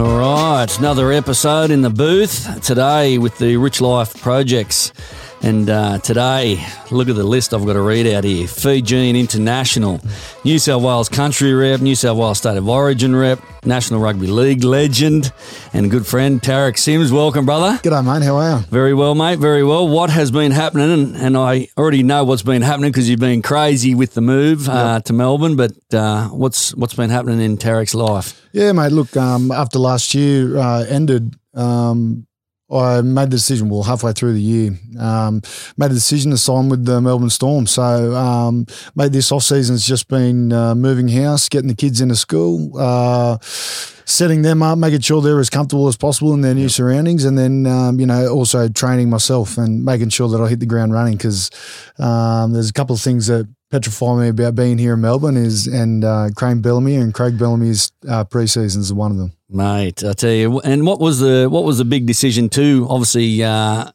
[0.00, 4.94] All right, another episode in the booth today with the Rich Life Projects.
[5.42, 9.98] And uh, today, look at the list I've got to read out here Fijian International,
[10.44, 14.64] New South Wales Country Rep, New South Wales State of Origin Rep, National Rugby League
[14.64, 15.32] legend,
[15.72, 17.10] and good friend Tariq Sims.
[17.10, 17.78] Welcome, brother.
[17.82, 18.22] G'day, mate.
[18.24, 18.66] How are you?
[18.66, 19.38] Very well, mate.
[19.38, 19.88] Very well.
[19.88, 20.92] What has been happening?
[20.92, 24.68] And, and I already know what's been happening because you've been crazy with the move
[24.68, 25.56] uh, to Melbourne.
[25.56, 28.46] But uh, what's what's been happening in Tariq's life?
[28.52, 28.92] Yeah, mate.
[28.92, 32.26] Look, um, after last year uh, ended, um,
[32.72, 33.68] I made the decision.
[33.68, 35.42] Well, halfway through the year, um,
[35.76, 37.66] made the decision to sign with the Melbourne Storm.
[37.66, 42.00] So, um, made this off season has just been uh, moving house, getting the kids
[42.00, 46.54] into school, uh, setting them up, making sure they're as comfortable as possible in their
[46.54, 50.48] new surroundings, and then um, you know also training myself and making sure that I
[50.48, 51.50] hit the ground running because
[51.98, 55.66] um, there's a couple of things that petrify me about being here in Melbourne is
[55.66, 59.32] and uh, Crane Bellamy and Craig Bellamy's uh, pre-seasons are one of them.
[59.48, 62.86] Mate, I tell you, and what was the what was the big decision too?
[62.88, 63.90] Obviously, uh,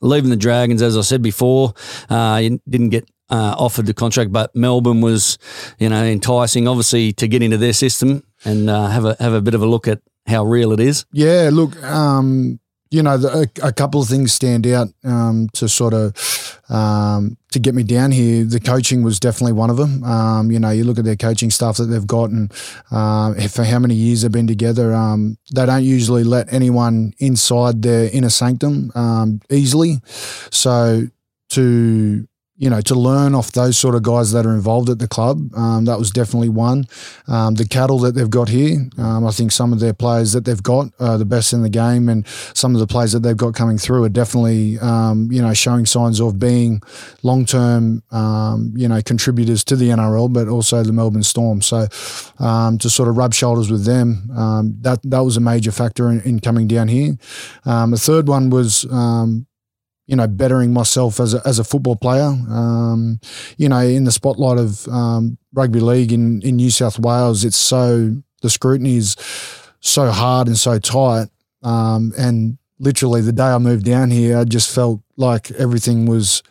[0.00, 1.74] leaving the Dragons, as I said before,
[2.10, 5.38] uh, you didn't get uh, offered the contract, but Melbourne was,
[5.78, 9.40] you know, enticing, obviously, to get into their system and uh, have a have a
[9.40, 11.04] bit of a look at how real it is.
[11.12, 12.60] Yeah, look, um,
[12.90, 17.37] you know, the, a, a, couple of things stand out um, to sort of um,
[17.52, 18.44] to get me down here.
[18.44, 20.04] The coaching was definitely one of them.
[20.04, 22.52] Um, you know, you look at their coaching staff that they've got, and
[22.90, 27.82] uh, for how many years they've been together, um, they don't usually let anyone inside
[27.82, 30.00] their inner sanctum um, easily.
[30.50, 31.06] So
[31.50, 32.28] to
[32.58, 35.54] you know, to learn off those sort of guys that are involved at the club.
[35.54, 36.86] Um, that was definitely one.
[37.28, 40.44] Um, the cattle that they've got here, um, I think some of their players that
[40.44, 43.36] they've got are the best in the game, and some of the players that they've
[43.36, 46.82] got coming through are definitely, um, you know, showing signs of being
[47.22, 51.62] long term, um, you know, contributors to the NRL, but also the Melbourne Storm.
[51.62, 51.86] So
[52.40, 54.24] um, to sort of rub shoulders with them,
[54.82, 57.16] that that was a major factor in, in coming down here.
[57.64, 58.84] the third one was
[60.08, 62.24] you know, bettering myself as a, as a football player.
[62.24, 63.20] Um,
[63.58, 67.58] you know, in the spotlight of um, rugby league in, in New South Wales, it's
[67.58, 69.16] so, the scrutiny is
[69.80, 71.28] so hard and so tight.
[71.62, 76.42] Um, and literally the day I moved down here, I just felt like everything was,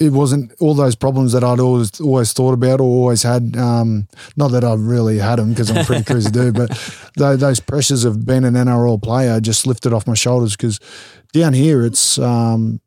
[0.00, 3.56] it, wasn't all those problems that I'd always always thought about or always had.
[3.56, 6.70] Um, not that I've really had them because I'm pretty crazy dude, but
[7.16, 10.80] those pressures of being an NRL player just lifted off my shoulders because
[11.32, 12.80] down here, it's um,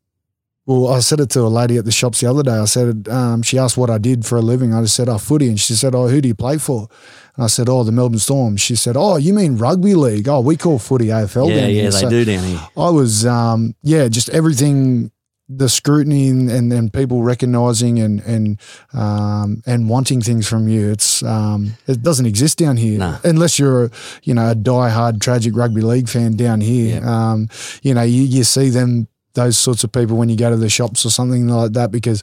[0.66, 2.52] well, I said it to a lady at the shops the other day.
[2.52, 4.72] I said, um, she asked what I did for a living.
[4.72, 5.48] I just said, oh, footy.
[5.48, 6.88] And she said, oh, who do you play for?
[7.34, 8.56] And I said, oh, the Melbourne Storm.
[8.56, 10.28] She said, oh, you mean rugby league?
[10.28, 11.84] Oh, we call footy AFL yeah, down yeah, here.
[11.84, 12.68] Yeah, they so do down here.
[12.76, 15.10] I was, um, yeah, just everything
[15.52, 18.60] the scrutiny and, and people recognizing and and
[18.92, 20.90] um, and wanting things from you.
[20.90, 23.18] It's um, it doesn't exist down here nah.
[23.24, 23.90] unless you're a,
[24.22, 26.94] you know a die-hard tragic rugby league fan down here.
[26.94, 27.02] Yep.
[27.04, 27.48] Um,
[27.82, 30.68] you know you, you see them those sorts of people when you go to the
[30.68, 32.22] shops or something like that because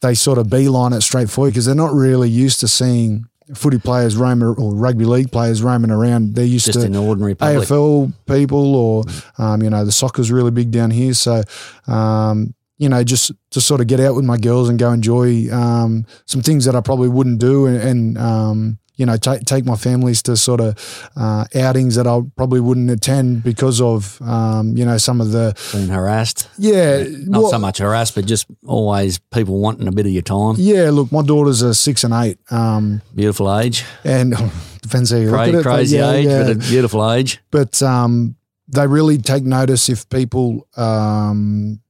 [0.00, 3.26] they sort of beeline it straight for you because they're not really used to seeing
[3.54, 6.34] footy players roam or rugby league players roaming around.
[6.34, 7.68] They're used Just to in ordinary public.
[7.68, 9.04] AFL people, or
[9.38, 11.14] um, you know, the soccer's really big down here.
[11.14, 11.42] So,
[11.86, 15.48] um, you know, just to sort of get out with my girls and go enjoy
[15.52, 19.64] um, some things that I probably wouldn't do, and, and um, you know, take take
[19.64, 24.76] my families to sort of uh, outings that I probably wouldn't attend because of, um,
[24.76, 26.48] you know, some of the being harassed.
[26.58, 30.22] Yeah, not well, so much harassed, but just always people wanting a bit of your
[30.22, 30.54] time.
[30.58, 32.38] Yeah, look, my daughters are six and eight.
[32.50, 34.34] Um, beautiful age, and
[34.82, 35.62] depends how you Cra- look at it.
[35.64, 36.42] Crazy yeah, age, yeah.
[36.44, 37.40] but a beautiful age.
[37.50, 38.36] But um,
[38.68, 41.80] they really take notice if people um,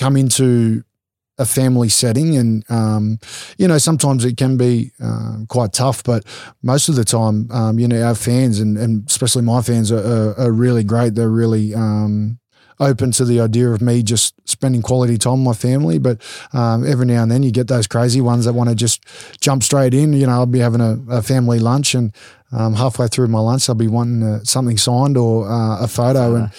[0.00, 0.82] come into
[1.38, 3.18] a family setting, and um,
[3.58, 6.24] you know sometimes it can be uh, quite tough, but
[6.62, 9.98] most of the time, um, you know, our fans and, and especially my fans are,
[9.98, 11.14] are, are really great.
[11.14, 12.38] They're really um,
[12.80, 15.98] open to the idea of me just spending quality time with my family.
[15.98, 16.20] But
[16.52, 19.04] um, every now and then you get those crazy ones that want to just
[19.40, 20.12] jump straight in.
[20.12, 22.12] You know, I'll be having a, a family lunch and
[22.52, 26.34] um, halfway through my lunch, I'll be wanting uh, something signed or uh, a photo.
[26.36, 26.52] And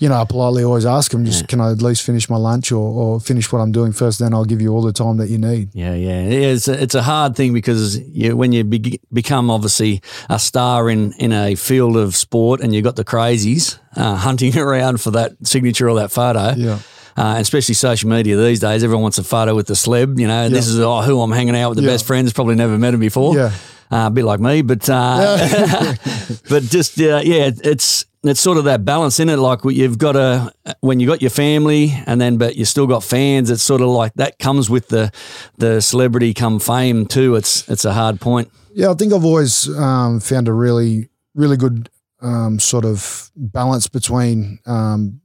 [0.00, 1.46] you know, I politely always ask them, just yeah.
[1.46, 4.18] can I at least finish my lunch or, or, finish what I'm doing first?
[4.18, 5.68] Then I'll give you all the time that you need.
[5.74, 10.00] Yeah, yeah, it's a, it's a hard thing because you, when you be, become obviously
[10.30, 14.56] a star in in a field of sport and you've got the crazies uh, hunting
[14.56, 16.54] around for that signature or that photo.
[16.56, 16.78] Yeah.
[17.14, 20.18] Uh, especially social media these days, everyone wants a photo with the celeb.
[20.18, 20.48] You know, yeah.
[20.48, 21.90] this is oh, who I'm hanging out with, the yeah.
[21.90, 22.32] best friends.
[22.32, 23.36] Probably never met him before.
[23.36, 23.52] Yeah.
[23.92, 25.36] Uh, a bit like me, but uh,
[26.48, 29.36] but just uh, yeah, it's it's sort of that balance in it.
[29.36, 33.02] Like you've got a when you got your family, and then but you still got
[33.02, 33.50] fans.
[33.50, 35.10] It's sort of like that comes with the
[35.58, 37.34] the celebrity come fame too.
[37.34, 38.50] It's it's a hard point.
[38.72, 41.90] Yeah, I think I've always um, found a really really good
[42.20, 44.58] um, sort of balance between.
[44.66, 45.20] Um,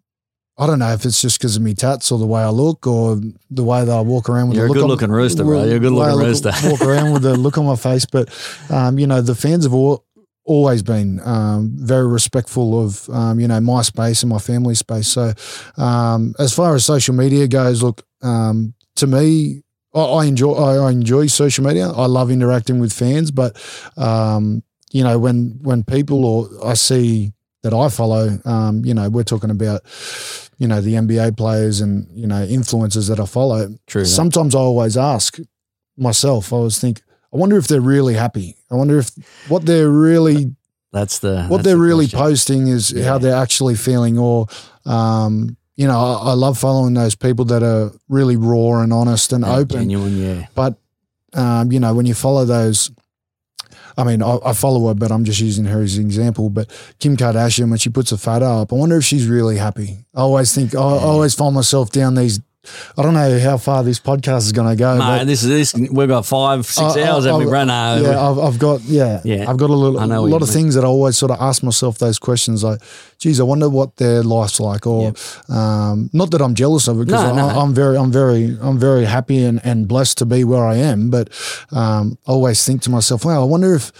[0.57, 2.87] I don't know if it's just because of me tats or the way I look
[2.87, 3.19] or
[3.51, 4.57] the way that I walk around with.
[4.57, 5.65] You're a good on- looking rooster, bro.
[5.65, 6.69] You're a good the way I looking look- rooster.
[6.69, 8.29] Walk around with the look on my face, but
[8.69, 10.05] um, you know the fans have all,
[10.45, 15.09] always been um, very respectful of um, you know my space and my family space.
[15.09, 15.33] So
[15.75, 19.61] um, as far as social media goes, look um, to me.
[19.93, 21.89] I I enjoy I I enjoy social media.
[21.89, 23.55] I love interacting with fans, but
[23.97, 27.31] um, you know when when people or I see
[27.65, 29.81] that I follow, um, you know, we're talking about
[30.59, 33.73] you know the NBA players and you know influencers that I follow.
[33.87, 34.05] True.
[34.05, 35.39] Sometimes I always ask
[35.97, 36.53] myself.
[36.53, 37.01] I always think,
[37.33, 38.55] I wonder if they're really happy.
[38.71, 39.09] I wonder if
[39.49, 40.55] what they're really
[40.93, 42.19] That's the what that's they're the really question.
[42.19, 43.03] posting is Yeah.
[43.05, 44.47] how they're actually feeling or
[44.85, 49.33] um, you know I, I love following those people that are really raw and honest
[49.33, 50.17] and open genuine.
[50.17, 50.47] Yeah.
[50.55, 50.77] but
[51.33, 52.91] um, you know when you follow those
[53.97, 56.49] I mean, I, I follow her, but I'm just using her as an example.
[56.49, 56.69] But
[56.99, 60.05] Kim Kardashian, when she puts a photo up, I wonder if she's really happy.
[60.13, 62.39] I always think, I, I always find myself down these.
[62.97, 64.93] I don't know how far this podcast is going to go.
[64.97, 65.89] No, but this is this.
[65.91, 68.11] We've got five, six I- hours, and we run over.
[68.11, 69.49] yeah, I've, I've got yeah, Yeah.
[69.49, 70.53] I've got a, little, a lot of mean.
[70.53, 72.81] things that I always sort of ask myself those questions like,
[73.19, 75.13] geez, I wonder what their life's like, or
[75.49, 77.59] um, not that I'm jealous of it because No, no.
[77.59, 81.09] I'm very, I'm very, I'm very happy and, and blessed to be where I am.
[81.09, 81.29] But
[81.71, 83.91] um, I always think to myself, wow, I wonder if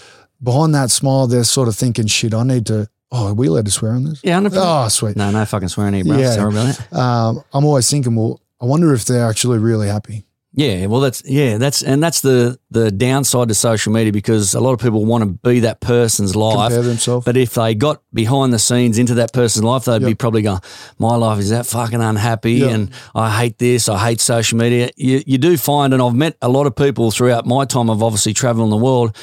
[0.43, 2.87] behind that smile they're sort of thinking, shit, I need to.
[3.11, 4.19] Oh, are we allowed to swear on this?
[4.23, 4.51] yeah, 100%.
[4.55, 5.15] Oh, sweet.
[5.15, 6.17] No, no fucking swearing here, bro.
[6.17, 6.31] Yeah.
[6.31, 6.93] Sorry about that.
[6.97, 10.25] Um, I'm always thinking, well, I wonder if they're actually really happy.
[10.57, 14.61] Yeah, well, that's yeah, that's and that's the the downside to social media because a
[14.61, 16.69] lot of people want to be that person's life.
[16.69, 17.25] Compare themselves.
[17.25, 20.61] But if they got behind the scenes into that person's life, they'd be probably going,
[20.97, 22.69] "My life is that fucking unhappy, Yeah.
[22.69, 23.89] and I hate this.
[23.89, 27.11] I hate social media." You you do find, and I've met a lot of people
[27.11, 29.13] throughout my time of obviously traveling the world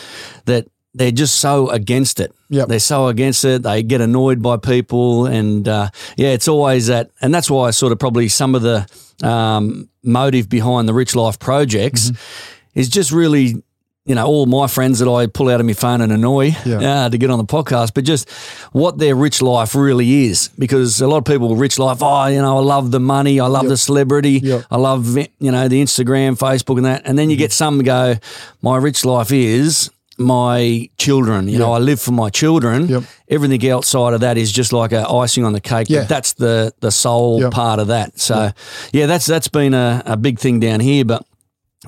[0.44, 2.34] that they're just so against it.
[2.50, 2.68] Yep.
[2.68, 3.62] They're so against it.
[3.62, 5.88] They get annoyed by people, and uh,
[6.18, 8.86] yeah, it's always that, and that's why sort of probably some of the
[9.22, 12.80] um, motive behind the Rich Life projects Mm-hmm.
[12.80, 13.62] is just really.
[14.04, 17.04] You know, all my friends that I pull out of my phone and annoy Yeah.
[17.04, 18.28] uh, to get on the podcast, but just
[18.72, 20.48] what their rich life really is.
[20.58, 23.46] Because a lot of people, rich life, oh, you know, I love the money, I
[23.46, 24.64] love the celebrity, Yep.
[24.72, 27.02] I love, you know, the Instagram, Facebook, and that.
[27.04, 28.16] And then you get some go,
[28.60, 29.88] my rich life is
[30.18, 31.48] my children.
[31.48, 32.86] You know, I live for my children.
[32.88, 33.02] Yep.
[33.28, 35.88] Everything outside of that is just like a icing on the cake.
[35.88, 36.00] Yeah.
[36.00, 37.52] But that's the the sole Yep.
[37.52, 38.18] part of that.
[38.20, 38.50] So,
[38.92, 41.04] yeah, that's that's been a, a big thing down here.
[41.04, 41.24] But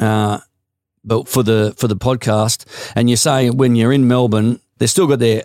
[0.00, 0.38] uh,
[1.05, 2.65] but for the for the podcast,
[2.97, 5.44] and you say when you're in Melbourne, they've still got their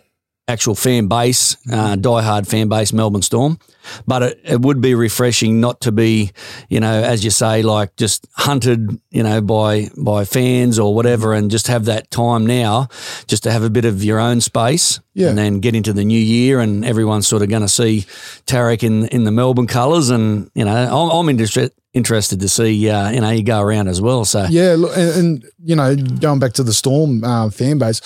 [0.49, 3.59] actual fan base, uh, diehard fan base, Melbourne Storm.
[4.05, 6.31] But it, it would be refreshing not to be,
[6.69, 11.33] you know, as you say, like just hunted, you know, by by fans or whatever,
[11.33, 12.87] and just have that time now,
[13.27, 15.29] just to have a bit of your own space, Yeah.
[15.29, 18.05] and then get into the new year, and everyone's sort of going to see
[18.45, 22.87] Tariq in in the Melbourne colours, and you know, I'm, I'm interested interested to see,
[22.89, 24.23] uh, you know, you go around as well.
[24.23, 27.99] So Yeah, look, and, and you know, going back to the Storm uh, fan base,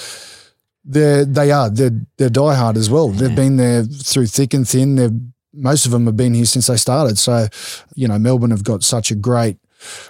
[0.85, 3.09] they they are they're they're diehard as well.
[3.09, 3.35] They've mm.
[3.35, 4.95] been there through thick and thin.
[4.95, 5.12] They've
[5.53, 7.18] most of them have been here since they started.
[7.18, 7.47] So,
[7.95, 9.57] you know, Melbourne have got such a great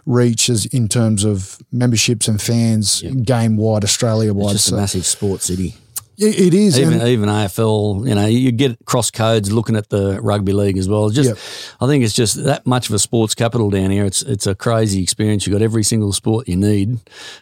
[0.06, 4.52] reach as in terms of memberships and fans game wide, Australia it's wide.
[4.54, 5.76] just a massive sports city.
[6.24, 6.80] It is.
[6.80, 10.88] Even even AFL, you know, you get cross codes looking at the rugby league as
[10.88, 11.10] well.
[11.10, 11.38] Just, Yep.
[11.82, 14.06] I think it's just that much of a sports capital down here.
[14.06, 15.46] It's it's a crazy experience.
[15.46, 17.00] You have got every single sport you need,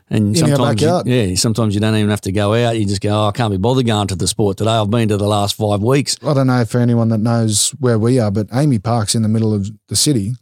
[0.10, 2.78] and In sometimes you, yeah, sometimes you don't even have to go out.
[2.78, 4.72] You just go, oh, I can't be bothered going to the sport today.
[4.72, 6.18] I've been to the last five weeks.
[6.26, 9.30] I don't know for anyone that knows where we are, but AAMI Park's in the
[9.30, 10.34] middle of the city,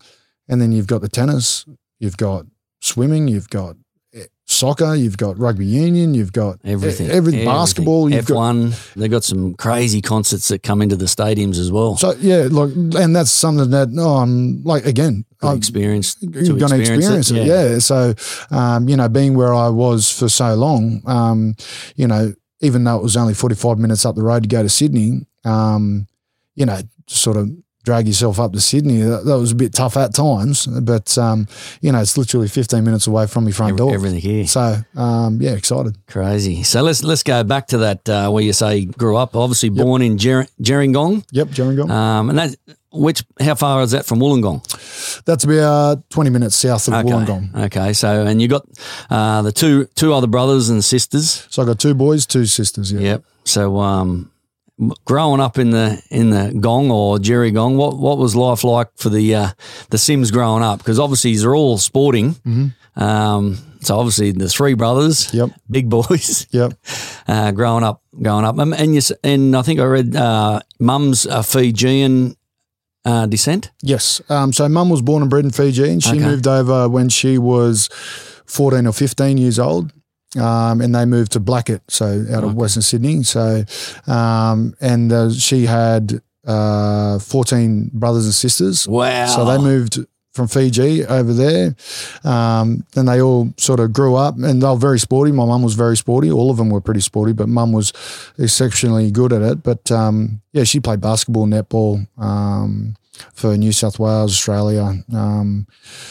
[0.48, 1.66] and then you've got the tennis,
[2.00, 2.46] you've got
[2.82, 3.76] swimming, you've got
[4.50, 8.74] soccer, you've got rugby union, you've got Everything, every basketball, you've F got one.
[8.96, 11.98] They've got some crazy concerts that come into the stadiums as well.
[11.98, 16.18] so yeah, look, and that's something that no, I'm like again, I'm experience.
[16.22, 17.80] you're going to experience it, yeah.
[17.80, 18.14] So,
[18.52, 21.56] um, you know, being where I was for so long, um,
[21.96, 24.70] you know, even though it was only 45 minutes up the road to go to
[24.70, 26.08] Sydney, um,
[26.56, 27.50] you know, sort of
[27.90, 29.02] drag yourself up to Sydney.
[29.02, 31.48] That, that was a bit tough at times, but, um,
[31.82, 33.94] you know, it's literally 15 minutes away from your front Every- door.
[33.96, 34.46] everything here.
[34.46, 35.98] So, um, yeah, excited.
[36.08, 36.62] Crazy.
[36.64, 39.36] So let's let's go back to that uh, where you say grew up.
[39.36, 41.24] Obviously born in Jer- Gerringong.
[41.32, 41.90] Yep, Gerringong.
[41.90, 42.56] Um, and that
[42.92, 44.62] which how far is that from Wollongong?
[45.26, 47.10] That's about 20 minutes south of Okay.
[47.10, 47.56] Wollongong.
[47.66, 47.94] Okay.
[47.94, 48.66] So and you got
[49.10, 51.48] uh, the two two other brothers and sisters.
[51.50, 52.92] So I got two boys, two sisters.
[52.92, 53.00] Yeah.
[53.02, 53.24] Yep.
[53.46, 54.29] So um,
[55.06, 59.10] growing up in the in the Gong or Gerringong, what what was life like for
[59.10, 59.50] the uh,
[59.90, 60.80] the Sims growing up?
[60.80, 62.36] Because obviously they're all sporting.
[62.46, 63.02] Mm-hmm.
[63.02, 65.52] Um, so obviously the three brothers, Yep.
[65.72, 66.74] big boys, Yep.
[67.30, 71.26] uh, growing up, growing up, Um, and you, and I think I read uh, Mum's
[71.26, 72.36] a Fijian
[73.06, 73.72] uh, descent.
[73.82, 74.22] Yes.
[74.28, 76.20] Um, so mum was born and bred in Fiji and she Okay.
[76.26, 77.88] moved over when she was
[78.46, 79.94] 14 or 15 years old.
[80.38, 83.24] Um, and they moved to Blackett, so out of Western Sydney.
[83.24, 83.64] So,
[84.06, 88.88] um, and uh, she had uh, 14 brothers and sisters.
[88.88, 89.26] Wow!
[89.26, 90.00] So they moved
[90.34, 91.76] from Fiji over there.
[92.24, 95.32] Um, and they all sort of grew up and they were very sporty.
[95.32, 96.32] My mum was very sporty.
[96.32, 97.92] All of them were pretty sporty, but mum was
[98.38, 99.64] exceptionally good at it.
[99.64, 102.96] But um, yeah, she played basketball, netball um,
[103.34, 105.04] for New South Wales, Australia.
[105.14, 105.68] Um,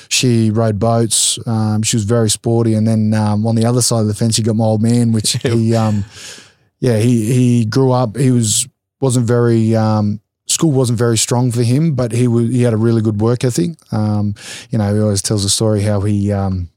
[0.09, 1.39] she rode boats.
[1.47, 2.75] Um, she was very sporty.
[2.75, 5.13] And then um, on the other side of the fence, you got my old man,
[5.13, 6.05] which he, um,
[6.81, 8.17] yeah, he, he grew up.
[8.17, 8.69] He was,
[9.01, 12.79] wasn't very, um, school wasn't very strong for him, but he was, he had a
[12.79, 13.71] really good work ethic.
[13.93, 14.35] Um,
[14.71, 16.71] you know, he always tells a story how he, um,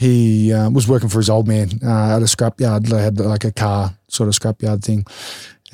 [0.00, 2.86] he uh, was working for his old man uh, at a scrapyard.
[2.88, 5.04] They had like a car sort of scrapyard thing,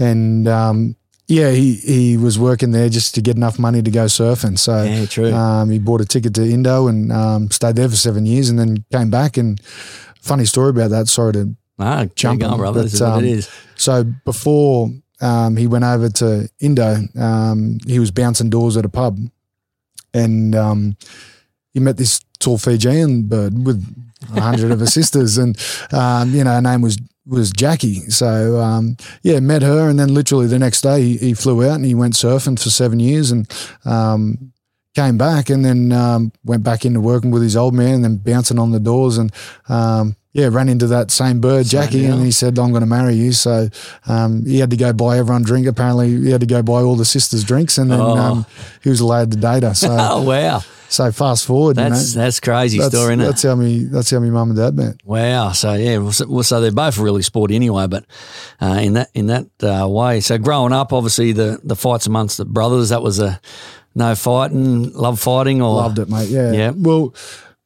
[0.00, 4.04] and um, yeah, he he was working there just to get enough money to go
[4.04, 4.58] surfing.
[4.58, 5.32] So yeah, true.
[5.32, 8.58] um, he bought a ticket to Indo and um, stayed there for seven years, and
[8.58, 9.36] then came back.
[9.36, 9.60] And
[10.20, 11.08] funny story about that.
[11.08, 12.84] Sorry to ah, jump on, brother.
[12.84, 14.90] This is but, what it um, so before
[15.20, 19.18] um, he went over to Indo, um, he was bouncing doors at a pub,
[20.14, 20.96] and um,
[21.72, 23.84] he met this tall Fijian bird with
[24.34, 25.58] a hundred of her sisters, and
[25.92, 28.08] um, you know her name was was Jackie.
[28.10, 31.76] So um, yeah, met her, and then literally the next day he, he flew out
[31.76, 33.50] and he went surfing for seven years, and
[33.84, 34.52] um,
[34.96, 38.16] came back, and then um, went back into working with his old man, and then
[38.16, 39.30] bouncing on the doors, and
[39.68, 43.14] um, yeah, ran into that same bird, Jackie, and he said, "I'm going to marry
[43.14, 43.68] you." So
[44.08, 45.66] um, he had to go buy everyone drink.
[45.66, 48.16] Apparently, he had to go buy all the sisters drinks, and then Oh.
[48.16, 48.46] um,
[48.82, 49.74] he was allowed to date her.
[49.74, 53.24] So, Oh wow, so fast forward, that's you know, that's crazy that's, story, isn't it?
[53.24, 53.84] that's how me.
[53.84, 54.96] That's how me mum and dad met.
[55.04, 55.52] Wow.
[55.52, 57.86] So yeah, well, so, well, so they're both really sporty anyway.
[57.86, 58.04] But
[58.60, 62.36] uh, in that in that uh, way, so growing up, obviously the the fights amongst
[62.38, 63.40] the brothers that was a
[63.96, 66.28] no fighting, love fighting, or Loved it, mate.
[66.28, 66.52] Yeah.
[66.52, 66.70] Yeah.
[66.76, 67.12] Well,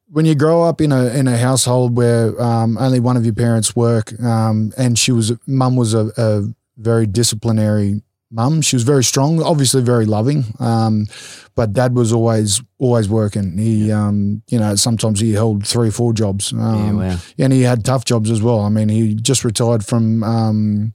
[0.08, 3.34] when you grow up in a in a household where um, only one of your
[3.34, 6.42] parents work, um, and she was mum was a, a
[6.78, 8.62] very disciplinary mum.
[8.62, 10.44] She was very strong, obviously very loving.
[10.60, 11.06] Um,
[11.56, 13.58] but dad was always always working.
[13.58, 16.52] He, um, you know, sometimes he held three or four jobs.
[16.52, 17.16] Yeah, Um, wow.
[17.38, 18.60] and he had tough jobs as well.
[18.60, 20.92] I mean, he just retired from um,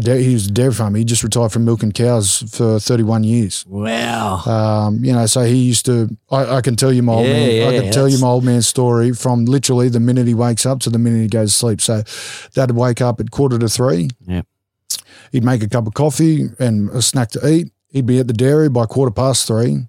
[0.00, 0.98] dairy, he was a dairy farmer.
[0.98, 3.64] He just retired from milking cows for 31 years.
[3.66, 4.38] Wow.
[4.44, 6.16] Um, you know, so he used to.
[6.30, 7.42] I, I can tell you my old Yeah, man.
[7.68, 10.66] I yeah, can tell you my old man's story from literally the minute he wakes
[10.66, 11.80] up to the minute he goes to sleep.
[11.80, 12.02] So,
[12.54, 14.10] that'd wake up at quarter to three.
[14.26, 14.42] Yeah.
[15.32, 17.72] He'd make a cup of coffee and a snack to eat.
[17.90, 19.86] He'd be at the dairy by quarter past three.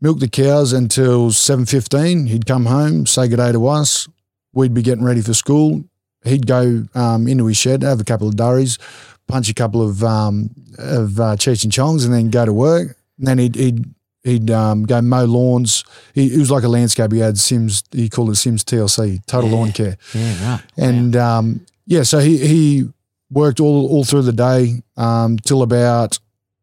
[0.00, 2.26] Milk the cows until seven fifteen.
[2.26, 4.08] He'd come home, say good day to us.
[4.52, 5.84] We'd be getting ready for school.
[6.24, 8.78] He'd go um, into his shed, have a couple of durries,
[9.26, 12.96] punch a couple of um, of uh, cheech and chongs, and then go to work.
[13.18, 13.84] And then he'd he'd
[14.22, 15.84] he'd um, go mow lawns.
[16.14, 17.12] He, he was like a landscaper.
[17.14, 17.82] He had Sims.
[17.90, 19.56] He called it Sims TLC, Total Yeah.
[19.56, 19.96] Lawn Care.
[20.14, 20.52] Yeah.
[20.52, 20.60] Right.
[20.76, 22.88] And um, yeah, so he he
[23.30, 26.18] worked all all through the day um, till about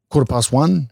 [0.10, 0.90] quarter past one.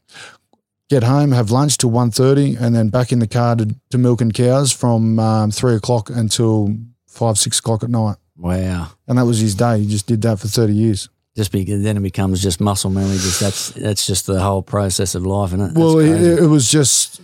[0.89, 4.31] Get home, have lunch till 1.30 and then back in the car to, to milking
[4.31, 6.73] cows from um, three o'clock until
[7.07, 8.15] five six o'clock at night.
[8.37, 8.89] Wow.
[9.07, 9.79] And that was his day.
[9.79, 11.09] He just did that for thirty years.
[11.35, 13.17] Just be, then it becomes just muscle memory.
[13.17, 15.67] Just that's that's just the whole process of life, isn't it?
[15.67, 17.21] That's well, it, it was just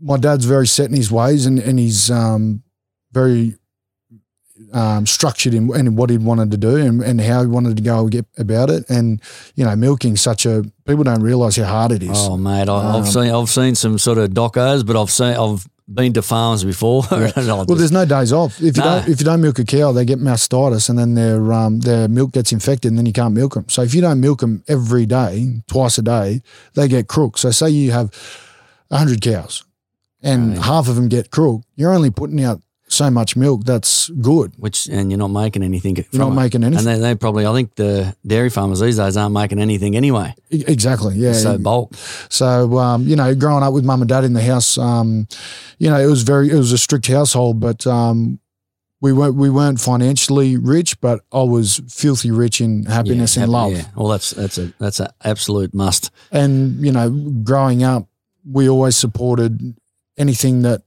[0.00, 2.62] my dad's very set in his ways, and and he's um,
[3.12, 3.54] very
[4.72, 7.82] um, structured in, in what he wanted to do and, and how he wanted to
[7.82, 8.88] go get about it.
[8.88, 9.20] And
[9.54, 12.10] you know, milking such a people don't realize how hard it is.
[12.12, 15.34] Oh mate, I, Um, I've seen I've seen some sort of docos, but I've seen
[15.34, 17.02] I've been to farms before.
[17.10, 18.60] I'll Well, there's no days off.
[18.62, 19.00] If you No.
[19.00, 22.08] don't, if you don't milk a cow, they get mastitis, and then their um, their
[22.08, 23.64] milk gets infected, and then you can't milk them.
[23.68, 26.42] So if you don't milk them every day, twice a day,
[26.74, 27.38] they get crook.
[27.38, 28.10] So say you have
[28.92, 29.64] hundred cows,
[30.22, 30.64] and Right.
[30.66, 33.64] half of them get crook, you're only putting out so much milk.
[33.64, 34.52] That's good.
[34.58, 35.96] which and you're not making anything.
[35.96, 36.34] You're not it.
[36.34, 37.00] making And anything.
[37.00, 40.34] they, they probably, I think the dairy farmers these days aren't making anything anyway.
[40.50, 41.14] Exactly.
[41.16, 41.32] Yeah.
[41.32, 41.94] So bulk.
[42.28, 45.28] So um, you know, growing up with mum and dad in the house, um,
[45.78, 48.40] you know, it was very it was a strict household, but um,
[49.00, 53.52] we weren't we weren't financially rich, but I was filthy rich in happiness Yeah, and
[53.52, 53.72] love.
[53.72, 53.84] Yeah.
[53.96, 56.10] Well, that's that's a that's an absolute must.
[56.32, 57.08] And you know,
[57.44, 58.08] growing up,
[58.44, 59.76] we always supported
[60.18, 60.82] anything that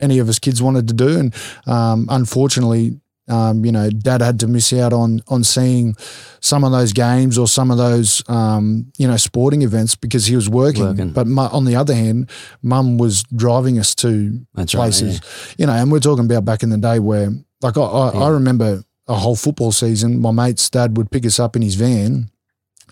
[0.00, 1.34] any of us kids wanted to do, and
[1.66, 3.00] um, unfortunately.
[3.26, 5.96] Um, you know, dad had to miss out on on seeing
[6.40, 10.36] some of those games or some of those um, you know sporting events because he
[10.36, 10.84] was working.
[10.84, 11.08] Working.
[11.08, 12.28] But mu- on the other hand,
[12.60, 15.22] mum was driving us to That's right, places.
[15.56, 17.30] You know, and we're talking about back in the day where,
[17.62, 20.20] like, I, I, I remember a whole football season.
[20.20, 22.30] My mate's dad would pick us up in his van.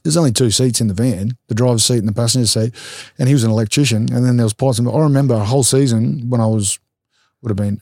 [0.02, 2.74] There's only two seats in the van, the driver's seat and the passenger seat,
[3.18, 4.12] and he was an electrician.
[4.12, 6.78] And then there was parts I remember a whole season when I was
[7.42, 7.80] would have been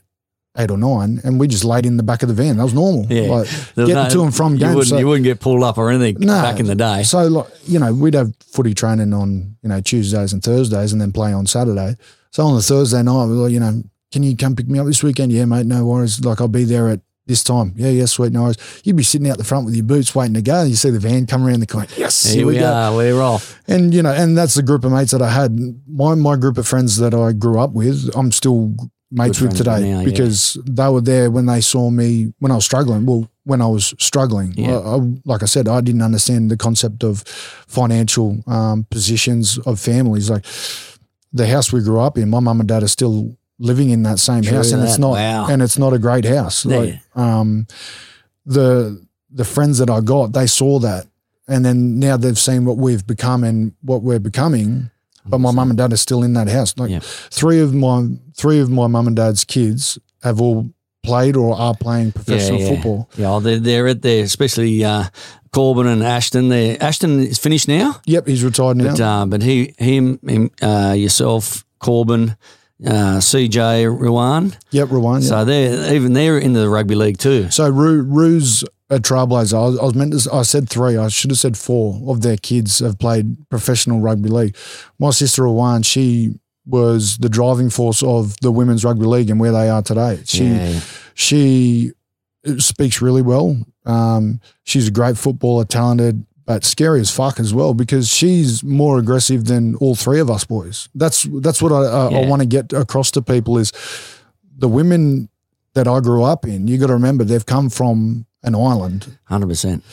[0.57, 2.57] eight or nine, and we just laid in the back of the van.
[2.57, 3.05] That was normal.
[3.09, 3.29] Yeah.
[3.29, 4.75] Like getting no- to and from you games.
[4.75, 6.41] Wouldn't, So- you wouldn't get pulled up or anything No.
[6.41, 7.03] back in the day.
[7.03, 10.99] so, like, you know, we'd have footy training on, you know, Tuesdays and Thursdays and
[11.01, 11.95] then play on Saturday.
[12.31, 14.87] So on the Thursday night, we like, you know, can you come pick me up
[14.87, 15.31] this weekend?
[15.31, 16.19] Yeah, mate, no worries.
[16.23, 17.73] Like, I'll be there at this time.
[17.77, 18.57] Yeah, yeah, sweet, no worries.
[18.83, 20.63] You'd be sitting out the front with your boots waiting to go.
[20.63, 21.87] You see the van come around the corner.
[21.95, 22.93] Yes, Here we are.
[22.93, 23.57] We're off.
[23.69, 25.57] And, you know, and that's the group of mates that I had.
[25.87, 28.75] My, my group of friends that I grew up with, I'm still
[29.11, 30.05] mates Good with today now, yeah.
[30.05, 33.05] because they were there when they saw me when I was struggling.
[33.05, 34.77] Well, when I was struggling, Yeah.
[34.77, 37.21] I, I- like I said, I didn't understand the concept of
[37.67, 40.29] financial um, positions of families.
[40.29, 40.45] Like
[41.33, 44.19] the house we grew up in, my mum and dad are still living in that
[44.19, 45.01] same True house, and it's that.
[45.01, 45.47] not Wow.
[45.49, 46.65] and it's not a great house.
[46.65, 46.77] Yeah.
[46.77, 47.67] Like um,
[48.45, 49.03] the
[49.33, 51.07] the friends that I got, they saw that,
[51.47, 54.89] and then now they've seen what we've become and what we're becoming.
[55.25, 56.73] But my mum and dad are still in that house.
[56.77, 56.99] Like Yeah.
[57.03, 60.69] three of my three of my mum and dad's kids have all
[61.03, 62.69] played or are playing professional yeah.
[62.69, 63.09] football.
[63.17, 65.05] Yeah, well, they're, they're at there, especially uh,
[65.51, 66.49] Korbin and Ashton.
[66.49, 68.91] They Ashton is finished now, Yep, he's retired now.
[68.91, 72.35] but uh, but he, him, him uh, yourself, Korbin,
[72.85, 74.55] uh, CJ, Ruan.
[74.71, 74.89] yep.
[74.91, 75.21] Yep.
[75.23, 77.49] So they're even they're in the rugby league too.
[77.51, 79.53] So Rue, Rue's a trailblazer.
[79.55, 80.33] I was, I was meant to.
[80.33, 80.97] I said three.
[80.97, 84.55] I should have said four of their kids have played professional rugby league.
[84.99, 89.51] My sister Ruan, she was the driving force of the women's rugby league and where
[89.51, 90.19] they are today.
[90.25, 90.79] She yeah,
[91.15, 91.91] she
[92.57, 93.57] speaks really well.
[93.85, 98.99] Um, she's a great footballer, talented, but scary as fuck as well because she's more
[98.99, 100.89] aggressive than all three of us boys.
[100.93, 103.71] That's that's what I, I, I want to get across to people is
[104.57, 105.29] the women
[105.75, 106.67] that I grew up in.
[106.67, 109.17] You got to remember they've come from an island.
[109.25, 109.83] hundred percent,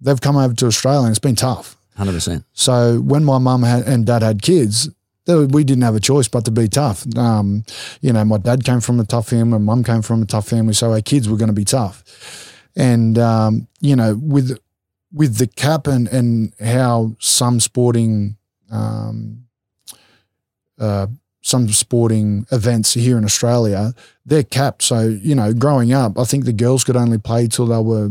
[0.00, 1.76] They've come over to Australia and it's been tough.
[1.96, 2.44] hundred percent.
[2.52, 4.88] So when my mum had, and dad had kids,
[5.26, 7.04] we didn't have a choice but to be tough.
[7.16, 7.64] Um,
[8.00, 10.48] you know, my dad came from a tough family, my mum came from a tough
[10.48, 12.04] family, so our kids were going to be tough.
[12.76, 14.58] And um, you know, with
[15.12, 18.36] with the cap and and how some sporting
[18.70, 19.46] um,
[20.78, 21.06] uh,
[21.46, 24.82] some sporting events here in Australia, they're capped.
[24.82, 28.10] So you know, growing up, I think the girls could only play till they were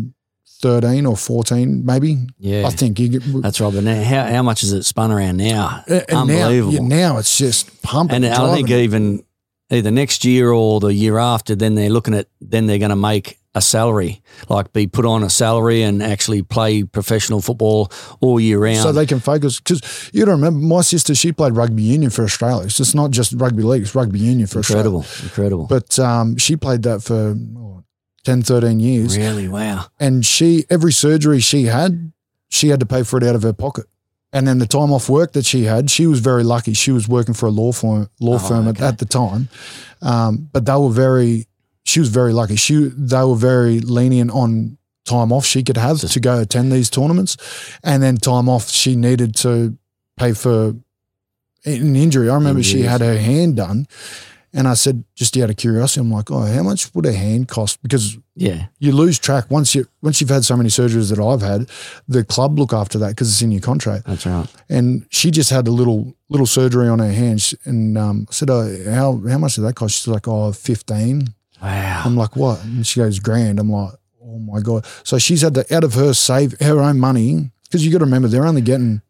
[0.62, 2.18] thirteen or fourteen, maybe.
[2.40, 3.10] Yeah, I think you.
[3.10, 3.74] get- that's right.
[3.74, 5.84] But now, how how much is it spun around now?
[5.88, 6.74] and now, Unbelievable.
[6.74, 8.24] yeah, now it's just pumping.
[8.24, 9.24] And I think even
[9.70, 12.96] either next year or the year after, then they're looking at then they're going to
[12.96, 17.90] make a salary, like be put on a salary and actually play professional football
[18.20, 18.80] all year round.
[18.80, 22.24] so they can focus because you to remember my sister she played rugby union for
[22.26, 22.66] Australia.
[22.66, 25.30] It's not just rugby league; it's rugby union for incredible, Australia.
[25.30, 25.68] Incredible, incredible.
[25.68, 27.84] But um, she played that for oh,
[28.26, 29.86] 10, 13 years, really, wow.
[30.00, 32.12] and she every surgery she had,
[32.50, 33.86] she had to pay for it out of her pocket.
[34.34, 36.74] And then the time off work that she had, she was very lucky.
[36.74, 38.84] She was working for a law firm, law Oh, firm okay.
[38.84, 39.48] at, at the time,
[40.02, 41.48] um, but they were very.
[41.86, 42.56] She was very lucky.
[42.58, 46.90] She they were very lenient on time off she could have to go attend these
[46.90, 47.38] tournaments,
[47.84, 49.78] and then time off she needed to
[50.18, 50.74] pay for
[51.64, 52.30] an injury.
[52.30, 53.88] I remember she had her hand done,
[54.52, 57.48] and I said just out of curiosity, I'm like, oh, how much would a hand
[57.48, 57.82] cost?
[57.84, 61.42] Because Yeah, you lose track once you once you've had so many surgeries that I've
[61.42, 61.70] had.
[62.08, 64.06] The club look after that because it's in your contract.
[64.08, 64.48] that's right.
[64.70, 68.50] And she just had a little little surgery on her hand, and um, I said,
[68.50, 69.96] oh, how how much did that cost?
[70.02, 71.35] She's like, oh, 15.
[71.62, 72.04] Wow.
[72.06, 72.64] I'm like, what?
[72.64, 73.60] And she goes, grand.
[73.60, 74.86] I'm like, oh my god.
[75.04, 78.06] So she's had to out of her save her own money because you got to
[78.06, 79.02] remember they're only getting.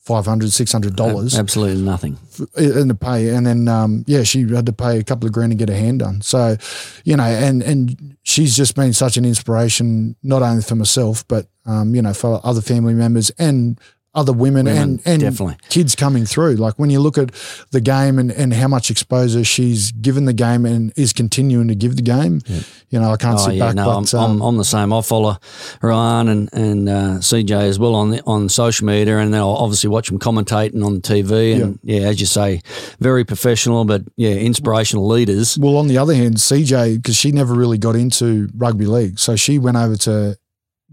[0.00, 2.16] 500 600 dollars Absolutely nothing.
[2.56, 5.52] in the pay, and then um, yeah, she had to pay a couple of grand
[5.52, 6.22] to get her hand done.
[6.22, 6.56] So,
[7.04, 11.48] you know, and and she's just been such an inspiration, not only for myself, but
[11.66, 13.78] um, you know, for other family members and
[14.14, 15.56] other women, Women, and and definitely.
[15.68, 16.54] kids coming through.
[16.54, 17.30] Like when you look at
[17.70, 21.74] the game and and how much exposure she's given the game and is continuing to
[21.74, 22.40] give the game,
[22.88, 23.74] you know, I can't Oh sit yeah, back.
[23.76, 24.92] no, but I'm, um, I'm, I'm the same.
[24.92, 25.36] I follow
[25.82, 29.50] Ruan and and uh, CJ as well on the, on social media, and then I'll
[29.50, 31.62] obviously watch them commentating on the TV.
[31.62, 32.00] And yeah.
[32.00, 32.62] as you say,
[32.98, 35.58] very professional, but yeah, inspirational leaders.
[35.58, 39.36] Well, on the other hand, CJ, because she never really got into rugby league, so
[39.36, 40.36] she went over to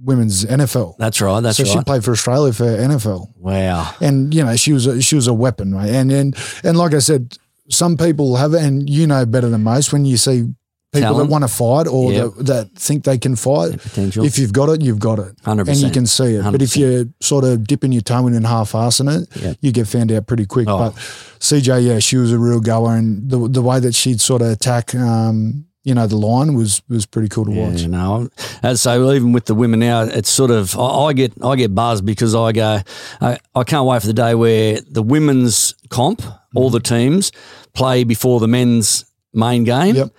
[0.03, 0.97] women's NFL.
[0.97, 1.39] That's right.
[1.41, 1.67] That's right.
[1.67, 3.93] so she played for Australia for NFL, wow.
[4.01, 5.89] and you know she was a, she was a weapon, right?
[5.89, 7.37] And and and like I said,
[7.69, 10.53] some people have, and you know better than most when you see
[10.93, 11.27] people Talent.
[11.27, 12.33] that want to fight or Yep.
[12.37, 13.79] that, that think they can fight.
[13.81, 14.23] potential.
[14.23, 15.35] If you've got it, you've got it.
[15.43, 15.67] 100%.
[15.67, 16.43] And you can see it.
[16.49, 19.57] But if you're sort of dipping your toe in and half-assing it, Yep.
[19.59, 20.69] you get found out pretty quick.
[20.69, 20.77] Oh.
[20.77, 20.93] But
[21.39, 22.95] CJ, yeah, she was a real goer.
[22.95, 26.81] And the, the way that she'd sort of attack, um, you know, the line was
[26.89, 27.81] was pretty cool to watch.
[27.81, 28.27] You know,
[28.63, 31.55] As I say, even with the women now, it's sort of I, I get I
[31.55, 32.79] get buzzed because I go,
[33.21, 36.23] I, I can't wait for the day where the women's comp,
[36.55, 37.31] all the teams
[37.73, 40.09] play before the men's main game, Yep.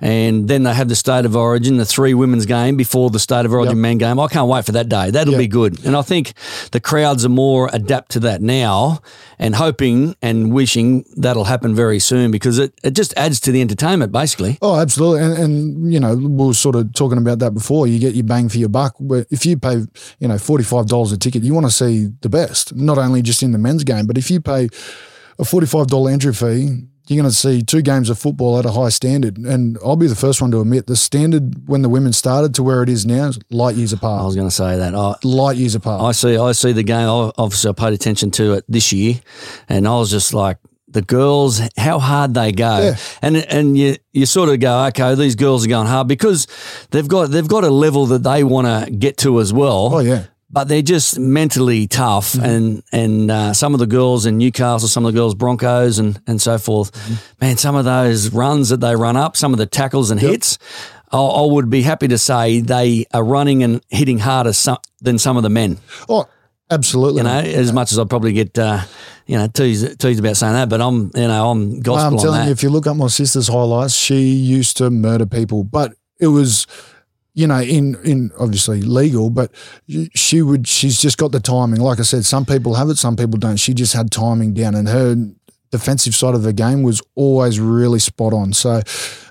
[0.00, 3.44] and then they have the state of origin, the three women's game before the state
[3.46, 3.82] of origin Yep.
[3.82, 4.20] men game.
[4.20, 5.10] I can't wait for that day.
[5.10, 5.38] That'll Yep.
[5.38, 6.34] be good, and I think
[6.72, 9.00] the crowds are more adapt to that now,
[9.38, 13.60] and hoping and wishing that'll happen very soon because it, it just adds to the
[13.60, 14.58] entertainment, basically.
[14.62, 15.22] Oh, absolutely.
[15.24, 17.86] And, and, you know, we were sort of talking about that before.
[17.86, 18.94] You get your bang for your buck.
[19.30, 19.82] If you pay,
[20.20, 23.52] you know, $45 a ticket, you want to see the best, not only just in
[23.52, 24.68] the men's game, but if you pay
[25.38, 28.88] a $45 entry fee, you're going to see two games of football at a high
[28.88, 29.38] standard.
[29.38, 32.62] And I'll be the first one to admit the standard when the women started to
[32.62, 34.22] where it is now is light years apart.
[34.22, 34.94] I was going to say that.
[34.94, 36.02] I, light years apart.
[36.02, 36.36] I see.
[36.36, 37.08] I see the game.
[37.38, 39.20] Obviously I paid attention to it this year,
[39.68, 42.96] and I was just like, the girls, how hard they go, Yeah.
[43.20, 46.46] and and you you sort of go, okay, these girls are going hard because
[46.90, 49.94] they've got they've got a level that they want to get to as well.
[49.94, 50.26] oh, yeah.
[50.48, 52.44] But they're just mentally tough, Mm-hmm.
[52.44, 56.20] and and uh, some of the girls in Newcastle, some of the girls Broncos, and
[56.26, 56.92] and so forth.
[56.92, 57.14] Mm-hmm.
[57.40, 60.58] Man, some of those runs that they run up, some of the tackles and hits,
[61.10, 65.18] I, I would be happy to say they are running and hitting harder some, than
[65.18, 65.78] some of the men.
[66.08, 66.26] Oh,
[66.70, 67.18] absolutely.
[67.18, 68.82] You know, as much as I probably get, uh,
[69.26, 72.22] you know, teased, teased about saying that, but I'm, you know, I'm gospel I'm on
[72.22, 75.94] telling you, if you look up my sister's highlights, she used to murder people, but
[76.20, 76.66] it was,
[77.36, 79.52] you know, in in obviously legal, but
[80.14, 80.66] she would.
[80.66, 81.80] She's just got the timing.
[81.80, 83.58] Like I said, some people have it, some people don't.
[83.58, 85.14] She just had timing down, and her
[85.70, 88.54] defensive side of the game was always really spot on.
[88.54, 88.80] So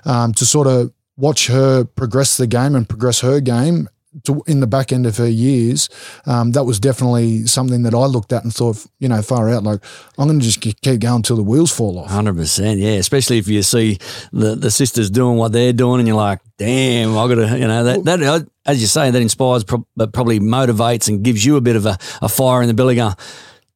[0.04, 3.88] um, to sort of watch her progress the game and progress her game.
[4.24, 5.88] To, in the back end of her years,
[6.24, 9.62] um, that was definitely something that I looked at and thought, you know, far out.
[9.62, 9.80] Like
[10.18, 12.10] I'm going to just keep going till the wheels fall off.
[12.10, 12.92] Hundred percent, yeah.
[12.92, 13.98] Especially if you see
[14.32, 17.66] the, the sisters doing what they're doing, and you're like, "Damn, I got to," you
[17.68, 21.56] know, that that uh, as you say, that inspires, but probably motivates and gives you
[21.56, 22.94] a bit of a, a fire in the belly.
[22.94, 23.14] Going,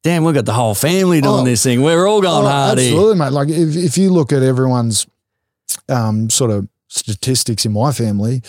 [0.03, 1.45] "Damn, we've got the whole family doing Oh.
[1.45, 1.83] this thing.
[1.83, 3.31] We're all going Oh, hard here." absolutely, mate.
[3.31, 5.05] Like if, if you look at everyone's
[5.87, 8.41] um, sort of statistics in my family,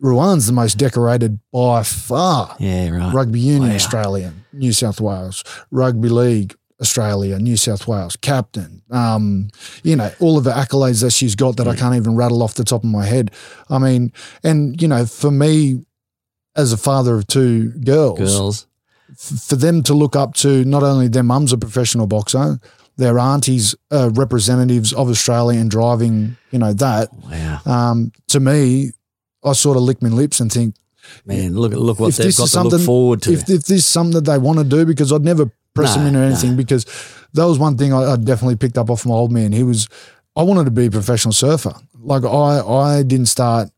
[0.00, 2.56] Ruan's the most decorated by far.
[2.58, 3.12] Yeah, right.
[3.14, 3.76] Rugby Union Wow.
[3.76, 8.80] Australia, New South Wales, Rugby League Australia, New South Wales, captain.
[8.90, 9.48] Um,
[9.82, 12.54] you know, all of the accolades that she's got that I can't even rattle off
[12.54, 13.30] the top of my head.
[13.68, 15.84] I mean, and you know, for me
[16.56, 18.66] as a father of two Girls, girls,
[19.16, 22.58] for them to look up to not only their mum's a professional boxer,
[22.96, 27.10] their aunties are representatives of Australia and driving, you know, that.
[27.14, 28.92] wow, Um, to me,
[29.44, 30.74] I sort of lick my lips and think,
[31.24, 33.32] man, look look what they've got to look forward to.
[33.32, 35.98] if, if this is something that they want to do, because I'd never press No,
[36.02, 36.26] them into no.
[36.26, 36.84] anything, because
[37.32, 39.52] that was one thing I, I definitely picked up off my old man.
[39.52, 39.88] He was,
[40.36, 41.72] I wanted to be a professional surfer.
[41.98, 43.68] Like I, I didn't start,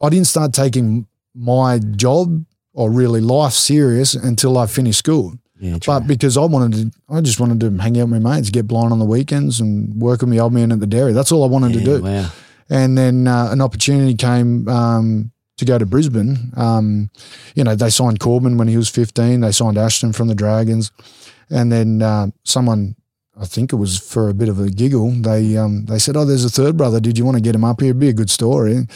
[0.00, 5.34] I didn't start taking my job or really life serious until I finished school.
[5.60, 5.78] yeah.
[5.86, 8.66] But because I wanted to, I just wanted to hang out with my mates, get
[8.66, 11.12] blind on the weekends, and work with my old man at the dairy.
[11.12, 12.02] That's all I wanted to do.
[12.02, 12.30] Wow,
[12.70, 16.52] And then uh, an opportunity came um, to go to Brisbane.
[16.56, 17.10] Um,
[17.54, 19.40] you know, they signed Korbin when he was 15.
[19.40, 20.90] They signed Ashton from the Dragons,
[21.50, 22.96] and then uh, someone.
[23.34, 25.10] I think it was for a bit of a giggle.
[25.10, 27.00] They um, they said, "Oh, there's a third brother.
[27.00, 27.88] Did you want to get him up here?
[27.90, 28.86] It'd be a good story."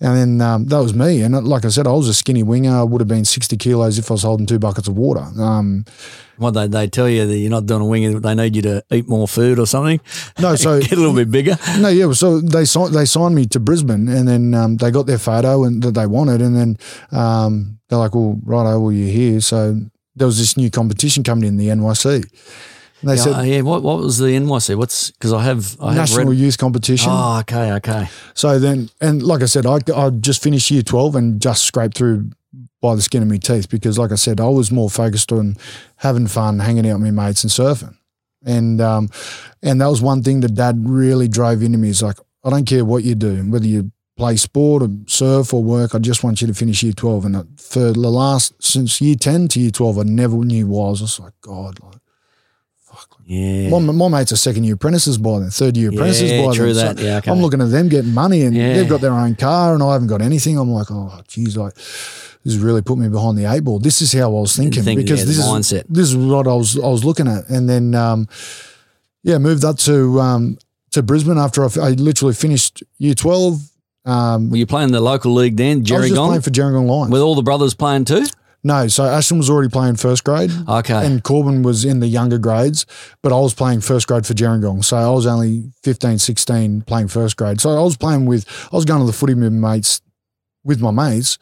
[0.00, 1.22] And then um, that was me.
[1.22, 2.76] And like I said, I was a skinny winger.
[2.76, 5.26] I would have been 60 kilos if I was holding two buckets of water.
[5.38, 5.86] Um,
[6.36, 8.84] what they they tell you that you're not doing a wing, they need you to
[8.90, 10.00] eat more food or something.
[10.38, 11.56] no, so Get a little bit bigger.
[11.78, 12.12] No, yeah.
[12.12, 15.64] So they signed they signed me to Brisbane, and then um, they got their photo
[15.64, 16.76] and that they wanted, and then
[17.10, 19.80] um, they're like, "Well, righto, well you're here." So
[20.14, 22.24] there was this new competition coming in the NYC.
[23.06, 23.60] And they Yeah, said uh, yeah.
[23.60, 24.76] What what was the NYC?
[24.76, 26.38] What's because I have I have national read.
[26.38, 27.08] youth competition.
[27.12, 28.08] Oh, okay, okay.
[28.34, 31.96] So then, and like I said, I I just finished year twelve and just scraped
[31.96, 32.30] through
[32.82, 35.56] by the skin of my teeth because, like I said, I was more focused on
[35.96, 37.96] having fun, hanging out with my mates, and surfing.
[38.44, 39.08] And um,
[39.62, 41.90] and that was one thing that Dad really drove into me.
[41.90, 45.62] Is like, I don't care what you do, whether you play sport or surf or
[45.62, 45.94] work.
[45.94, 47.24] I just want you to finish year twelve.
[47.24, 50.86] And for the last since year ten to year twelve, I never knew why.
[50.86, 51.95] I was just like, God, like.
[53.28, 53.70] Yeah.
[53.70, 56.72] My, my mates are second year apprentices by then, third year apprentices Yeah, by true
[56.72, 56.94] then.
[56.96, 57.02] that.
[57.02, 57.30] Yeah, okay.
[57.32, 58.74] I'm looking at them getting money and Yeah.
[58.74, 60.56] they've got their own car and I haven't got anything.
[60.56, 63.80] I'm like, oh, geez, like this has really put me behind the eight ball.
[63.80, 65.84] This is how I was thinking Think- because yeah, this the is mindset.
[65.88, 68.28] this is what I was I was looking at, and then um,
[69.24, 70.56] yeah, moved up to um,
[70.92, 73.60] to Brisbane after I, f- I literally finished year 12.
[74.04, 76.26] Um, Were you playing the local league then, I was just Gerringong?
[76.28, 77.10] playing for Gerringong Lions.
[77.10, 78.24] With all the brothers playing too?
[78.66, 80.50] No, so Ashton was already playing first grade.
[80.68, 81.06] Okay.
[81.06, 82.84] And Korbin was in the younger grades,
[83.22, 84.84] but I was playing first grade for Gerringong.
[84.84, 87.60] So I was only 15, 16 playing first grade.
[87.60, 90.00] So I was playing with, I was going to the footy with mates,
[90.64, 91.38] with my mates,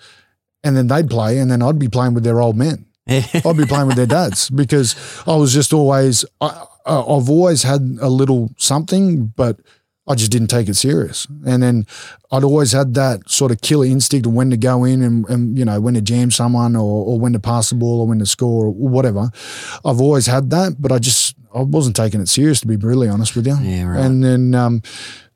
[0.62, 2.84] and then they'd play, and then I'd be playing with their old men.
[3.08, 4.94] I'd be playing with their dads because
[5.26, 6.46] I was just always, I,
[6.86, 9.58] I- I've always had a little something, but
[10.06, 11.26] I just didn't take it serious.
[11.46, 11.86] And then
[12.30, 15.58] I'd always had that sort of killer instinct of when to go in and, and
[15.58, 18.18] you know, when to jam someone or, or when to pass the ball or when
[18.18, 19.30] to score or whatever.
[19.84, 23.08] I've always had that, but I just, I wasn't taking it serious to be brutally
[23.08, 23.56] honest with you.
[23.62, 24.04] Yeah, right.
[24.04, 24.82] And then um,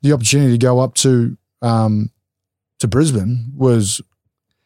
[0.01, 2.11] the opportunity to go up to, um,
[2.79, 4.01] to Brisbane was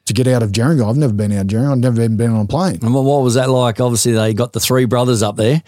[0.06, 0.90] to get out of Gerringong.
[0.90, 1.72] I've never been out of.
[1.72, 2.80] I've never even been on a plane.
[2.82, 3.80] And what, was that like?
[3.80, 5.64] Obviously, they got the three brothers up there.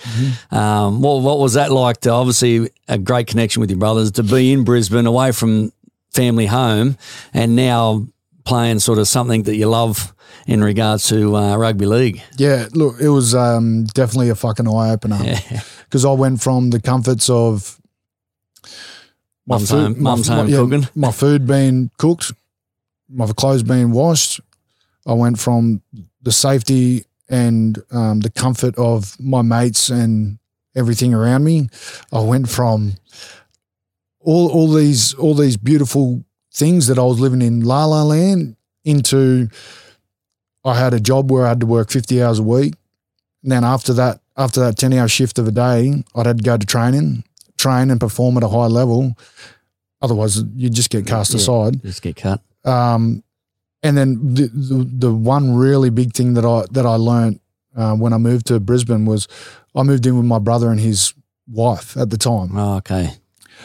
[0.52, 4.24] Um, what, what was that like to obviously a great connection with your brothers to
[4.24, 5.71] be in Brisbane, away from
[6.12, 6.98] family home,
[7.34, 8.08] and now
[8.43, 10.13] playing sort of something that you love
[10.48, 12.21] in regards to uh, rugby league?
[12.38, 15.17] Yeah, look, it was um, definitely a fucking eye opener
[15.86, 17.80] because I went from the comforts of
[19.48, 20.88] my Mum's food- home- my- mum's my- home cooking.
[20.95, 22.34] my food being cooked,
[23.15, 24.39] my clothes being washed.
[25.08, 25.82] I went from
[26.21, 30.38] the safety and um, the comfort of my mates and
[30.75, 31.69] everything around me.
[32.12, 32.93] I went from
[34.19, 36.23] all all these all these beautiful
[36.54, 39.49] things that I was living in La La Land into
[40.63, 42.73] I had a job where I had to work fifty hours a week.
[43.43, 46.43] And then after that, after that ten hour shift of a day, I'd had to
[46.43, 47.23] go to training,
[47.58, 49.15] train and perform at a high level.
[50.01, 51.38] Otherwise, you just get cast Yeah.
[51.39, 51.82] aside.
[51.84, 52.41] Just get cut.
[52.65, 53.23] Um,
[53.84, 57.39] and then the, the the one really big thing that I that I learned
[57.75, 59.28] uh, when I moved to Brisbane was
[59.75, 61.13] I moved in with my brother and his
[61.47, 62.58] wife at the time.
[62.58, 63.12] Oh, okay.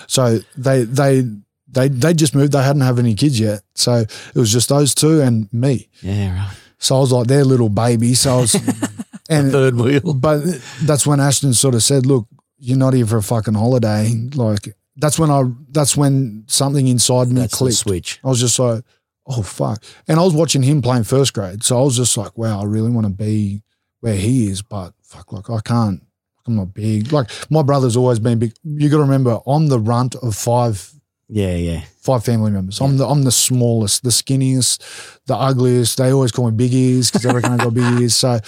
[0.06, 1.24] So they they
[1.68, 2.52] they they just moved.
[2.52, 3.62] They hadn't have any kids yet.
[3.74, 5.88] So it was just those two and me.
[6.02, 6.56] Yeah, right.
[6.78, 8.14] So I was like their little baby.
[8.14, 8.54] So I was
[9.30, 10.14] and Third wheel.
[10.14, 10.42] but
[10.82, 12.26] that's when Ashton sort of said, "Look,
[12.58, 17.28] you're not here for a fucking holiday." Like that's when I that's when something inside
[17.28, 17.76] me That's clicked.
[17.76, 18.20] switch.
[18.24, 18.82] I was just like,
[19.26, 22.36] "Oh fuck!" And I was watching him playing first grade, so I was just like,
[22.36, 23.62] "Wow, I really want to be
[24.00, 26.02] where he is," but fuck, like I can't.
[26.46, 27.12] I'm not big.
[27.12, 28.52] Like my brother's always been big.
[28.64, 30.90] You got to remember, I'm the runt of five
[31.28, 31.82] Yeah, yeah.
[32.00, 32.80] five family members.
[32.80, 34.82] I'm the I'm the smallest, the skinniest,
[35.26, 35.98] the ugliest.
[35.98, 38.16] They always call me big ears because I got big ears.
[38.16, 38.40] So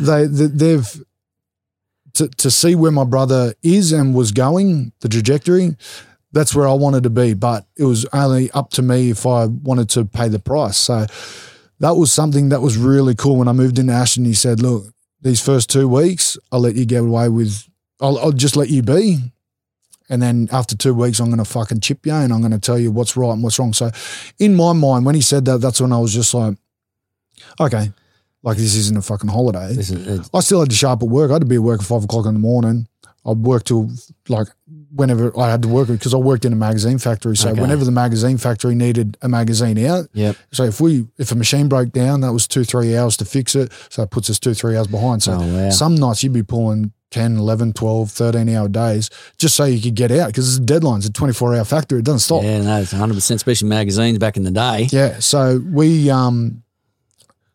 [0.00, 1.02] they, they they've
[2.18, 5.76] to to see where my brother is and was going, the trajectory.
[6.32, 9.46] That's where I wanted to be, but it was only up to me if I
[9.46, 10.76] wanted to pay the price.
[10.76, 11.06] So
[11.80, 13.36] that was something that was really cool.
[13.36, 16.84] When I moved into Ashton, he said, "Look, these first two weeks, I'll let you
[16.84, 17.66] get away with.
[18.00, 19.32] I'll, I'll just let you be,
[20.08, 22.58] and then after two weeks, I'm going to fucking chip you and I'm going to
[22.58, 23.72] tell you what's right and what's wrong.
[23.72, 23.90] So,
[24.38, 26.56] in my mind, when he said that, that's when I was just like,
[27.60, 27.92] okay,
[28.42, 29.72] like this isn't a fucking holiday.
[29.74, 31.30] This is, I still had to show up at work.
[31.30, 32.86] I had to be at work at five o'clock in the morning.
[33.26, 33.90] I'd work till
[34.28, 34.46] like
[34.94, 37.36] whenever I had to work because I worked in a magazine factory.
[37.36, 37.60] So Okay.
[37.60, 40.36] whenever the magazine factory needed a magazine out, yep.
[40.52, 43.54] so if we if a machine broke down, that was two three hours to fix
[43.54, 43.70] it.
[43.90, 45.22] So that puts us two three hours behind.
[45.22, 45.70] So Oh, wow.
[45.70, 49.94] some nights you'd be pulling 10, 11, 12, 13 hour days just so you could
[49.94, 51.98] get out because it's deadlines, a 24 hour factory.
[51.98, 52.42] It doesn't stop.
[52.44, 54.88] Yeah, no, it's 100%, especially magazines back in the day.
[54.90, 55.18] Yeah.
[55.18, 56.62] So we, um,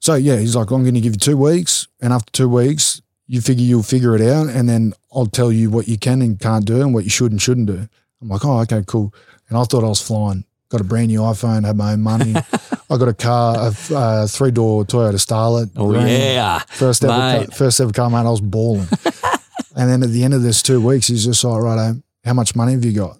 [0.04, 1.88] so yeah, he's like, I'm going to give you two weeks.
[2.02, 4.50] And after two weeks, you figure you'll figure it out.
[4.50, 7.32] And then I'll tell you what you can and can't do and what you should
[7.32, 7.88] and shouldn't do.
[8.22, 9.14] I'm like, oh, okay, cool.
[9.48, 10.44] And I thought I was flying.
[10.68, 12.36] Got a brand new iPhone, had my own money.
[12.90, 15.72] I got a car, a, uh three door Toyota Starlet.
[15.78, 16.60] Oh, yeah.
[16.60, 17.14] First ever,
[17.46, 18.18] car, first ever car, mate.
[18.18, 18.90] I was balling.
[19.78, 22.58] and then at the end of this two weeks, he's just like, right, how much
[22.58, 23.18] money have you got?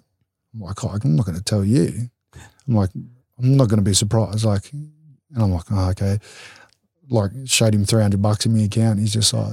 [0.52, 2.10] I'm like, oh, I'm not going to tell you.
[2.68, 4.44] I'm like, I'm not going to be surprised.
[4.44, 4.92] Like, and
[5.34, 6.18] I'm like, oh, okay.
[7.10, 8.98] Like, showed him 300 bucks in my account.
[8.98, 9.52] He's just like,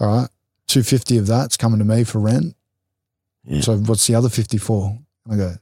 [0.00, 0.28] all right,
[0.68, 2.56] 250 of that's coming to me for rent.
[3.44, 3.60] Yeah.
[3.60, 4.98] So what's the other 54?
[5.26, 5.54] And I go,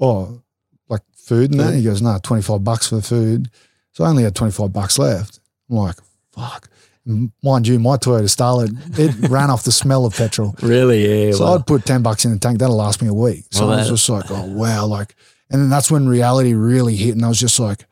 [0.00, 0.42] oh,
[0.88, 1.74] like food and that?
[1.74, 3.50] He goes, no, 25 bucks for the food.
[3.92, 5.40] So I only had 25 bucks left.
[5.70, 5.96] I'm like,
[6.32, 6.68] fuck.
[7.06, 10.54] And Mind you, my Toyota Starlet, it ran off the smell of petrol.
[10.62, 11.32] Really, yeah.
[11.32, 12.58] So well, I'd put 10 bucks in the tank.
[12.58, 13.44] That'll last me a week.
[13.50, 14.86] So Well, I was just like, oh, wow.
[14.86, 15.14] Like,
[15.50, 17.14] and then that's when reality really hit.
[17.14, 17.84] And I was just like,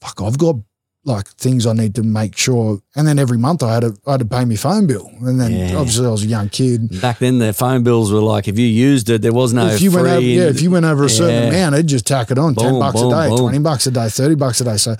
[0.00, 0.56] fuck, I've got
[1.04, 2.80] like things I need to make sure.
[2.94, 5.10] And then every month I had to, I had to pay my phone bill.
[5.22, 5.76] And then Yeah.
[5.76, 7.00] obviously I was a young kid.
[7.00, 9.80] back then, the phone bills were like, if you used it, there was no if
[9.82, 10.02] you free.
[10.02, 11.48] went over, yeah, if you went over a certain Yeah.
[11.48, 13.38] amount, it'd just tack it on, ten bucks boom, a day, boom.
[13.38, 14.76] twenty bucks a day, thirty bucks a day.
[14.76, 14.94] So,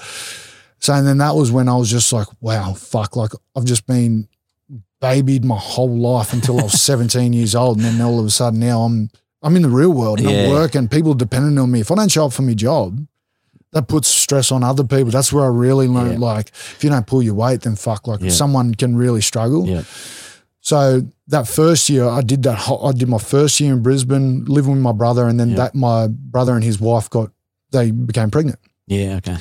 [0.81, 3.87] so and then that was when I was just like, wow, fuck, like I've just
[3.87, 4.27] been
[5.01, 8.31] babied my whole life until I was seventeen years old, and then all of a
[8.31, 9.09] sudden now I'm
[9.43, 10.45] I'm in the real world and Yeah.
[10.47, 10.89] I'm working.
[10.89, 11.81] People depending on me.
[11.81, 12.99] If I don't show up for my job,
[13.73, 15.11] that puts stress on other people.
[15.11, 16.21] That's where I really learned.
[16.21, 16.27] Yeah.
[16.35, 18.07] Like, if you don't pull your weight, then fuck.
[18.07, 18.31] Like, Yeah.
[18.31, 19.67] someone can really struggle.
[19.67, 19.83] Yeah.
[20.61, 22.57] So that first year, I did that.
[22.57, 25.75] ho- I did my first year in Brisbane, living with my brother, and then that
[25.75, 27.31] my brother and his wife got
[27.73, 28.59] they became pregnant.
[28.87, 29.17] Yeah.
[29.17, 29.33] Okay.
[29.33, 29.41] And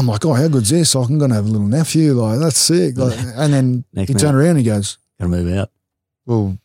[0.00, 0.94] I'm like, oh, how good's this?
[0.94, 2.12] I'm gonna have a little nephew.
[2.12, 2.98] Like, that's sick.
[2.98, 5.70] Like, and then Next he turned around and he goes, Gotta move out.
[6.26, 6.58] well,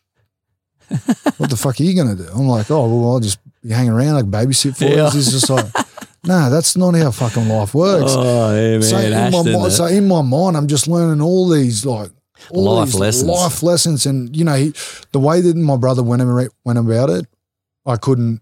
[1.38, 2.28] what the fuck are you gonna do?
[2.34, 5.04] I'm like, oh, well, I'll just be hanging around like babysit for Yeah.
[5.04, 5.14] us.
[5.14, 5.64] He's just like,
[6.24, 8.12] no, that's not how fucking life works.
[8.16, 8.82] Oh, yeah, man.
[8.82, 12.10] so, in my, Ashton, uh, so in my mind, I'm just learning all these like
[12.50, 13.28] all Life these lessons.
[13.28, 14.72] life lessons, and you know, he,
[15.12, 16.22] the way that my brother went,
[16.64, 17.26] went about it,
[17.86, 18.40] I couldn't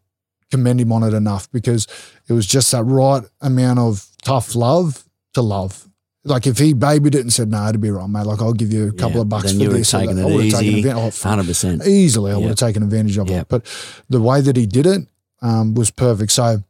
[0.51, 1.87] commend him on it enough because
[2.29, 5.87] it was just that right amount of tough love to love.
[6.25, 8.27] Like if he babied it and said, "No, it'd be right, mate.
[8.27, 10.35] Like I'll give you a couple Yeah, of bucks for this," taken that," it I
[10.35, 10.89] would have taken easy.
[10.89, 11.15] advantage.
[11.25, 11.87] Oh, 100%.
[11.87, 13.41] easily, I would have taken advantage of Yeah.
[13.41, 13.49] it.
[13.49, 13.65] But
[14.11, 15.07] the way that he did it
[15.43, 16.33] um, was perfect.
[16.33, 16.63] So,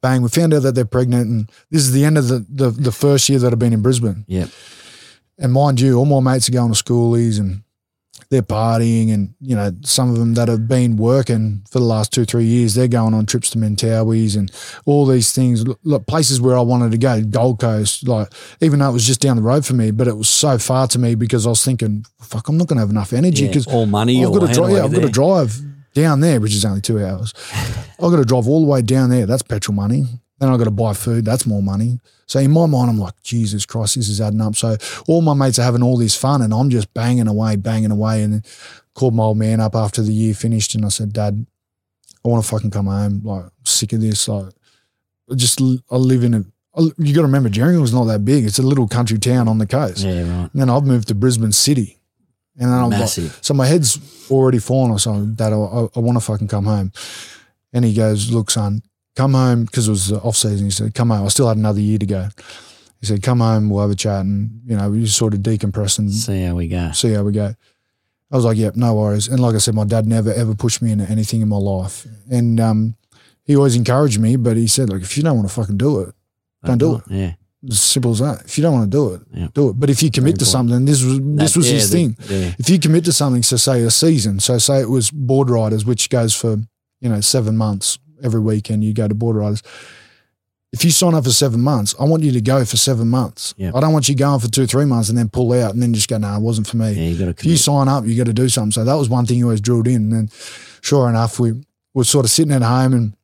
[0.00, 2.70] bang, we found out that they're pregnant, and this is the end of the the,
[2.70, 4.24] the first year that I've been in Brisbane.
[4.28, 4.48] Yep.
[5.38, 7.62] And mind you, all my mates are going to schoolies and
[8.30, 12.12] they're partying, and you know some of them that have been working for the last
[12.12, 14.50] two three years, they're going on trips to Mentawais and
[14.84, 18.28] all these things, look, places where I wanted to go, Gold Coast, like
[18.60, 20.86] even though it was just down the road for me, but it was so far
[20.88, 23.48] to me because I was thinking, fuck, I'm not going to have enough energy Yeah.
[23.50, 24.22] because All money.
[24.24, 24.72] I've got to drive.
[24.72, 25.58] Yeah, I've got to drive
[26.02, 27.32] down there, which is only two hours.
[27.52, 29.26] I've got to drive all the way down there.
[29.26, 30.04] That's petrol money.
[30.38, 31.24] Then I've got to buy food.
[31.24, 31.98] That's more money.
[32.26, 34.54] So in my mind, I'm like, Jesus Christ, this is adding up.
[34.54, 34.76] So
[35.08, 38.22] all my mates are having all this fun, and I'm just banging away, banging away.
[38.22, 38.44] And
[38.94, 41.46] called my old man up after the year finished, and I said, Dad,
[42.24, 43.22] I want to fucking come home.
[43.24, 44.28] Like, I'm sick of this.
[44.28, 44.52] Like,
[45.30, 46.44] I just I live in a.
[46.76, 48.44] I- You got to remember, Gerringong's not that big.
[48.44, 50.04] It's a little country town on the coast.
[50.04, 50.50] Yeah, right.
[50.52, 51.97] And then I've moved to Brisbane City.
[52.60, 53.38] And then I'm like, Massive.
[53.40, 53.98] so my head's
[54.30, 54.92] already fallen.
[54.92, 56.92] I said, Dad, I, I, I want to fucking come home.
[57.72, 58.82] And he goes, Look, son,
[59.14, 60.66] come home because it was off season.
[60.66, 61.24] He said, Come home.
[61.24, 62.28] I still had another year to go.
[63.00, 65.40] He said, Come home, we'll have a chat and, you know, we just sort of
[65.40, 66.90] decompress and See how we go.
[66.92, 67.54] see how we go.
[68.30, 69.28] I was like, Yep, no worries.
[69.28, 72.06] And like I said, my dad never ever pushed me into anything in my life.
[72.30, 72.96] And um,
[73.44, 76.00] he always encouraged me, but he said, Like, if you don't want to fucking do
[76.00, 76.14] it,
[76.64, 77.02] Don't do it.
[77.08, 77.34] Yeah.
[77.70, 78.42] Simple as that.
[78.46, 79.48] If you don't want to do it, Yeah.
[79.54, 79.72] do it.
[79.80, 80.70] But if you commit to important.
[80.70, 82.16] something, this was this was yeah, his the- thing.
[82.28, 82.54] Yeah.
[82.58, 85.84] If you commit to something, so say a season, so say it was board riders,
[85.84, 86.56] which goes for
[87.00, 88.84] you know seven months every weekend.
[88.84, 89.62] You go to board riders.
[90.70, 93.54] If you sign up for seven months, I want you to go for seven months.
[93.56, 93.70] Yeah.
[93.74, 95.94] I don't want you going for two, three months and then pull out and then
[95.94, 96.92] just go, no, it wasn't for me.
[97.14, 98.72] You If you sign up, you got to do something.
[98.72, 99.94] So that was one thing you always drilled in.
[99.96, 100.30] And then
[100.82, 103.16] sure enough, we were sort of sitting at home and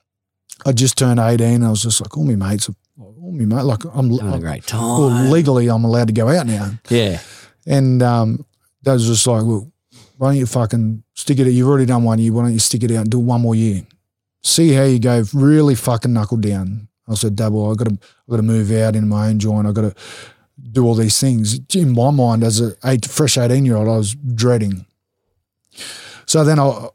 [0.64, 1.62] I just turned 18.
[1.62, 4.38] I was just like, all my mates, are- all my mates, like I'm, Having a
[4.38, 6.70] great well, legally, I'm allowed to go out now.
[6.88, 7.20] Yeah.
[7.66, 8.44] And um,
[8.82, 9.70] they was just like, well,
[10.18, 11.52] why don't you fucking stick it out?
[11.52, 12.32] You've already done one year.
[12.32, 13.82] Why don't you stick it out and do one more year?
[14.42, 15.24] See how you go.
[15.32, 16.88] Really fucking knuckle down.
[17.08, 19.38] I said, Dad, well, I got to, I got to move out in my own
[19.38, 19.66] joint.
[19.66, 19.94] I got to
[20.70, 21.58] do all these things.
[21.74, 24.86] In my mind, as a eight, fresh eighteen year old, I was dreading.
[26.26, 26.88] So then I,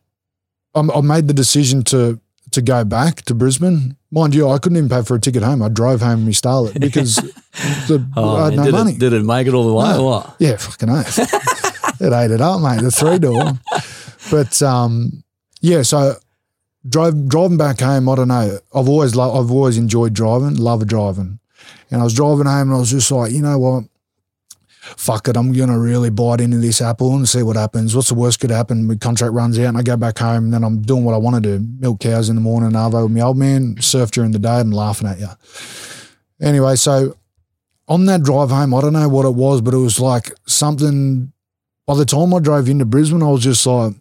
[0.74, 2.20] I, I made the decision to
[2.52, 3.96] to go back to Brisbane.
[4.12, 5.62] Mind you, I couldn't even pay for a ticket home.
[5.62, 8.92] I drove home in my Starlet because the, Oh, I had man, no did, money.
[8.94, 10.02] It, did it make it all the way No.
[10.02, 10.36] or what?
[10.40, 11.20] Yeah, fucking oath.
[12.02, 12.82] it ate it up, mate.
[12.82, 13.52] The three door.
[14.32, 15.24] But um,
[15.62, 16.16] yeah, so
[16.88, 18.10] drive driving back home.
[18.10, 18.58] I don't know.
[18.74, 20.56] I've always lo- I've always enjoyed driving.
[20.56, 21.40] Love driving.
[21.92, 23.84] And I was driving home, and I was just like, you know what?
[24.98, 25.38] Fuck it.
[25.38, 27.96] I'm gonna really bite into this apple and see what happens.
[27.96, 28.88] What's the worst could happen?
[28.88, 31.18] My contract runs out, and I go back home, and then I'm doing what I
[31.18, 34.32] want to do: milk cows in the morning, arvo with my old man, surf during
[34.32, 35.28] the day, and laughing at you.
[36.42, 37.16] Anyway, so
[37.88, 41.32] on that drive home, I don't know what it was, but it was like something.
[41.86, 43.94] By the time I drove into Brisbane, I was just like,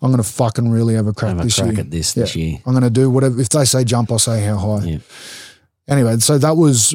[0.00, 1.80] I'm going to fucking really have a crack Have a this crack year.
[1.80, 2.22] at this Yeah.
[2.22, 2.58] this year.
[2.64, 3.38] I'm going to do whatever.
[3.38, 4.84] If they say jump, I'll say how high.
[4.86, 4.98] Yeah.
[5.88, 6.94] Anyway, so that was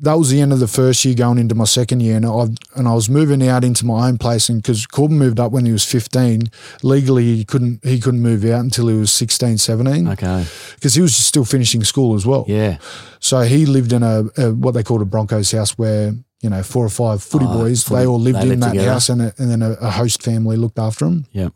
[0.00, 2.46] that was the end of the first year, going into my second year, and I
[2.76, 5.64] and I was moving out into my own place, and because Korbin moved up when
[5.66, 6.50] he was 15,
[6.82, 10.44] legally he couldn't he couldn't move out until he was 16, 17, Okay.
[10.76, 12.44] because he was still finishing school as well.
[12.48, 12.78] Yeah.
[13.20, 16.62] So he lived in a, a what they called a Broncos house where you know
[16.62, 18.92] four or five footy Oh, boys footy- they all lived they in lived that together.
[18.92, 21.26] house and, a, and then a, a host family looked after him.
[21.32, 21.52] Yep.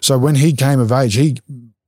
[0.00, 1.36] So when he came of age, he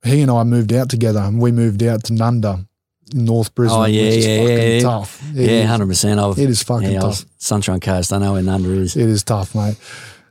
[0.05, 2.69] he and I moved out together and we moved out to Nunda,
[3.15, 3.79] North Brisbane.
[3.81, 5.23] Oh, yeah, which is yeah, fucking yeah, tough.
[5.37, 6.39] It yeah, hundred percent.
[6.39, 7.25] It is fucking yeah, tough.
[7.39, 8.13] Sunshine Coast.
[8.13, 8.97] I know where Nunda is.
[8.97, 9.77] It is tough, mate.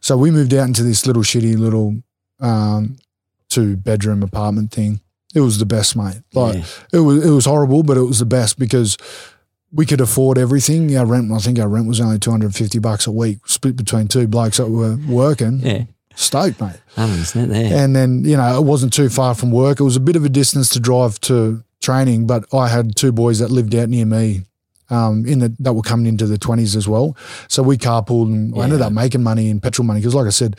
[0.01, 1.95] So we moved out into this little shitty little
[2.39, 2.97] um,
[3.49, 4.99] two bedroom apartment thing.
[5.33, 6.21] It was the best, mate.
[6.33, 6.63] Like Yeah.
[6.93, 8.97] it was it was horrible, but it was the best because
[9.71, 10.95] we could afford everything.
[10.95, 13.39] Our rent, I think our rent was only two hundred and fifty bucks a week,
[13.47, 15.59] split between two blokes that were working.
[15.59, 15.83] Yeah.
[16.15, 16.77] Stoked, mate.
[16.95, 17.83] 100% there.
[17.83, 19.79] And then, you know, it wasn't too far from work.
[19.79, 23.11] It was a bit of a distance to drive to training, but I had two
[23.11, 24.43] boys that lived out near me
[24.89, 27.17] um, in the, that were coming into the 20s as well.
[27.47, 30.31] So we carpooled and I ended up making money in petrol money because, like I
[30.31, 30.57] said,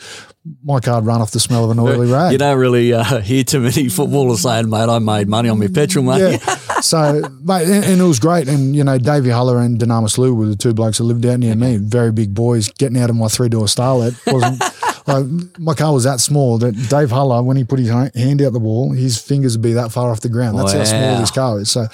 [0.63, 2.31] my car ran off the smell of an oily rag.
[2.31, 5.67] You don't really uh, hear too many footballers saying, mate, I made money on my
[5.67, 6.23] petrol money.
[6.23, 6.55] Yeah.
[6.81, 8.47] so, mate, and, and it was great.
[8.47, 11.39] And, you know, Davey Hala and Dunamis Lui were the two blokes that lived out
[11.39, 11.77] near me.
[11.77, 12.69] Very big boys.
[12.73, 14.61] Getting out of my three door Starlet wasn't.
[15.07, 15.25] Like,
[15.59, 18.59] my car was that small that Dave Hala, when he put his hand out the
[18.59, 20.59] wall, his fingers would be that far off the ground.
[20.59, 21.19] That's how small Wow.
[21.21, 21.71] this car is.
[21.71, 21.87] So,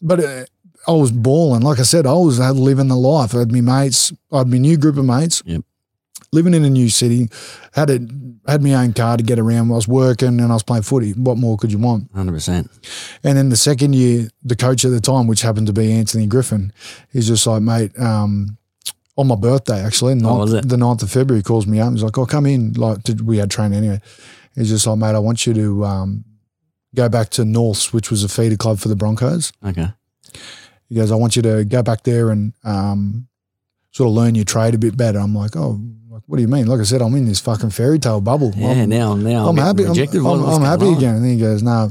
[0.00, 0.44] but uh,
[0.88, 1.62] I was balling.
[1.62, 3.34] Like I said, I was living the life.
[3.34, 5.42] I had my mates, I had my new group of mates.
[5.44, 5.62] Yep.
[6.32, 7.28] Living in a new city,
[7.74, 8.02] had it
[8.48, 9.70] had my own car to get around.
[9.70, 11.12] I was working and I was playing footy.
[11.12, 12.12] What more could you want?
[12.12, 12.68] 100%.
[13.22, 16.26] And then the second year, the coach at the time, which happened to be Anthony
[16.26, 16.72] Griffin,
[17.12, 18.58] he's just like, mate, um,
[19.16, 20.68] on my birthday, actually, Oh, 9th, it?
[20.68, 21.88] the 9th of February, he calls me up.
[21.88, 22.72] And he's like, oh, come in.
[22.72, 24.00] Like, to, we had training anyway.
[24.56, 26.24] He's just like, mate, I want you to um,
[26.94, 29.52] go back to Norths, which was a feeder club for the Broncos.
[29.64, 29.86] Okay.
[30.88, 33.28] He goes, I want you to go back there and um,
[33.92, 35.18] sort of learn your trade a bit better.
[35.18, 36.66] I'm like, oh, like, what do you mean?
[36.66, 38.52] Like I said, I'm in this fucking fairy tale bubble.
[38.56, 39.84] Yeah, I'm- now, now I'm I'm, happy.
[39.86, 40.96] I'm, I'm, I'm happy on?
[40.96, 41.14] again.
[41.16, 41.90] And then he goes, "No,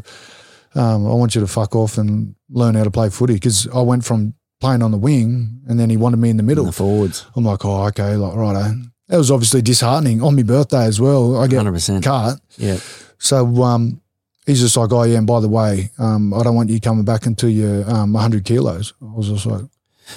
[0.76, 3.82] um, I want you to fuck off and learn how to play footy." Because I
[3.82, 6.66] went from playing on the wing, and then he wanted me in the In middle.
[6.66, 7.26] the forwards.
[7.36, 8.74] I'm like, "Oh, okay, like righto."
[9.10, 11.38] That was obviously disheartening on my birthday as well.
[11.42, 12.02] I get 100%.
[12.04, 12.78] cut, Yeah.
[13.20, 14.02] so um,
[14.46, 17.04] he's just like, "Oh yeah, and by the way, um, I don't want you coming
[17.06, 19.66] back until you're um, 100 kilos." I was just like,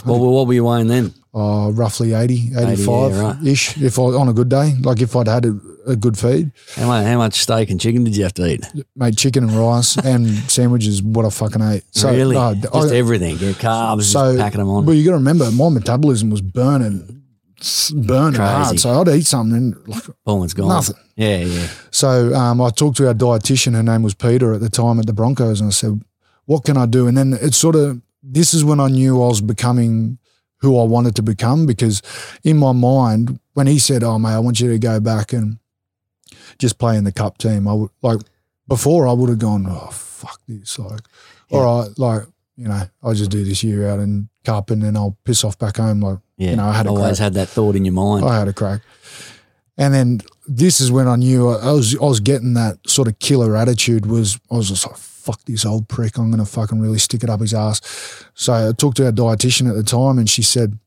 [0.05, 1.13] What, what were you weighing then?
[1.39, 3.47] "Oh, roughly 80, 85 yeah, right.
[3.47, 6.51] ish." If I on a good day, like if I'd had a, a good feed.
[6.74, 8.64] How much, how much steak and chicken did you have to eat?
[8.97, 11.03] made chicken and rice and sandwiches.
[11.03, 11.84] What I fucking ate.
[11.91, 12.37] So, really?
[12.37, 13.37] uh, just I- everything.
[13.39, 14.87] Yeah, carbs, so, packing them on.
[14.87, 17.22] But you got to remember, my metabolism was burning,
[17.95, 18.39] burning Crazy.
[18.39, 18.80] hard.
[18.80, 20.68] So I'd eat something and like Boom, it's gone.
[20.68, 20.97] nothing.
[21.16, 21.68] Yeah, yeah.
[21.91, 23.74] So um, I talked to our dietitian.
[23.74, 26.03] Her name was Peter at the time at the Broncos, and I said,
[26.47, 29.28] "What can I do?" And then it's sort of this is when I knew I
[29.28, 30.18] was becoming
[30.67, 32.03] who I wanted to become because
[32.45, 35.59] in my mind, when he said, "Oh mate, I want you to go back and
[36.59, 38.21] just play in the cup team," I would like
[38.69, 41.01] before I would have gone, "Oh fuck this!" Like,
[41.51, 41.59] Yeah.
[41.59, 42.23] all right, like
[42.57, 45.59] you know, I'll just do this year out in cup and then I'll piss off
[45.59, 46.01] back home.
[46.01, 46.51] Like, Yeah.
[46.51, 47.19] You know, I had a always crack.
[47.19, 48.25] had that thought in your mind.
[48.25, 48.81] I had a crack.
[49.79, 53.09] And then this is when I knew I, I was I was getting that sort
[53.09, 54.97] of killer attitude was I was just like,
[55.27, 57.81] fuck this old prick, I'm gonna fucking really stick it up his ass.
[58.35, 60.79] So I talked to our dietitian at the time and she said,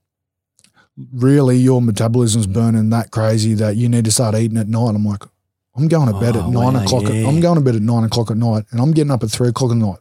[1.13, 4.95] Really, your metabolism's burning that crazy that you need to start eating at night.
[4.95, 5.23] I'm like,
[5.77, 7.03] I'm going to bed Oh, at nine wow, o'clock.
[7.03, 7.25] yeah.
[7.25, 9.47] I'm going to bed at nine o'clock at night and I'm getting up at three
[9.47, 9.99] o'clock at night.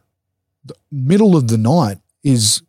[0.65, 2.61] The middle of the night is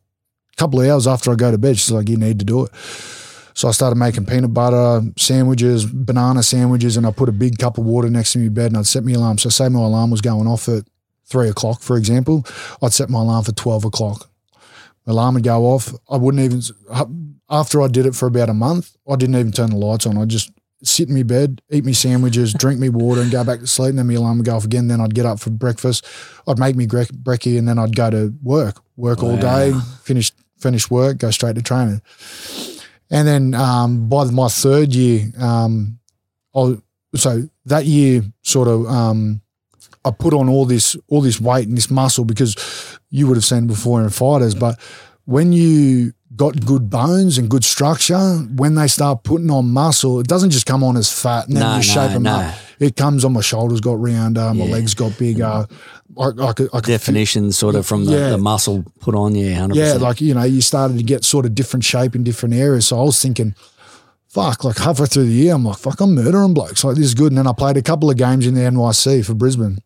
[0.52, 1.76] a couple of hours after I go to bed.
[1.76, 2.70] She's like, You need to do it.
[3.54, 7.78] So I started making peanut butter sandwiches, banana sandwiches, and I put a big cup
[7.78, 9.38] of water next to my bed and I'd set my alarm.
[9.38, 10.84] So say my alarm was going off at
[11.30, 12.44] three o'clock, for example,
[12.82, 14.28] I'd set my alarm for 12 o'clock.
[15.06, 15.94] My alarm would go off.
[16.10, 16.60] I wouldn't even,
[17.48, 20.18] after I did it for about a month, I didn't even turn the lights on.
[20.18, 20.50] I'd just
[20.82, 23.90] sit in my bed, eat me sandwiches, drink me water and go back to sleep.
[23.90, 24.88] And then my alarm would go off again.
[24.88, 26.06] Then I'd get up for breakfast.
[26.46, 29.72] I'd make me grec- brekkie and then I'd go to work, work all day,
[30.02, 32.02] finish, finish work, go straight to training.
[33.10, 35.98] And then um, by my third year, um,
[36.54, 36.76] I,
[37.14, 39.42] so that year sort of um,
[40.04, 42.54] I put on all this all this weight and this muscle because
[43.10, 44.78] you would have seen before in fighters, but
[45.26, 48.18] when you got good bones and good structure,
[48.56, 51.62] when they start putting on muscle, it doesn't just come on as fat and then
[51.62, 52.36] No, you shape no, them no.
[52.36, 52.54] up.
[52.78, 54.72] It comes on my shoulders got rounder, my Yeah.
[54.72, 55.44] legs got bigger.
[55.44, 55.66] I,
[56.24, 58.30] I could, I could Definition sort of from the, Yeah.
[58.30, 59.74] the muscle put on, yeah, 100%.
[59.74, 62.86] yeah, like you know, you started to get sort of different shape in different areas.
[62.86, 63.54] So I was thinking,
[64.28, 66.84] fuck, like halfway through the year, I'm like, fuck, I'm murdering blokes.
[66.84, 67.32] Like this is good.
[67.32, 69.78] And then I played a couple of games in the NYC for Brisbane,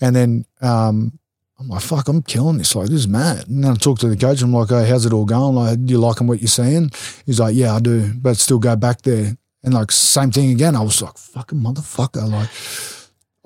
[0.00, 1.18] and then um,
[1.58, 2.74] I'm like, fuck, I'm killing this.
[2.74, 3.48] Like this is mad.
[3.48, 4.42] And then I talk to the coach.
[4.42, 5.54] I'm like, oh, how's it all going?
[5.54, 6.90] Like, do you liking what you're seeing?
[7.26, 9.36] He's like, yeah, I do, but still go back there.
[9.64, 10.76] And like same thing again.
[10.76, 12.48] I was like, fucking motherfucker, like.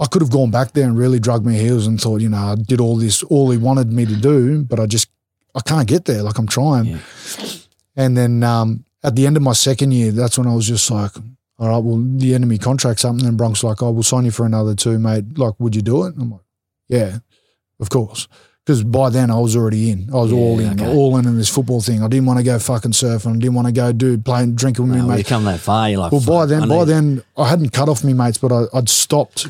[0.00, 2.38] I could have gone back there and really drug my heels and thought, you know,
[2.38, 5.08] I did all this, all he wanted me to do, but I just,
[5.54, 6.22] I can't get there.
[6.22, 6.86] Like I'm trying.
[6.86, 6.98] Yeah.
[7.94, 10.90] And then um, at the end of my second year, that's when I was just
[10.90, 11.12] like,
[11.62, 13.12] all right, well, the enemy contract's up.
[13.12, 15.38] And then Bronk's like, oh, we'll sign you for another two, mate.
[15.38, 16.14] Like, would you do it?
[16.14, 16.40] And I'm like,
[16.88, 17.18] yeah,
[17.78, 18.26] of course.
[18.66, 20.08] Because by then I was already in.
[20.12, 20.92] I was all in, okay.
[20.92, 22.02] all in in this football thing.
[22.02, 23.36] I didn't want to go fucking surfing.
[23.36, 25.26] I didn't want to go do playing, drinking with No, me, you mate.
[25.26, 27.88] come that far, you're like, Well, by then, I by need-" then, I hadn't cut
[27.88, 29.46] off me mates, but I, I'd stopped.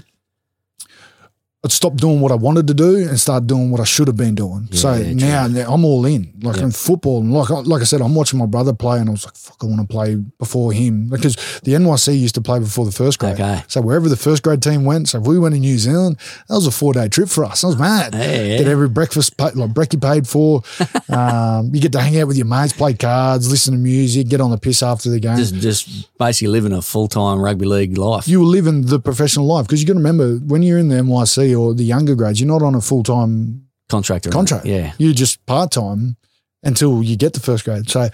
[1.64, 4.16] I'd stop doing what I wanted to do and start doing what I should have
[4.16, 4.66] been doing.
[4.72, 6.32] so yeah, now, now I'm all in.
[6.42, 9.12] Like in football, and like like I said, I'm watching my brother play, and I
[9.12, 12.58] was like, "Fuck, I want to play before him." Because the NYC used to play
[12.58, 13.34] before the first grade.
[13.34, 13.62] Okay.
[13.68, 16.16] So wherever the first grade team went, so if we went to New Zealand,
[16.48, 17.60] that was a four day trip for us.
[17.60, 18.12] That was mad.
[18.12, 18.58] Yeah, yeah.
[18.58, 20.62] Get every breakfast paid, like brekkie paid for.
[21.16, 24.40] um, you get to hang out with your mates, play cards, listen to music, get
[24.40, 25.36] on the piss after the game.
[25.36, 28.26] Just, just basically living a full time rugby league life.
[28.26, 30.96] you were living the professional life because you got to remember when you're in the
[30.96, 34.30] NYC or the younger grades, you're not on a full time Contractor.
[34.30, 34.64] contract.
[34.66, 34.92] Yeah.
[34.98, 36.16] You're just part time
[36.62, 37.90] until you get to first grade.
[37.90, 38.08] So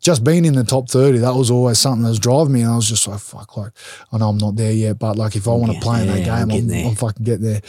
[0.00, 2.60] just being in the top 30, that was always something that was driving me.
[2.62, 3.72] And I was just like, fuck, like,
[4.12, 6.20] I know I'm not there yet, but like if I want to play in that
[6.20, 6.86] yeah, game, I'm.
[6.90, 7.60] I'm fucking get there.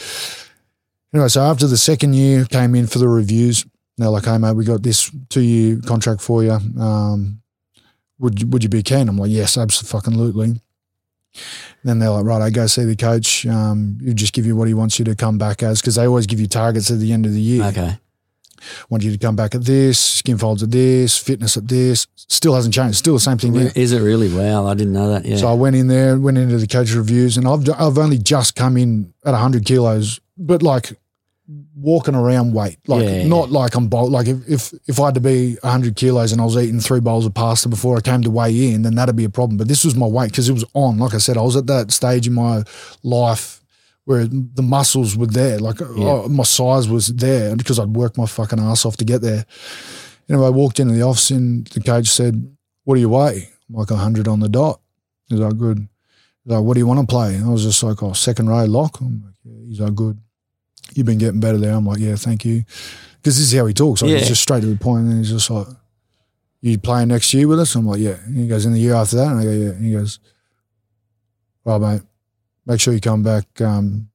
[1.12, 3.66] Anyway, so after the second year, came in for the reviews.
[3.98, 6.52] They're like, hey, mate, we got this two year contract for you.
[6.52, 7.42] Um,
[8.20, 9.08] would, you- would you be keen?
[9.08, 10.60] I'm like, yes, absolutely.
[11.84, 13.46] Then they're like, right, I go see the coach.
[13.46, 16.06] Um, you just give you what he wants you to come back as because they
[16.06, 17.96] always give you targets at the end of the year Okay.
[18.90, 22.06] want you to come back at this, skin folds at this, fitness at this.
[22.16, 22.98] Still hasn't changed.
[22.98, 23.54] Still the same thing.
[23.56, 24.32] Is it really?
[24.32, 24.66] Wow.
[24.66, 25.24] I didn't know that.
[25.24, 25.36] Yeah.
[25.36, 28.54] So I went in there, went into the coach reviews, and I've I've only just
[28.56, 30.92] come in at 100 kilos, but like
[31.74, 33.26] walking around weight, like Yeah.
[33.26, 34.10] not like I'm bulk.
[34.10, 37.00] Like if, if if I had to be 100 kilos and I was eating three
[37.00, 39.56] bowls of pasta before I came to weigh in, then that'd be a problem.
[39.56, 40.98] But this was my weight because it was on.
[40.98, 42.62] Like I said, I was at that stage in my
[43.02, 43.60] life
[44.04, 48.26] where the muscles were there, like uh, my size was there because I'd worked my
[48.26, 49.44] fucking ass off to get there.
[50.28, 52.34] Anyway, I walked into the office and the coach said,
[52.84, 54.80] "What do you weigh?" I'm like 100 on the dot.
[55.28, 55.78] He's like, "Good."
[56.44, 58.48] He's like, "What do you want to play?" And I was just like, "Oh, second
[58.48, 59.66] row lock." I'm like, yeah.
[59.68, 60.18] He's like, "Good."
[60.94, 61.72] You've been getting better there.
[61.74, 62.64] I'm like, "Yeah, thank you."
[63.16, 64.02] Because this is how he talks.
[64.02, 64.18] Like, Yeah.
[64.18, 65.66] He's just straight to the point, and he's just like,
[66.60, 68.94] "You playing next year with us?" I'm like, "Yeah." And he goes, "In the year
[68.94, 70.18] after that?" And I go, "Yeah." And he goes,
[71.64, 72.02] well, mate.
[72.66, 74.08] Make sure you come back um,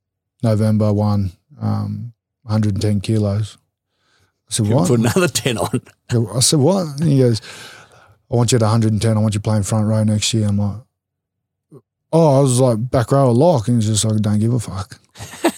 [0.44, 2.14] November one, um,
[2.44, 3.58] 110 kilos."
[4.50, 5.82] I said, "What?" Put another 10 on.
[6.36, 6.88] I said, what?
[7.00, 7.42] And he goes,
[8.32, 9.18] I want you at 110.
[9.18, 10.48] I want you playing front row next year.
[10.48, 10.78] I'm like,
[12.14, 13.68] oh, I was like back row or lock.
[13.68, 15.00] And he's just like, don't give a fuck.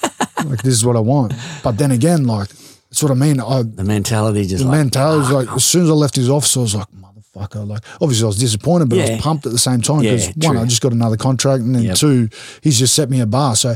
[0.49, 1.33] like, this is what I want.
[1.63, 2.49] But then again, like,
[2.89, 3.39] that's what I mean.
[3.39, 6.29] I, The mentality just the like, mentality was like, as soon as I left his
[6.29, 7.67] office, I was like, motherfucker.
[7.67, 10.27] Like, obviously, I was disappointed, but I was pumped at the same time Yeah, because
[10.37, 10.59] one, true.
[10.61, 11.95] I just got another contract, and then Yep.
[11.97, 12.29] two,
[12.61, 13.55] he's just set me a bar.
[13.55, 13.75] So,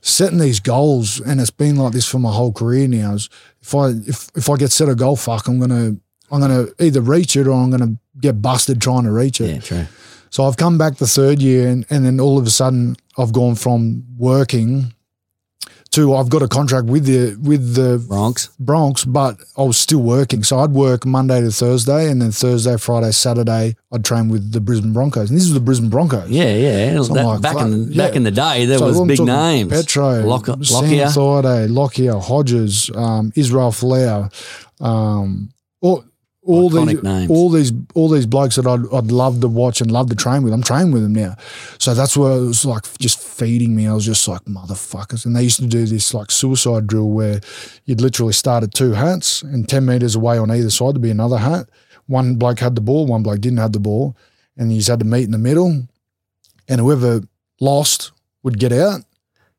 [0.00, 3.14] setting these goals, and it's been like this for my whole career now.
[3.14, 3.28] Is
[3.62, 5.96] if I if if I get set a goal, fuck, I'm gonna
[6.30, 9.50] I'm gonna either reach it or I'm gonna get busted trying to reach it.
[9.54, 9.86] yeah, true.
[10.30, 13.32] So I've come back the third year, and, and then all of a sudden I've
[13.32, 14.93] gone from working
[15.94, 18.48] to I've got a contract with the with the Bronx.
[18.58, 20.42] Bronx, but I was still working.
[20.44, 24.60] So I'd work Monday to Thursday, and then Thursday, Friday, Saturday, I'd train with the
[24.60, 25.30] Brisbane Broncos.
[25.30, 26.28] And this is the Brisbane Broncos.
[26.30, 27.02] Yeah, yeah.
[27.02, 28.06] So That- like, back fuck, in yeah.
[28.06, 29.70] back in the day, there So was big names.
[29.72, 31.06] Petro, Lock- Sam Lockyer.
[31.06, 34.30] Thaiday, Lockyer, Hodges, um, Israel Folau,
[34.80, 36.04] um, all,
[36.46, 37.30] all Iconic these, names.
[37.30, 40.42] all these, all these blokes that I'd, I'd love to watch and love to train
[40.42, 40.52] with.
[40.52, 41.36] I'm training with them now,
[41.78, 43.86] so that's where it was like just feeding me.
[43.86, 47.40] I was just like motherfuckers, and they used to do this like suicide drill where
[47.86, 51.10] you'd literally start at two hats, and ten meters away on either side to be
[51.10, 51.68] another hat.
[52.06, 54.14] One bloke had the ball, one bloke didn't have the ball,
[54.56, 55.86] and you just had to meet in the middle,
[56.68, 57.22] and whoever
[57.60, 59.00] lost would get out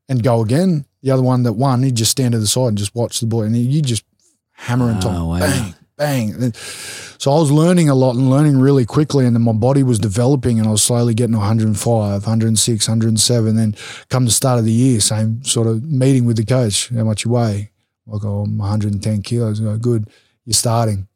[0.08, 0.86] and go again.
[1.02, 3.26] The other one that won, he'd just stand to the side and just watch the
[3.26, 4.04] ball, and you just
[4.52, 5.40] hammer and Oh, top, wow.
[5.40, 6.54] bang, bang.
[6.54, 10.00] So I was learning a lot and learning really quickly, and then my body was
[10.00, 13.56] developing, and I was slowly getting 105, 106, 107.
[13.56, 13.76] Then
[14.10, 16.89] come the start of the year, same sort of meeting with the coach.
[16.89, 17.72] How much you weigh?
[18.08, 19.60] Like, oh, I'm 110 kilos.
[19.60, 20.10] Go, good.
[20.46, 21.08] You're starting.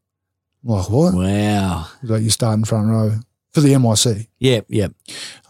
[0.64, 1.14] I'm like, what?
[1.14, 1.88] Wow.
[2.02, 3.20] He's like, you're starting front row
[3.52, 4.28] for the NYC.
[4.38, 4.88] Yeah, yeah.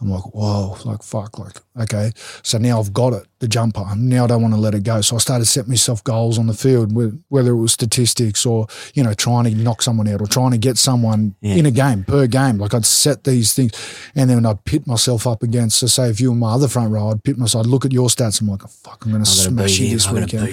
[0.00, 2.12] I'm like, whoa, like fuck, like okay.
[2.42, 3.84] So now I've got it, the jumper.
[3.94, 5.00] Now I don't want to let it go.
[5.02, 6.92] So I started setting myself goals on the field,
[7.28, 10.58] whether it was statistics or you know trying to knock someone out or trying to
[10.58, 11.56] get someone Yeah.
[11.56, 12.56] in a game per game.
[12.58, 13.72] Like I'd set these things,
[14.14, 15.78] and then I'd pit myself up against.
[15.78, 17.66] So say if you were my other front row, I'd pit myself.
[17.66, 18.40] I'd look at your stats.
[18.40, 20.48] I'm like, oh, fuck, I'm going to smash you this weekend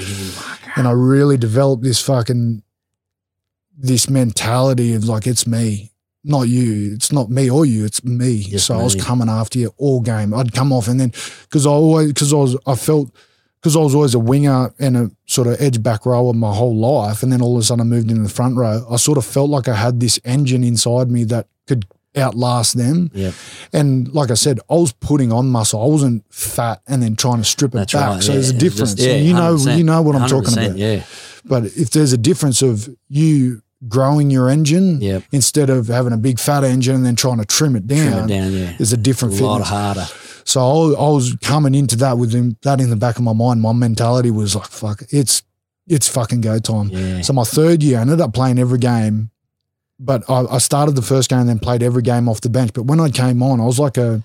[0.76, 2.62] and I really developed this fucking
[3.78, 5.92] this mentality of like it's me,
[6.28, 6.94] not you.
[6.94, 7.86] It's not me or you.
[7.86, 8.44] It's me.
[8.44, 10.34] Just so I was coming after you all game.
[10.34, 11.12] I'd come off and then
[11.44, 13.12] because I always because I was I felt
[13.62, 16.76] because I was always a winger and a sort of edge back rower my whole
[16.76, 18.86] life, and then all of a sudden I moved into the front row.
[18.90, 23.12] I sort of felt like I had this engine inside me that could outlast them.
[23.14, 23.34] Yep.
[23.74, 25.82] And like I said, I was putting on muscle.
[25.82, 28.08] I wasn't fat and then trying to strip it That's back.
[28.10, 28.24] right.
[28.24, 28.34] So yeah.
[28.36, 28.94] there's a difference.
[28.96, 30.76] just- yeah, you know, you know what I'm talking about.
[30.78, 31.04] Yeah.
[31.46, 35.24] But if there's a difference of you growing your engine Yep.
[35.32, 38.12] instead of having a big fat engine and then trying to trim it down.
[38.12, 38.76] Trim it down, yeah.
[38.80, 39.70] Is a different A lot fitness.
[39.70, 40.06] harder.
[40.46, 42.32] So I, I was coming into that with
[42.62, 43.62] that in the back of my mind.
[43.62, 45.44] My mentality was like, "Fuck, it's
[45.88, 47.22] it's fucking go time." Yeah.
[47.22, 49.30] So my third year, I ended up playing every game,
[50.00, 52.72] but I, I started the first game and then played every game off the bench.
[52.74, 54.24] But when I came on, I was like a,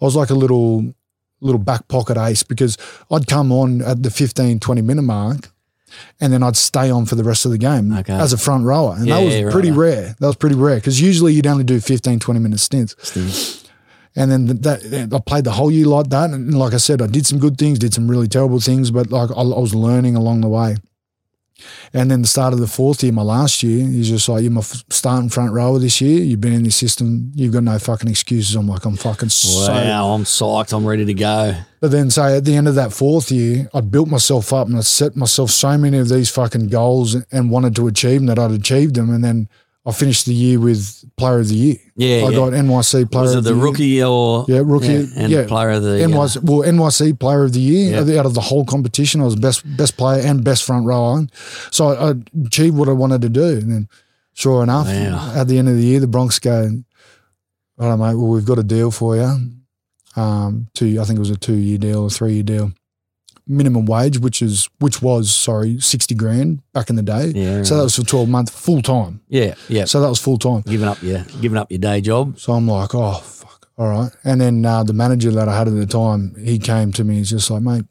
[0.00, 0.94] I was like a little
[1.40, 2.76] little back pocket ace because
[3.10, 5.50] I'd come on at the 15, 20 minute mark.
[6.20, 8.12] And then I'd stay on for the rest of the game Okay.
[8.14, 8.94] as a front rower.
[8.96, 9.78] And Yeah, that was yeah, pretty right.
[9.78, 10.16] rare.
[10.20, 12.94] That was pretty rare because usually you'd only do 15, 20 minute stints.
[14.18, 16.30] And then that I played the whole year like that.
[16.30, 19.10] And like I said, I did some good things, did some really terrible things, but
[19.10, 20.76] like I, I was learning along the way.
[21.92, 24.52] And then the start of the fourth year, my last year, he's just like, you're
[24.52, 26.22] my f- starting front rower this year.
[26.22, 27.32] You've been in the system.
[27.34, 28.54] You've got no fucking excuses.
[28.54, 29.72] I'm like, I'm fucking so.
[29.72, 30.76] Wow, I'm psyched.
[30.76, 31.54] I'm ready to go.
[31.80, 34.76] But then, say at the end of that fourth year, I'd built myself up and
[34.76, 38.38] I set myself so many of these fucking goals and wanted to achieve them that
[38.38, 39.10] I'd achieved them.
[39.10, 39.48] And then
[39.86, 41.76] I finished the year with Player of the Year.
[41.94, 42.36] Yeah, I yeah.
[42.36, 43.64] got NYC Player Was of it the, the Year.
[43.64, 45.08] rookie or Yeah, rookie.
[45.16, 45.46] and yeah.
[45.46, 48.18] player of the NYC, well, NYC Player of the Year Yeah.
[48.18, 49.20] out of the whole competition.
[49.20, 51.26] I was best best player and best front rower.
[51.70, 52.14] So I, I
[52.46, 53.44] achieved what I wanted to do.
[53.44, 53.88] And then,
[54.34, 55.32] sure enough, Wow.
[55.36, 56.68] at the end of the year, the Bronx go,
[57.78, 59.50] all right, mate, well, we've got a deal for you.
[60.16, 62.72] Um, two, I think it was a two year deal or three year deal.
[63.48, 67.32] Minimum wage, which is which was sorry, sixty grand back in the day.
[67.34, 69.20] Yeah, So that was for twelve months, full time.
[69.28, 69.84] yeah, yeah.
[69.84, 70.62] So that was full time.
[70.62, 72.38] Giving up your giving up your day job.
[72.40, 74.10] So I'm like, oh fuck, all right.
[74.24, 77.18] And then uh, the manager that I had at the time, he came to me.
[77.18, 77.84] He's just like, mate,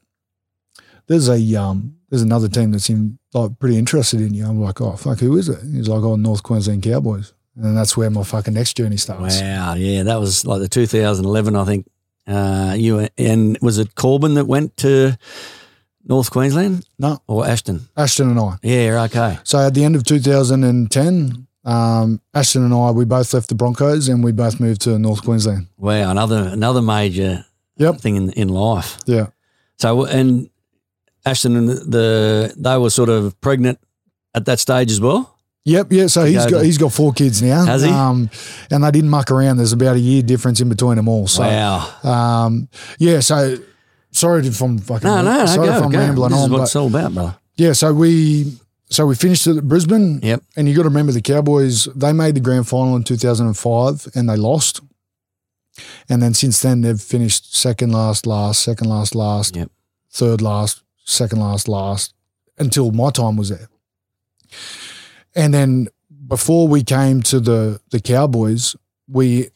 [1.07, 4.45] there's a um, there's another team that seemed like pretty interested in you.
[4.45, 5.59] I'm like, oh fuck, who is it?
[5.71, 7.33] He's like, oh, North Queensland Cowboys.
[7.57, 9.39] And that's where my fucking next journey starts.
[9.39, 11.87] Wow, yeah, that was like the 2011, I think.
[12.27, 15.17] Uh, you and was it Korbin that went to
[16.07, 17.87] North Queensland No, or Ashton?
[17.95, 18.57] Ashton and I.
[18.63, 19.37] Yeah, okay.
[19.43, 24.07] So at the end of 2010, um, Ashton and I, we both left the Broncos
[24.07, 25.67] and we both moved to North Queensland.
[25.77, 27.45] Wow, another another major
[27.77, 27.99] Yep.
[27.99, 28.97] thing in in life.
[29.05, 29.27] Yeah.
[29.77, 30.49] So and
[31.25, 33.79] Ashton and the, the they were sort of pregnant
[34.33, 35.34] at that stage as well.
[35.65, 36.07] Yep, yeah.
[36.07, 37.65] So he's go got to- he's got four kids now.
[37.65, 37.89] Has he?
[37.89, 38.29] Um,
[38.69, 39.57] and they didn't muck around.
[39.57, 41.27] There's about a year difference in between them all.
[41.27, 41.91] So wow.
[42.03, 43.57] Um, yeah, so
[44.11, 45.97] sorry if I'm fucking No, no, no, sorry go, if I'm go.
[45.97, 47.35] rambling This is what but it's all about, brother.
[47.55, 48.53] yeah, so we
[48.91, 50.19] so we finished at Brisbane.
[50.21, 50.43] Yep.
[50.55, 51.85] And you got to remember the Cowboys.
[51.95, 54.81] They made the grand final in 2005 and they lost.
[56.07, 59.71] And then since then they've finished second last, last, second last, last, Yep.
[60.11, 62.13] third last, second last, last
[62.59, 63.67] until my time was there.
[65.35, 65.87] And then
[66.27, 68.75] before we came to the the Cowboys,
[69.07, 69.49] we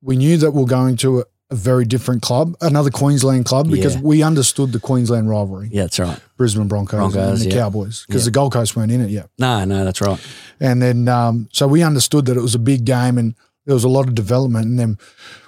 [0.00, 3.70] we knew that we are going to a, a very different club, another Queensland club,
[3.70, 4.00] because Yeah.
[4.02, 6.18] we understood the Queensland rivalry, Yeah, that's right.
[6.36, 7.62] Brisbane Broncos, Broncos, and the yeah.
[7.62, 8.26] Cowboys, because Yeah.
[8.26, 9.28] the Gold Coast weren't in it yet.
[9.38, 10.18] No, no, that's right.
[10.58, 13.34] And then, um, so we understood that it was a big game and
[13.66, 14.66] there was a lot of development.
[14.66, 14.98] And then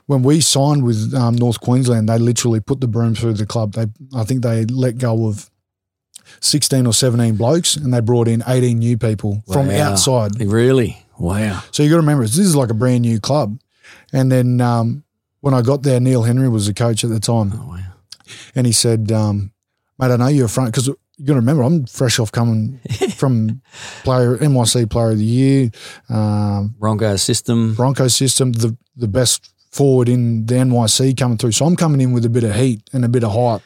[0.06, 3.72] when we signed with um, North Queensland, they literally put the broom through the club.
[3.72, 5.50] They, I think they let go of
[6.40, 10.40] 16 or 17 blokes and they brought in 18 new people from outside.
[10.40, 11.04] Really?
[11.18, 11.62] Wow.
[11.70, 13.58] So you got to remember, this is like a brand new club.
[14.12, 15.04] And then um,
[15.40, 17.52] when I got there, Neil Henry was the coach at the time.
[17.54, 17.78] Oh, wow.
[18.54, 19.52] And he said, um,
[19.98, 22.80] mate, I know you're a front because you got to remember, I'm fresh off coming
[23.16, 23.60] from
[24.02, 25.70] player NYC Player of the Year,
[26.08, 27.74] um, Broncos system.
[27.74, 31.52] Bronco system, the the best forward in the NYC coming through.
[31.52, 33.62] So I'm coming in with a bit of heat and a bit of hype.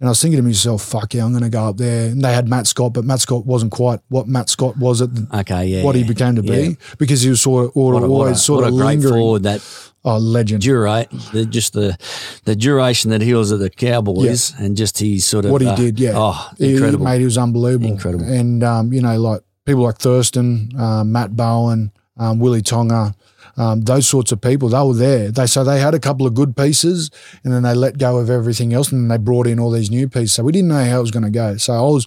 [0.00, 2.10] And I was thinking to myself, fuck yeah, I'm going to go up there.
[2.10, 5.12] And they had Matt Scott, but Matt Scott wasn't quite what Matt Scott was at
[5.12, 5.82] the, Okay, yeah.
[5.82, 6.68] what he became to Yeah.
[6.70, 8.76] be because he was sort of What a, always what a, sort what of a
[8.76, 9.60] great forward that
[10.04, 10.62] Oh, legend.
[10.62, 11.98] durate the, just the
[12.44, 15.66] the duration that he was at the Cowboys and just he sort of what he
[15.66, 16.12] uh, did, yeah.
[16.14, 17.04] Oh, incredible.
[17.04, 17.88] He, mate, he was unbelievable.
[17.90, 18.24] Incredible.
[18.24, 23.16] And, um, you know, like people like Thurston, um, Matt Bowen, um, Willie Tonga,
[23.58, 25.30] um, those sorts of people, they were there.
[25.30, 27.10] They So they had a couple of good pieces
[27.44, 29.90] and then they let go of everything else and then they brought in all these
[29.90, 30.32] new pieces.
[30.32, 31.56] So we didn't know how it was going to go.
[31.56, 32.06] So I was,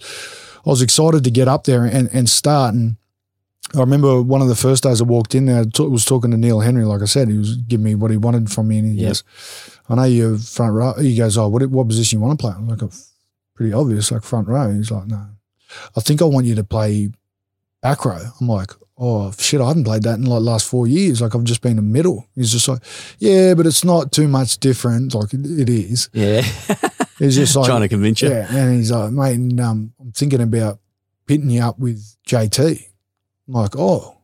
[0.66, 2.74] I was excited to get up there and, and start.
[2.74, 2.96] And
[3.74, 6.30] I remember one of the first days I walked in there, I t- was talking
[6.30, 6.84] to Neil Henry.
[6.86, 8.78] Like I said, he was giving me what he wanted from me.
[8.78, 9.08] And he Yep.
[9.10, 9.24] goes,
[9.90, 10.94] I know you're front row.
[10.94, 12.54] He goes, Oh, what, what position you want to play?
[12.56, 12.90] I'm like, "Oh,
[13.54, 14.72] pretty obvious, like front row.
[14.72, 15.26] He's like, No,
[15.96, 17.10] I think I want you to play
[17.82, 18.20] back row.
[18.40, 21.20] I'm like, Oh, shit, I haven't played that in like last four years.
[21.20, 22.26] Like, I've just been a middle.
[22.34, 22.82] He's just like,
[23.18, 25.14] Yeah, but it's not too much different.
[25.14, 26.08] Like, it, it is.
[26.12, 26.42] yeah.
[27.18, 28.28] He's just like, Trying to convince you.
[28.30, 30.78] yeah, and he's like, mate, and, um, I'm thinking about
[31.26, 32.84] pitting you up with JT.
[33.48, 34.16] I'm like, oh,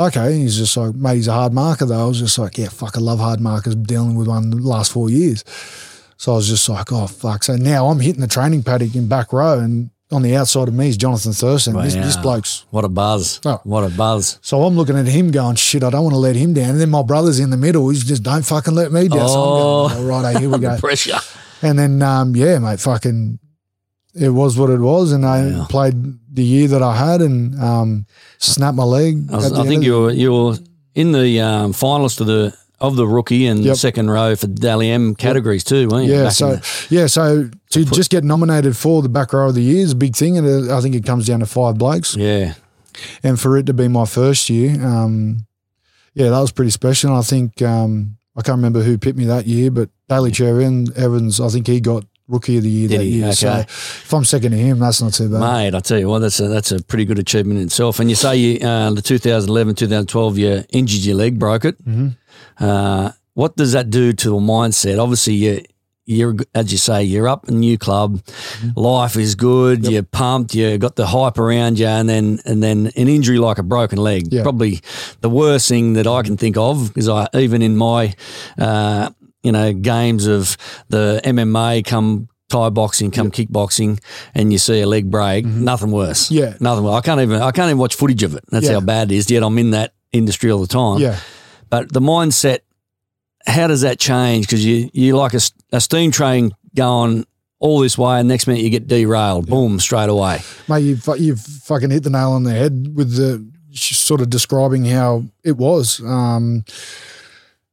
[0.00, 0.26] okay.
[0.32, 2.04] And he's just like, mate, he's a hard marker though.
[2.04, 3.74] I was just like, yeah, fuck, I love hard markers.
[3.76, 5.44] Dealing with one the last four years.
[6.16, 7.44] So I was just like, oh fuck.
[7.44, 10.74] So now I'm hitting the training paddock in back row, and on the outside of
[10.74, 11.74] me is Jonathan Thurston.
[11.82, 13.40] This, this bloke's What a buzz.
[13.44, 13.60] Oh.
[13.64, 14.38] What a buzz.
[14.42, 16.70] so I'm looking at him going, shit, I don't want to let him down.
[16.70, 17.88] And then my brother's in the middle.
[17.90, 19.28] He's just, don't fucking let me down.
[19.28, 20.76] So I'm going, all right, here we go.
[20.80, 21.18] Pressure.
[21.60, 23.38] And then, um, yeah, mate, fucking,
[24.14, 25.12] it was what it was.
[25.12, 25.66] And I Wow.
[25.68, 25.94] played
[26.32, 28.06] the year that I had and um,
[28.38, 29.26] snapped my leg.
[29.30, 30.56] I, was- I think you were you were
[30.94, 33.76] in the um, finalist of the of the rookie and Yep.
[33.76, 36.14] second row for Dally M categories too, weren't you?
[36.14, 39.54] Yeah, Back so the- yeah, so to just get nominated for the back row of
[39.54, 42.14] the year is a big thing, and I think it comes down to five blokes.
[42.16, 42.54] yeah,
[43.24, 45.46] And for it to be my first year, um,
[46.14, 47.10] yeah, that was pretty special.
[47.10, 51.40] And I think um, I can't remember who picked me that year, but Daly Cherry-Evans,
[51.40, 53.10] I think he got rookie of the year Did that he?
[53.20, 53.32] year.
[53.32, 55.40] So if I'm second to him, that's not too bad.
[55.40, 55.74] mate.
[55.74, 57.98] I tell you what, that's a that's a pretty good achievement in itself.
[58.00, 61.82] And you say you, uh, the 2011, 2012, you injured your leg, broke it.
[61.84, 62.16] Mhm.
[62.60, 65.02] Uh, what does that do to a mindset?
[65.02, 65.62] Obviously, you.
[66.10, 68.22] You're, as you say, you're up a new club.
[68.22, 68.80] Mm-hmm.
[68.80, 69.86] Life is good.
[69.86, 70.54] You're pumped.
[70.54, 73.98] You got the hype around you, and then and then an injury like a broken
[73.98, 74.32] leg.
[74.32, 74.42] Yeah.
[74.42, 74.80] Probably
[75.20, 78.14] the worst thing that I can think of because I even in my
[78.56, 79.10] uh,
[79.42, 80.56] you know games of
[80.88, 84.00] the MMA come Thai boxing, come kickboxing,
[84.34, 85.44] and you see a leg break.
[85.44, 86.30] Nothing worse.
[86.30, 86.34] Mm-hmm.
[86.36, 86.54] Yeah.
[86.58, 86.84] nothing.
[86.84, 86.94] worse.
[86.94, 88.44] I can't even I can't even watch footage of it.
[88.50, 88.72] That's Yeah.
[88.74, 89.30] how bad it is.
[89.30, 91.00] Yet I'm in that industry all the time.
[91.02, 91.18] Yeah,
[91.70, 92.60] But the mindset,
[93.46, 94.46] how does that change?
[94.46, 97.26] Because you you like a steam train going
[97.60, 99.46] all this way, and next minute you get derailed.
[99.46, 100.40] Boom, straight away.
[100.68, 104.84] mate, you've, you've fucking hit the nail on the head with the sort of describing
[104.84, 106.00] how it was.
[106.00, 106.64] Um,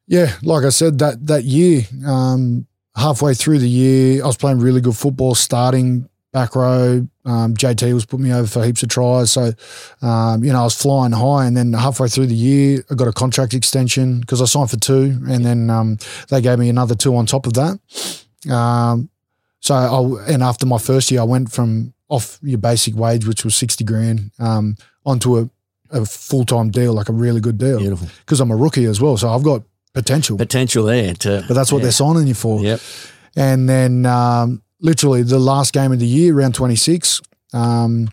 [0.07, 4.59] yeah, like I said, that that year, um, halfway through the year, I was playing
[4.59, 7.07] really good football, starting back row.
[7.23, 9.53] Um, JT was putting me over for heaps of tries, so
[10.01, 11.45] um, you know I was flying high.
[11.45, 14.77] And then halfway through the year, I got a contract extension because I signed for
[14.77, 15.97] two, and then um,
[16.29, 17.79] they gave me another two on top of that.
[18.53, 19.09] Um,
[19.61, 23.45] so I and after my first year, I went from off your basic wage, which
[23.45, 24.75] was sixty grand, um,
[25.05, 25.49] onto a,
[25.89, 28.99] a full time deal, like a really good deal, Beautiful because I'm a rookie as
[28.99, 29.15] well.
[29.15, 29.63] So I've got
[29.93, 31.13] potential, potential there.
[31.13, 31.83] To that's what yeah.
[31.83, 32.59] they're signing you for.
[32.59, 32.81] Yep.
[33.37, 37.21] And then um, literally the last game of the year, round twenty six,
[37.53, 38.09] um,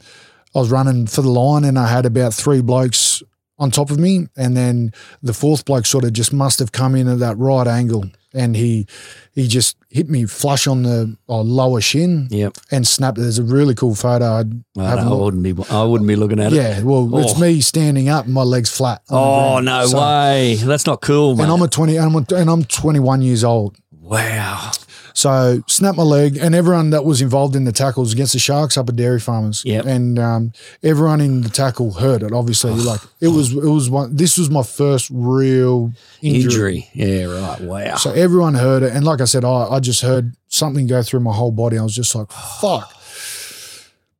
[0.54, 3.22] I was running for the line, and I had about three blokes
[3.58, 4.92] on top of me, and then
[5.22, 8.04] the fourth bloke sort of just must have come in at that right angle,
[8.34, 8.86] and he
[9.32, 12.56] he just hit me flush on the uh, lower shin Yep.
[12.70, 13.18] and snapped.
[13.18, 14.24] There's a really cool photo.
[14.40, 15.54] I'd well, no, I, wouldn't be.
[15.70, 16.56] I wouldn't be looking at it.
[16.56, 17.40] Yeah, well, it's Oh.
[17.40, 19.02] me standing up and my legs flat.
[19.10, 20.56] Oh no So- way!
[20.56, 21.44] That's not cool, man.
[21.44, 23.76] And I'm a 20, and I'm, a, and I'm 21 years old.
[24.00, 24.72] wow.
[25.14, 28.76] So snapped my leg, and everyone that was involved in the tackles against the Sharks
[28.76, 29.62] up at Dairy Farmers.
[29.64, 29.84] Yep.
[29.84, 30.52] And um,
[30.82, 32.32] everyone in the tackle heard it.
[32.32, 34.16] Obviously, like it was, it was one.
[34.16, 35.92] This was my first real
[36.22, 36.42] injury.
[36.42, 36.90] Injury.
[36.94, 37.24] Yeah.
[37.24, 37.60] Right.
[37.60, 37.96] Wow.
[37.96, 41.20] So everyone heard it, and like I said, I, I just heard something go through
[41.20, 41.78] my whole body.
[41.78, 42.92] I was just like, "Fuck!"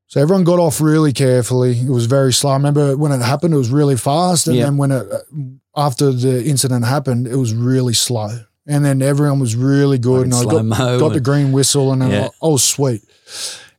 [0.09, 1.79] So everyone got off really carefully.
[1.81, 2.51] It was very slow.
[2.51, 4.65] I remember when it happened, it was really fast, and Yeah.
[4.65, 5.07] then when it
[5.75, 8.41] after the incident happened, it was really slow.
[8.67, 12.11] And then everyone was really good, and I got, got the green whistle, and then
[12.11, 12.29] Yeah.
[12.43, 13.03] I, I was oh, sweet.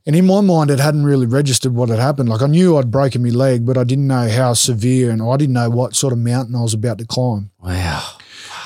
[0.05, 2.27] And in my mind, it hadn't really registered what had happened.
[2.27, 5.38] Like I knew I'd broken my leg, but I didn't know how severe, and I
[5.38, 7.51] didn't know what sort of mountain I was about to climb.
[7.61, 8.03] wow.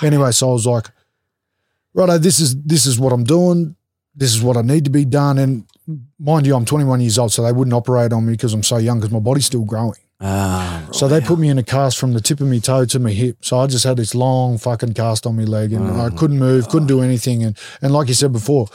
[0.01, 0.89] Anyway, so I was like,
[1.93, 3.75] righto, this is this is what I'm doing.
[4.15, 5.37] This is what I need to be done.
[5.37, 5.65] And
[6.19, 8.77] mind you, I'm 21 years old, so they wouldn't operate on me because I'm so
[8.77, 9.99] young because my body's still growing.
[10.19, 10.87] Ah.
[10.93, 13.11] So they put me in a cast from the tip of my toe to my
[13.11, 13.37] hip.
[13.41, 16.69] So I just had this long fucking cast on my leg and I couldn't move,
[16.69, 17.43] couldn't do anything.
[17.43, 18.67] And and like you said before,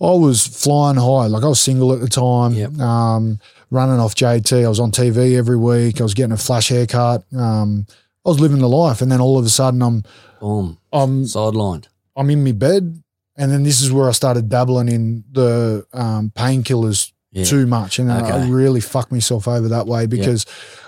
[0.00, 1.26] I was flying high.
[1.26, 2.78] Like I was single at the time, Yep.
[2.80, 3.38] um,
[3.70, 4.64] running off JT.
[4.64, 6.00] I was on TV every week.
[6.00, 7.22] I was getting a flash haircut.
[7.36, 7.86] Um,
[8.26, 9.00] I was living the life.
[9.00, 10.02] And then all of a sudden I'm
[10.40, 10.78] Boom.
[10.92, 11.86] I'm Sidelined.
[12.16, 13.02] I'm in my bed,
[13.36, 17.44] and then this is where I started dabbling in the um, painkillers Yeah.
[17.44, 20.46] too much, and I really fucked myself over that way because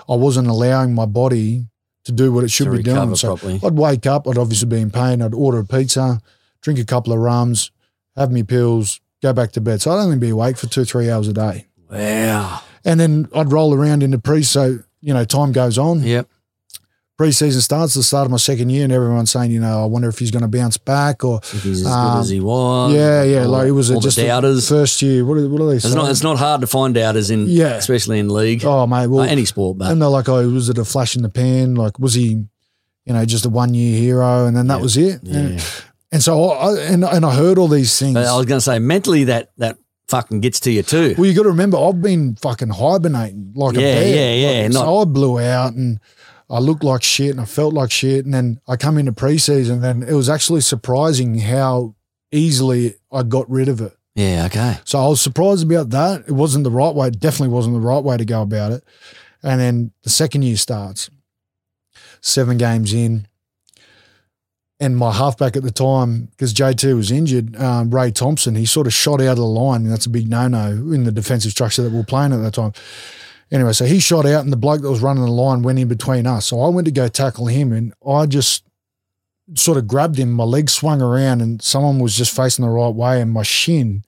[0.09, 1.67] I wasn't allowing my body
[2.05, 3.15] to do what it should to be doing.
[3.15, 3.61] So properly.
[3.63, 6.19] I'd wake up, I'd obviously be in pain, I'd order a pizza,
[6.61, 7.71] drink a couple of rums,
[8.17, 9.81] have me pills, go back to bed.
[9.81, 12.59] So I'd only be awake for two, three hours a day, Wow.
[12.83, 14.43] and then I'd roll around in the pre.
[14.43, 16.27] So you know, time goes on Yep.
[17.17, 20.09] Pre-season starts, the start of my second year, and everyone's saying, you know, I wonder
[20.09, 22.93] if he's going to bounce back or If he's as Um, good as he was.
[22.93, 24.67] yeah, yeah, like it was a, just doubters.
[24.67, 25.23] first year.
[25.25, 25.95] What are, what are they It's saying?
[25.95, 26.09] not.
[26.09, 27.45] It's not hard to find doubters in.
[27.47, 27.75] Yeah.
[27.75, 28.63] Especially in league.
[28.65, 31.15] oh mate, well, Uh, any sport, but and they're like, oh, was it a flash
[31.15, 31.75] in the pan?
[31.75, 32.45] Like, was he,
[33.05, 34.81] you know, just a one year hero, and then that Yeah.
[34.83, 35.19] was it?
[35.23, 35.37] yeah.
[35.37, 35.63] And,
[36.11, 38.13] and so, I, and and I heard all these things.
[38.15, 41.15] But I was going to say mentally that that fucking gets to you too.
[41.17, 44.15] well, you got to remember, I've been fucking hibernating like Yeah, a bear.
[44.15, 45.99] yeah, yeah, Like, not- so I blew out and.
[46.53, 48.25] I looked like shit and I felt like shit.
[48.25, 51.95] And then I come into preseason and it was actually surprising how
[52.31, 53.97] easily I got rid of it.
[54.13, 54.77] Yeah, okay.
[54.85, 56.25] So I was surprised about that.
[56.27, 57.07] It wasn't the right way.
[57.07, 58.83] It definitely wasn't the right way to go about it.
[59.41, 61.09] And then the second year starts,
[62.21, 63.27] seven games in.
[64.79, 68.85] And my halfback at the time, because JT was injured, um, Ray Thompson, he sort
[68.85, 69.81] of shot out of the line.
[69.81, 72.53] And that's a big no no in the defensive structure that we're playing at that
[72.53, 72.73] time.
[73.53, 75.87] Anyway, so he shot out, and the bloke that was running the line went in
[75.87, 76.47] between us.
[76.47, 78.63] So I went to go tackle him, and I just
[79.53, 80.31] sort of grabbed him.
[80.31, 84.03] My leg swung around, and someone was just facing the right way, and my shin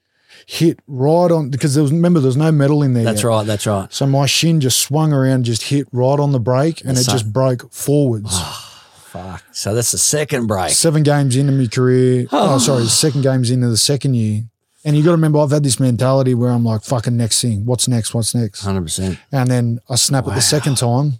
[0.48, 3.04] hit right on because there was remember there was no metal in there.
[3.04, 3.30] That's yet.
[3.30, 3.46] right.
[3.46, 3.94] That's right.
[3.94, 7.04] So my shin just swung around, just hit right on the brake, and That's it
[7.06, 8.30] so- just broke forwards.
[8.32, 9.44] Ah, fuck.
[9.52, 10.72] So that's the second break.
[10.72, 12.26] Seven games into my career.
[12.32, 12.58] oh, ah.
[12.58, 14.46] sorry, second games into the second year.
[14.86, 17.66] And you got to remember, I've had this mentality where I'm like, fucking next thing.
[17.66, 18.14] What's next?
[18.14, 18.62] What's next?
[18.64, 19.18] Hundred percent.
[19.32, 21.14] And then I snap it the second time.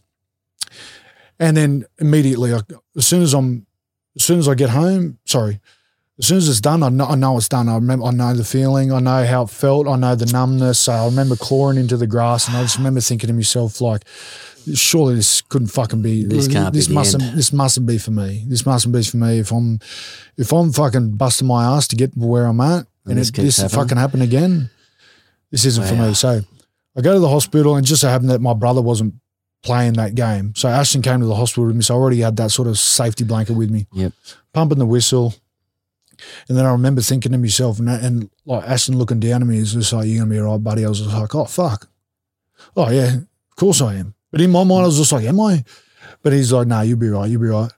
[1.40, 2.60] And then immediately, I,
[2.96, 3.66] as soon as I'm,
[4.16, 5.60] as soon as I get home, sorry,
[6.20, 7.68] as soon as it's done, I know, I know it's done.
[7.68, 8.94] I remember, I know the feeling.
[8.94, 9.88] I know how it felt.
[9.88, 10.80] I know the numbness.
[10.80, 14.04] So I remember clawing into the grass, and I just remember thinking to myself, like,
[14.76, 16.24] surely this couldn't fucking be.
[16.24, 17.24] This can't be This the mustn't.
[17.24, 17.38] end.
[17.38, 18.46] This mustn't be for me.
[18.48, 19.40] This mustn't be for me.
[19.40, 19.80] If I'm,
[20.38, 23.58] if I'm fucking busting my ass to get where I'm at, and, this it, this
[23.58, 23.82] happening.
[23.82, 24.70] fucking happen again,
[25.52, 26.14] this isn't for me.
[26.14, 26.42] So
[26.98, 29.16] I go to the hospital, and just so happened that my brother wasn't
[29.62, 30.54] playing that game.
[30.56, 31.82] So Ashton came to the hospital with me.
[31.82, 33.88] So I already had that sort of safety blanket with me.
[33.94, 34.14] Yep.
[34.54, 35.34] Pumping the whistle.
[36.48, 39.58] And then I remember thinking to myself, and, and like Ashton looking down at me,
[39.58, 40.86] is just like, You're going to be all right, buddy.
[40.86, 41.90] I was just like, Oh, fuck.
[42.78, 44.14] Oh, yeah, of course I am.
[44.32, 45.64] But in my mind, I was just like, Am I?
[46.22, 47.30] But he's like, No, you'll be right.
[47.30, 47.72] You'll be right.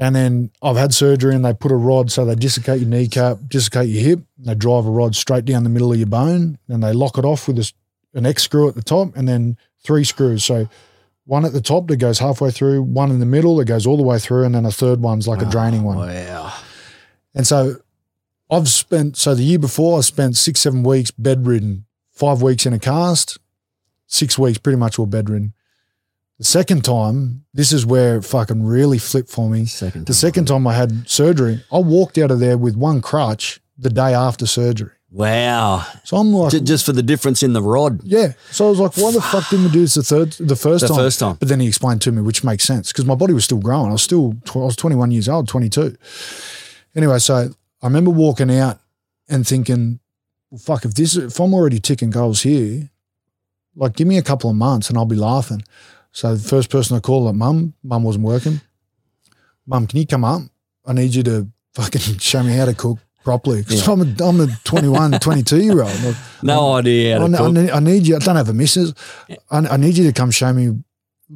[0.00, 3.36] And then I've had surgery and they put a rod, so they dislocate your kneecap,
[3.46, 6.58] dislocate your hip, and they drive a rod straight down the middle of your bone,
[6.68, 7.72] and they lock it off with a
[8.14, 10.44] an X screw at the top, and then three screws.
[10.44, 10.68] So
[11.26, 13.96] one at the top that goes halfway through, one in the middle that goes all
[13.96, 15.98] the way through, and then a third one's like a draining one.
[15.98, 16.52] Wow.
[17.34, 17.76] And so
[18.50, 22.72] I've spent, so the year before, I spent six, seven weeks bedridden, five weeks in
[22.72, 23.38] a cast,
[24.06, 25.54] six weeks pretty much all bedridden.
[26.40, 29.66] The second time, this is where it fucking really flipped for me.
[29.66, 30.06] Second.
[30.06, 30.26] The time.
[30.26, 34.14] second time I had surgery, I walked out of there with one crutch the day
[34.14, 34.92] after surgery.
[35.12, 35.84] Wow.
[36.04, 38.00] So I'm like, J- just for the difference in the rod.
[38.04, 38.32] yeah.
[38.52, 40.82] So I was like, why the fuck didn't we do this the third, the first
[40.82, 40.96] The time?
[40.96, 41.36] first time.
[41.38, 43.90] But then he explained to me, which makes sense because my body was still growing.
[43.90, 45.94] I was still, tw- I was 21 years old, 22.
[46.96, 47.50] Anyway, so
[47.82, 48.78] I remember walking out
[49.28, 50.00] and thinking,
[50.50, 52.88] well, fuck, if this, if I'm already ticking goals here,
[53.76, 55.62] like give me a couple of months and I'll be laughing.
[56.12, 58.60] So the first person I called, like, mum, mum wasn't working.
[59.66, 60.42] Mum, can you come up?
[60.86, 63.62] I need you to fucking show me how to cook properly.
[63.62, 66.02] Because I'm, a, I'm a 21, 22 year old.
[66.02, 67.52] Like, No idea how I, to I, cook.
[67.52, 68.16] need, I need you.
[68.16, 68.94] I don't have a missus.
[69.50, 70.82] I, I need you to come show me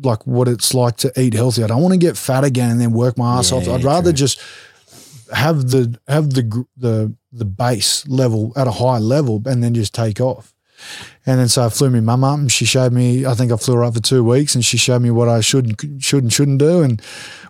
[0.03, 1.62] like what it's like to eat healthy.
[1.62, 3.68] I don't want to get fat again and then work my ass off.
[3.68, 4.16] I'd rather true.
[4.18, 4.41] just
[5.33, 9.95] have the have the the the base level at a high level and then just
[9.95, 10.53] take off.
[11.27, 13.25] And then so I flew my mum up and she showed me.
[13.25, 15.41] I think I flew her up for two weeks and she showed me what I
[15.41, 17.01] should should and shouldn't do and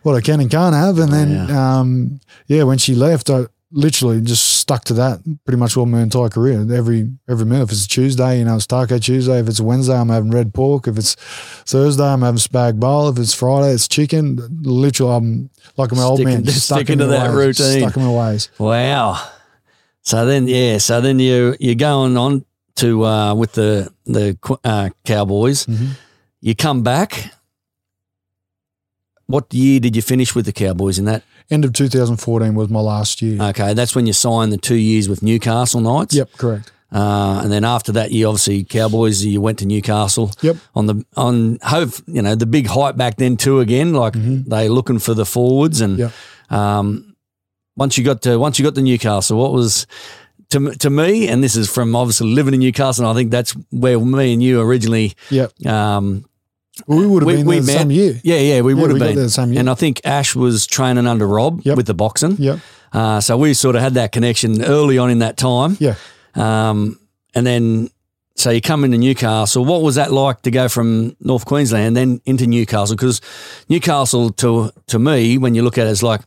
[0.03, 0.99] what I can and can't have.
[0.99, 5.77] And then um, yeah, when she left, I literally just stuck to that pretty much
[5.77, 6.61] all my entire career.
[6.73, 7.63] Every every meal.
[7.63, 9.41] If it's a Tuesday, you know, it's Taco Tuesday.
[9.41, 10.87] If it's a Wednesday, I'm having red pork.
[10.87, 11.15] If it's
[11.67, 13.09] Thursday, I'm having spag bowl.
[13.09, 14.39] If it's Friday, it's chicken.
[14.63, 17.81] Literally, I'm like my old man, just stuck sticking to that ways, routine.
[17.81, 18.49] Stuck in my ways.
[18.59, 19.31] Wow.
[20.03, 20.79] So then, yeah.
[20.79, 22.45] So then you you're going on
[22.77, 25.67] to uh, with the the uh, Cowboys.
[25.67, 25.89] Mhm.
[26.41, 27.33] You come back.
[29.27, 31.23] What year did you finish with the Cowboys in that?
[31.51, 33.41] End of 2014 was my last year.
[33.43, 36.15] Okay, that's when you signed the two years with Newcastle Knights.
[36.15, 36.73] yep, correct.
[36.93, 39.25] Uh, and then after that, you obviously Cowboys.
[39.25, 40.31] You went to Newcastle.
[40.43, 40.57] Yep.
[40.75, 43.61] On the on hope you know the big hype back then too.
[43.61, 46.13] Again, like they looking for the forwards and Yep.
[46.51, 47.17] um,
[47.77, 49.87] once you got to once you got to Newcastle, what was
[50.51, 53.05] to to me, and this is from obviously living in Newcastle.
[53.05, 55.15] And I think that's where me and you originally.
[55.31, 55.67] Yep.
[55.67, 56.25] Um,
[56.89, 58.21] Well, we would have We- been we there the met- same year.
[58.25, 59.15] yeah, yeah, we Yeah, would have been.
[59.17, 59.61] the same year.
[59.61, 61.77] And I think Ash was training under Rob Yep.
[61.77, 62.35] with the boxing.
[62.39, 62.59] Yep.
[62.93, 65.77] Uh, so we sort of had that connection early on in that time.
[65.79, 65.95] Yeah.
[66.35, 66.99] Um,
[67.33, 67.91] and then,
[68.37, 69.65] so you come into Newcastle.
[69.65, 72.97] What was that like to go from North Queensland then into Newcastle?
[72.97, 73.21] Because
[73.69, 76.23] Newcastle, to to me, when you look at it, it's like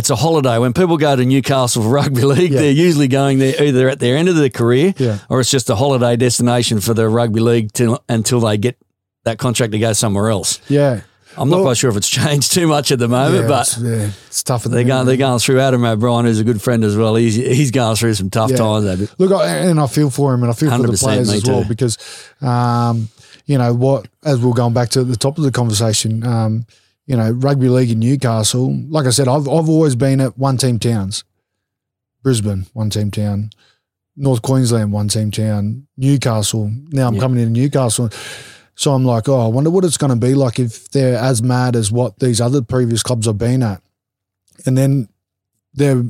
[0.00, 0.58] it's a holiday.
[0.58, 2.60] When people go to Newcastle for rugby league, Yeah.
[2.60, 5.18] they're usually going there either at their end of their career Yeah.
[5.28, 8.76] or it's just a holiday destination for the rugby league till, until they get
[9.24, 10.58] that contract to go somewhere else.
[10.68, 11.02] Yeah.
[11.36, 13.78] I'm not quite sure if it's changed too much at the moment, yeah, but it's,
[13.78, 14.64] yeah, it's tough.
[14.66, 17.14] at the they're going, they're going through Adam O'Brien, who's a good friend as well.
[17.14, 18.56] He's he's going through some tough Yeah.
[18.56, 19.14] times.
[19.16, 21.62] Look, I, and I feel for him, and I feel for the players as well
[21.62, 21.68] too.
[21.68, 21.98] because,
[22.42, 23.08] um,
[23.46, 26.66] you know, what as we we're going back to the top of the conversation, um,
[27.10, 28.72] you know, rugby league in Newcastle.
[28.88, 31.24] Like I said, I've I've always been at one team towns,
[32.22, 33.50] Brisbane, one team town,
[34.16, 36.70] North Queensland, one team town, Newcastle.
[36.92, 37.20] Now I'm Yeah.
[37.20, 38.10] coming into Newcastle.
[38.76, 41.42] So I'm like, oh, I wonder what it's going to be like if they're as
[41.42, 43.82] mad as what these other previous clubs I've been at.
[44.64, 45.08] And then
[45.74, 46.04] they're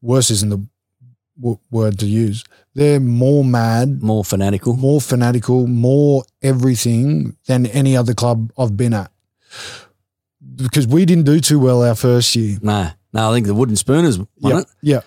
[0.00, 0.64] worse isn't the
[1.38, 2.44] w- word to use.
[2.74, 4.76] They're more mad, More fanatical.
[4.76, 9.10] more fanatical, more everything than any other club I've been at.
[10.56, 12.58] Because we didn't do too well our first year.
[12.62, 14.66] No, no, I think the wooden spooners won Yeah, it.
[14.82, 15.00] yeah.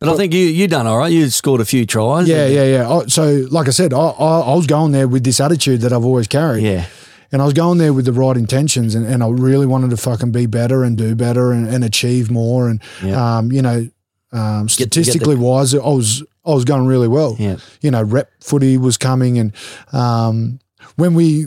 [0.00, 1.12] But I think you you done all right.
[1.12, 2.26] You scored a few tries.
[2.26, 2.88] Yeah, yeah, yeah.
[2.90, 5.92] I- So, like I said, I, I, I was going there with this attitude that
[5.92, 6.64] I've always carried.
[6.64, 6.86] yeah.
[7.32, 9.96] And I was going there with the right intentions and, and I really wanted to
[9.98, 12.68] fucking be better and do better and, and achieve more.
[12.70, 12.80] And,
[13.14, 13.88] um, you know,
[14.32, 14.68] um, get the-
[15.04, 17.36] statistically wise, I was, I was going really well.
[17.38, 17.58] Yeah.
[17.82, 19.38] You know, rep footy was coming.
[19.38, 19.52] And
[19.92, 20.60] um,
[20.96, 21.46] when we,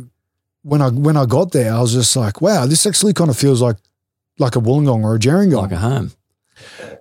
[0.63, 3.37] when I, when I got there, I was just like, wow, this actually kind of
[3.37, 3.77] feels like,
[4.39, 5.61] like a Wollongong or a Gerringong.
[5.61, 6.11] Like a home.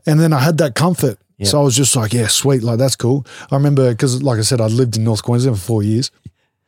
[0.06, 1.18] And then I had that comfort.
[1.38, 1.46] Yeah.
[1.48, 2.62] So I was just like, yeah, sweet.
[2.62, 3.26] Like, that's cool.
[3.50, 6.10] I remember, because like I said, I lived in North Queensland for four years.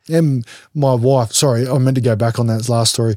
[0.09, 3.15] And my wife, sorry, I meant to go back on that last story.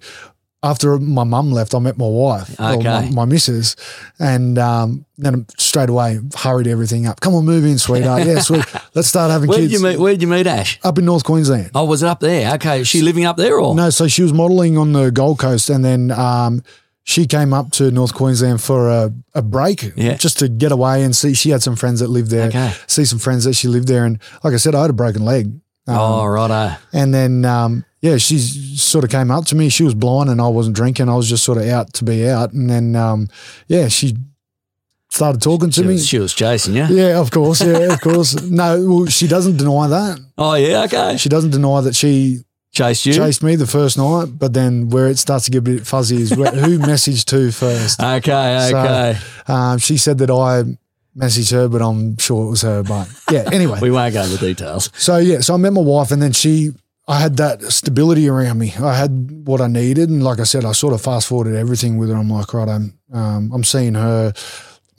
[0.61, 3.77] After my mum left, I met my wife, or my, my missus,
[4.19, 7.21] and um, then straight away hurried everything up.
[7.21, 8.27] Come on, move in, sweetheart.
[8.27, 8.65] Yeah, sweet.
[8.95, 9.81] Let's start having Where did kids.
[9.81, 10.01] you meet?
[10.01, 10.81] Where did you meet Ash?
[10.83, 11.71] Up in North Queensland.
[11.77, 12.55] Oh, was it up there?
[12.55, 13.73] Okay, is she living up there or?
[13.77, 16.65] No, so she was modelling on the Gold Coast, and then um,
[17.05, 20.15] she came up to North Queensland for a, a break, Yeah.
[20.15, 21.35] just to get away and see.
[21.35, 22.73] She had some friends that lived there, Okay.
[22.89, 25.25] see some friends that she lived there, and like I said, I had a broken
[25.25, 25.47] leg.
[25.87, 26.75] Um, oh, righto.
[26.93, 29.69] And then, um, yeah, she sort of came up to me.
[29.69, 31.09] She was blind and I wasn't drinking.
[31.09, 32.53] I was just sort of out to be out.
[32.53, 33.29] And then, um,
[33.67, 34.17] yeah, she
[35.11, 35.95] started talking to She me.
[35.95, 36.85] was, she was chasing you.
[36.87, 37.61] yeah, of course.
[37.63, 38.41] Yeah, of course.
[38.51, 40.21] No, well, she doesn't deny that.
[40.37, 40.85] Oh, yeah.
[40.85, 41.17] Okay.
[41.17, 42.41] She doesn't deny that she
[42.71, 43.15] Chased you.
[43.15, 44.27] chased me the first night.
[44.39, 46.45] But then where it starts to get a bit fuzzy is who
[46.79, 48.01] messaged who first.
[48.01, 48.69] Okay.
[48.71, 49.19] So- Okay.
[49.49, 50.65] Um, she said that I
[51.19, 52.83] messaged her, but I'm sure it was her.
[52.83, 53.79] But yeah, anyway.
[53.83, 54.91] we won't go into details.
[54.97, 56.71] So yeah, so I met my wife, and then she,
[57.09, 58.75] I had that stability around me.
[58.79, 61.97] I had what I needed, and like I said, I sort of fast forwarded everything
[61.97, 62.17] with her.
[62.17, 64.35] I'm like, right, I'm, um, I'm seeing her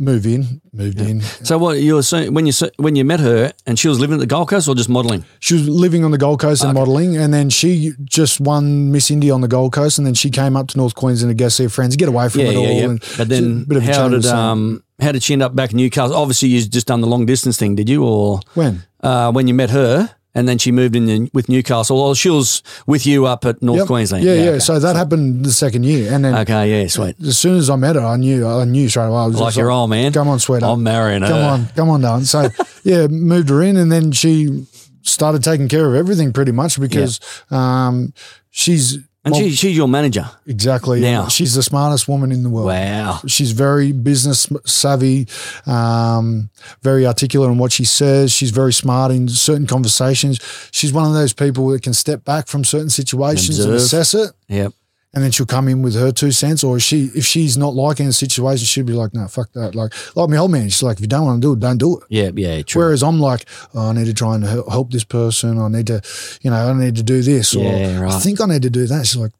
[0.01, 1.19] move in, moved in.
[1.21, 4.15] So what you were saying when you when you met her and she was living
[4.15, 5.23] at the Gold Coast or just modelling?
[5.39, 9.11] She was living on the Gold Coast and modelling, and then she just won Miss
[9.11, 11.49] India on the Gold Coast, and then she came up to North Queensland to go
[11.49, 12.63] see her friends, get away from Yeah, it all.
[12.63, 12.85] yeah, yeah.
[12.85, 15.71] And But then a bit of how did um how did she end up back
[15.71, 16.15] in Newcastle?
[16.15, 18.03] Obviously, you just done the long distance thing, did you?
[18.03, 18.83] Or when?
[19.01, 22.61] uh, when you met her and then she moved in with Newcastle, or she was
[22.85, 23.87] with you up at North Yep.
[23.87, 24.23] Queensland?
[24.23, 24.49] Yeah, yeah.
[24.51, 24.59] okay.
[24.59, 27.15] So that happened the second year, and then okay, yeah, sweet.
[27.21, 29.17] as soon as I met her, I knew, I knew straight away.
[29.17, 30.13] I was Like your old man.
[30.13, 30.73] Come on, sweetheart.
[30.73, 31.27] I'm marrying her.
[31.27, 32.25] Come on, come on, down.
[32.25, 32.49] So
[32.83, 34.65] yeah, moved her in, and then she
[35.01, 37.19] started taking care of everything pretty much because
[37.49, 38.13] um,
[38.51, 38.97] she's
[39.29, 40.29] And well, she, she's your manager.
[40.47, 41.27] exactly Now.
[41.27, 42.67] she's the smartest woman in the world.
[42.67, 43.19] Wow.
[43.27, 45.27] She's very business savvy,
[45.65, 46.49] um,
[46.81, 48.31] very articulate in what she says.
[48.31, 50.39] She's very smart in certain conversations.
[50.71, 54.31] She's one of those people that can step back from certain situations and assess it,
[54.47, 54.73] Yep.
[55.13, 56.63] And then she'll come in with her two cents.
[56.63, 59.73] Or if she, if she's not liking the situation, she'll be like, "No, fuck that."
[59.75, 61.77] Like, like my old man, she's like, "If you don't want to do it, don't
[61.77, 62.83] do it." Yeah, yeah, true.
[62.83, 65.59] Whereas I'm like, oh, I need to try and help, this person.
[65.59, 66.01] I need to,
[66.41, 67.55] you know, I need to do this.
[67.55, 68.13] Or right.
[68.13, 69.05] I think I need to do that.
[69.05, 69.31] She's like,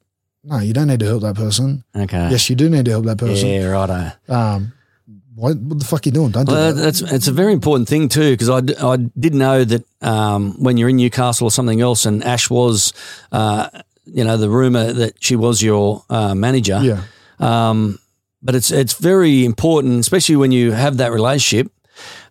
[0.44, 1.84] no, you don't need to help that person.
[1.96, 2.30] okay.
[2.32, 3.48] Yes, you do need to help that person.
[3.48, 4.12] Yeah, righto.
[4.28, 4.74] Um,
[5.40, 6.32] what, what the fuck are you doing?
[6.32, 6.76] Don't do that.
[6.76, 10.78] that's it's a very important thing too because I, I did know that um, when
[10.78, 12.94] you're in Newcastle or something else, and Ash was,
[13.32, 13.70] uh,
[14.06, 16.80] you know, the rumor that she was your uh, manager.
[16.82, 17.02] Yeah.
[17.40, 18.00] Um,
[18.42, 21.72] but it's it's very important, especially when you have that relationship.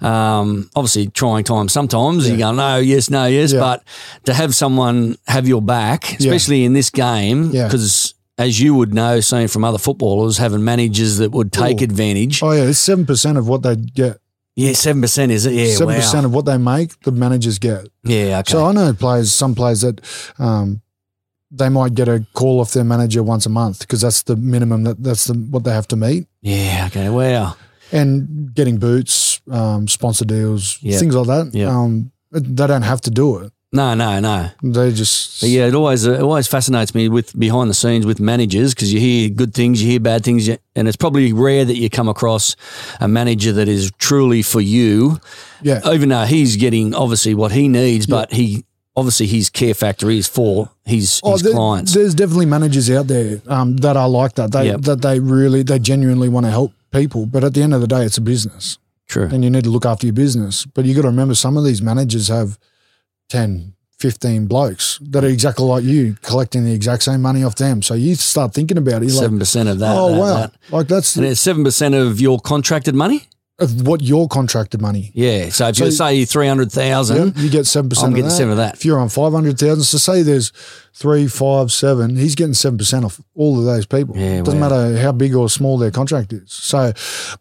[0.00, 3.60] Um, obviously, trying times sometimes you go no, yes, no, yes, Yeah.
[3.60, 3.84] but
[4.24, 7.66] to have someone have your back, especially in this game, Yeah.
[7.66, 11.84] because as you would know, seeing from other footballers, having managers that would take Ooh.
[11.84, 12.40] advantage.
[12.42, 12.62] Oh, yeah.
[12.62, 14.18] It's 7% of what they get.
[14.54, 15.52] Yeah, seven percent is it?
[15.52, 16.24] Yeah, 7% wow.
[16.24, 17.86] of what they make, the managers get.
[18.02, 18.52] Yeah, okay.
[18.52, 20.00] So I know players, some players that
[20.38, 20.80] um,
[21.50, 24.84] they might get a call off their manager once a month because that's the minimum
[24.84, 26.26] that that's the, what they have to meet.
[26.42, 27.08] yeah, okay.
[27.08, 27.56] Wow.
[27.92, 30.98] and getting boots, um, sponsor deals, Yeah.
[30.98, 31.54] things like that.
[31.58, 31.68] Yeah.
[31.74, 33.52] Um, they don't have to do it.
[33.70, 34.48] No, no, no.
[34.62, 38.18] They just But yeah, it always it always fascinates me with behind the scenes with
[38.18, 41.76] managers because you hear good things, you hear bad things, and it's probably rare that
[41.76, 42.56] you come across
[43.00, 45.18] a manager that is truly for you.
[45.62, 45.80] yeah.
[45.90, 48.64] Even though he's getting obviously what he needs, but he
[48.98, 51.94] obviously his care factor is for his, his there- clients.
[51.94, 54.52] There's definitely managers out there um, that are like that.
[54.52, 54.80] They Yep.
[54.82, 57.86] that they really they genuinely want to help people, but at the end of the
[57.86, 59.28] day, it's a business, True.
[59.32, 60.64] and you need to look after your business.
[60.66, 62.58] But you got to remember, some of these managers have
[63.28, 67.82] 10, 15 blokes that are exactly like you, collecting the exact same money off them.
[67.82, 69.06] So you start thinking about it.
[69.06, 69.96] You're like, Seven percent of that.
[69.98, 70.52] oh that- wow, that.
[70.70, 73.24] like that's And it's seven percent of your contracted money.
[73.60, 75.10] Of what your contracted money.
[75.14, 75.48] Yeah.
[75.50, 78.06] So if So- you say three hundred thousand, Yeah, you get seven percent.
[78.06, 78.74] I'm of getting 7 of that.
[78.74, 80.52] If you're on five hundred thousand, so say there's
[80.94, 84.16] three, five, seven, he's getting seven percent off all of those people.
[84.16, 84.68] Yeah, Doesn't wow.
[84.68, 86.52] matter how big or small their contract is.
[86.52, 86.92] So,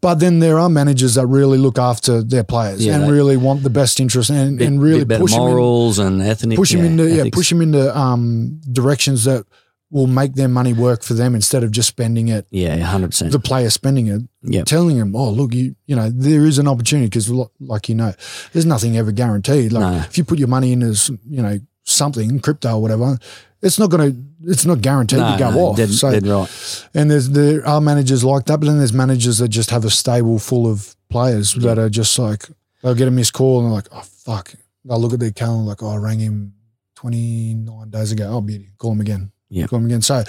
[0.02, 3.62] but then there are managers that really look after their players Yeah, and really want
[3.64, 6.58] the best interest and, and really push them in, morals and ethnic.
[6.58, 9.46] push yeah, into yeah, push them into um, directions that
[9.90, 12.46] will make their money work for them instead of just spending it.
[12.52, 13.32] Yeah, hundred percent.
[13.32, 14.64] The player spending it, Yeah.
[14.64, 17.30] telling them, "Oh, look, you you know there is an opportunity because,
[17.60, 18.14] like you know,
[18.54, 19.72] there's nothing ever guaranteed.
[19.72, 19.98] Like No.
[20.00, 23.18] if you put your money in as you know something crypto or whatever,
[23.62, 25.78] it's not going to it's not guaranteed No, to go no, off.
[25.78, 26.86] dead, so dead right.
[26.94, 29.90] and there's there are managers like that, but then there's managers that just have a
[29.90, 32.50] stable full of players that are just like
[32.84, 34.54] they'll get a missed call and they're like, oh fuck.
[34.84, 36.54] They'll look at their calendar like, oh, I rang him
[36.96, 38.30] 29 days ago.
[38.30, 39.32] Oh, beauty, call him again.
[39.50, 39.68] Yeah.
[39.68, 40.02] call him again.
[40.02, 40.24] So,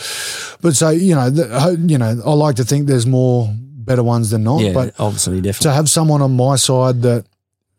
[0.61, 4.31] but so you know, the, you know, I like to think there's more better ones
[4.31, 4.61] than not.
[4.61, 7.25] Yeah, But obviously, definitely to have someone on my side that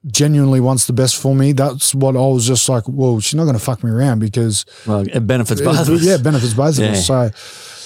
[0.08, 2.84] genuinely wants the best for me, that's what I was just like.
[2.88, 6.04] Well, she's not going to fuck me around because Well, it benefits both of us.
[6.04, 7.06] yeah, it benefits both of us.
[7.08, 7.32] So.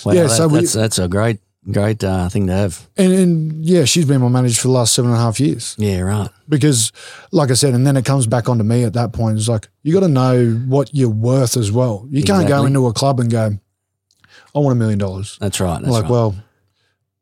[0.06, 1.40] Wow, yeah, that- so we- that's that's a great
[1.72, 2.88] great uh, thing to have.
[2.98, 5.76] And, and yeah, she's been my manager for the last seven and a half years
[5.78, 6.30] Yeah, right.
[6.50, 6.92] because,
[7.32, 9.38] like I said, and then it comes back onto me at that point.
[9.38, 12.06] It's like you got to know what you're worth as well.
[12.10, 13.58] You can't go into a club and go,
[14.56, 15.80] "I want a million dollars." That's right.
[15.82, 16.12] That's Like, right.
[16.12, 16.36] well,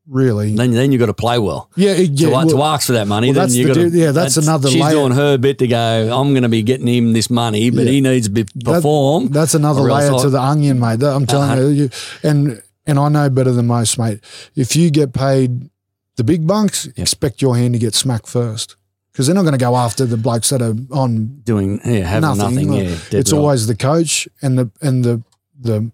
[0.07, 0.55] really?
[0.55, 1.69] then then you got to play well.
[1.75, 2.27] Yeah, it- yeah.
[2.29, 3.89] to, well, to ask for that money, well, then that's you got to.
[3.89, 4.91] yeah, that's another She's layer.
[4.93, 6.09] doing her bit to go.
[6.19, 7.91] I'm going to be getting him this money, but Yeah.
[7.91, 9.27] he needs to be, perform.
[9.29, 10.99] that's another layer I- to the onion, mate.
[10.99, 11.61] That- I'm telling Uh-huh.
[11.67, 11.89] you,
[12.23, 14.19] and and I know better than most, mate.
[14.55, 15.69] If you get paid
[16.15, 18.75] the big bunks, expect your hand to get smacked first
[19.11, 22.37] because they're not going to go after the blokes that are on doing yeah, having
[22.37, 22.69] nothing.
[22.69, 22.73] nothing.
[22.73, 23.39] Yeah, it's right.
[23.39, 25.23] always the coach and the and the
[25.59, 25.91] the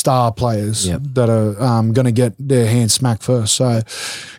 [0.00, 1.00] star players Yep.
[1.14, 3.54] that are um, going to get their hands smacked first.
[3.54, 3.80] So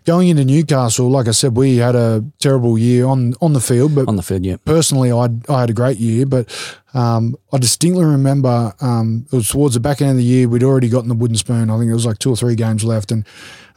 [0.05, 3.95] going into Newcastle, like I said, we had a terrible year on on the field,
[3.95, 4.43] but on the field.
[4.45, 6.45] Yeah, personally, I I had a great year, but
[6.93, 10.47] um, I distinctly remember um, it was towards the back end of the year.
[10.49, 11.70] We'd already gotten the wooden spoon.
[11.70, 13.26] I think it was like two or three games left, and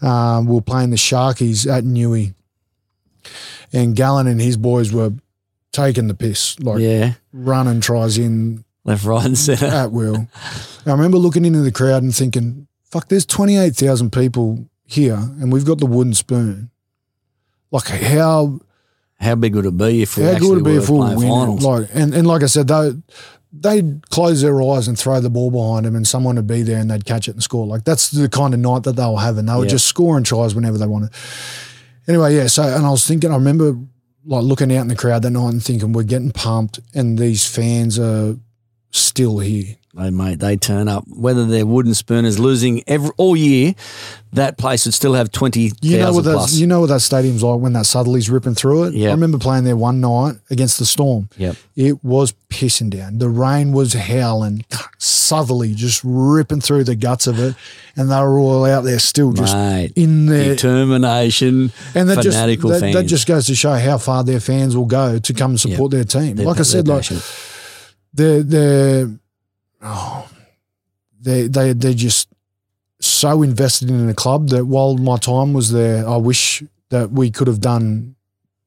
[0.02, 2.34] um, we were playing the Sharkies at Newey,
[3.72, 5.12] and Gallen and his boys were
[5.72, 9.66] taking the piss, like yeah, running tries in left, right, and centre.
[9.66, 10.28] at will.
[10.86, 15.14] I remember looking into the crowd and thinking, "Fuck, there's twenty eight thousand people here,
[15.16, 16.70] and we've got the wooden spoon."
[17.70, 18.60] Like how
[19.20, 20.98] How big would it be if we how actually good would it be if we
[20.98, 21.32] were playing winning?
[21.32, 21.64] finals?
[21.64, 22.92] Like, and, and like I said, they
[23.52, 26.78] they'd close their eyes and throw the ball behind them, and someone would be there
[26.78, 27.66] and they'd catch it and score.
[27.66, 29.46] Like that's the kind of night that they were having.
[29.46, 29.70] They were Yeah.
[29.70, 31.10] just scoring tries whenever they wanted.
[32.06, 32.46] Anyway, yeah.
[32.48, 33.76] So, and I was thinking, I remember
[34.26, 37.46] like looking out in the crowd that night and thinking, we're getting pumped, and these
[37.46, 38.36] fans are
[38.94, 39.76] still here.
[39.96, 41.04] They mate, they turn up.
[41.06, 43.76] Whether they're wooden spooners losing every all year,
[44.32, 47.44] that place would still have twenty You know what that you know what that stadium's
[47.44, 48.94] like when that Sutherly's ripping through it.
[48.94, 49.08] Yep.
[49.08, 51.28] I remember playing there one night against the Storm.
[51.36, 51.54] Yep.
[51.76, 53.18] It was pissing down.
[53.18, 54.64] The rain was howling.
[54.98, 57.54] Southerly just ripping through the guts of it,
[57.94, 60.56] and they were all out there still just Mate, in there.
[60.56, 62.94] determination, And that just fanatical that, fans.
[62.94, 65.92] that just goes to show how far their fans will go to come and support
[65.92, 66.34] their team.
[66.34, 67.22] They're- like I said, like passionate.
[68.14, 69.10] They're they're
[69.82, 70.28] oh,
[71.20, 72.28] they they they're just
[73.00, 77.30] so invested in the club that while my time was there, I wish that we
[77.30, 78.14] could have done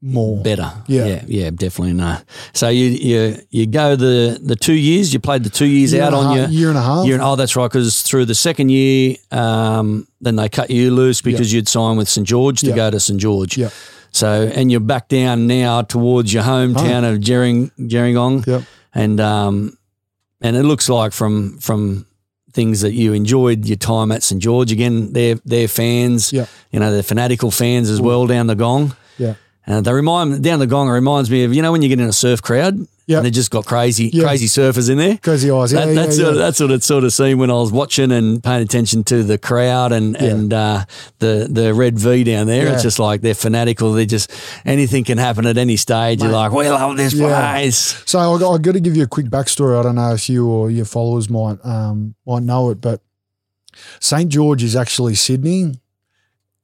[0.01, 0.43] more.
[0.43, 0.71] better.
[0.85, 1.05] Yeah.
[1.05, 2.17] yeah, yeah, definitely no.
[2.53, 5.11] So you you you go the the two years.
[5.13, 7.05] You played the two years Year out on half- your year and a half.
[7.05, 7.15] year.
[7.15, 7.67] And, oh, that's right.
[7.71, 12.09] Because through the second year, um, then they cut you loose because you'd signed with
[12.09, 12.75] St George to Yeah.
[12.75, 13.57] go to St George.
[13.57, 13.69] Yeah.
[14.11, 18.45] So and you're back down now towards your hometown of Jering Gerringong.
[18.45, 18.63] Yep.
[18.97, 19.77] And um,
[20.41, 22.05] and it looks like from from
[22.51, 25.13] things that you enjoyed your time at St George again.
[25.13, 26.33] They're they're fans.
[26.33, 26.47] Yeah.
[26.71, 28.95] You know they're fanatical fans as well down the gong.
[29.17, 29.35] Yeah.
[29.65, 30.87] And they remind down the gong.
[30.87, 32.87] It reminds me of you know when you get in a surf crowd.
[33.07, 33.17] Yeah.
[33.17, 34.25] And they just got crazy Yeah.
[34.25, 35.17] crazy surfers in there.
[35.23, 35.71] Crazy eyes.
[35.71, 36.25] Yeah, That, yeah, that's, yeah.
[36.27, 39.23] What, that's what it sort of seemed when I was watching and paying attention to
[39.23, 40.27] the crowd and Yeah.
[40.27, 40.85] and uh,
[41.19, 42.65] the the red V down there.
[42.65, 42.73] Yeah.
[42.73, 43.93] It's just like they're fanatical.
[43.93, 44.29] They just
[44.65, 46.21] anything can happen at any stage.
[46.21, 47.53] You're like, we love this Yeah.
[47.53, 48.03] place.
[48.05, 49.79] So I got, got to give you a quick backstory.
[49.79, 53.01] I don't know if you or your followers might um, might know it, but
[53.99, 55.79] St George is actually Sydney,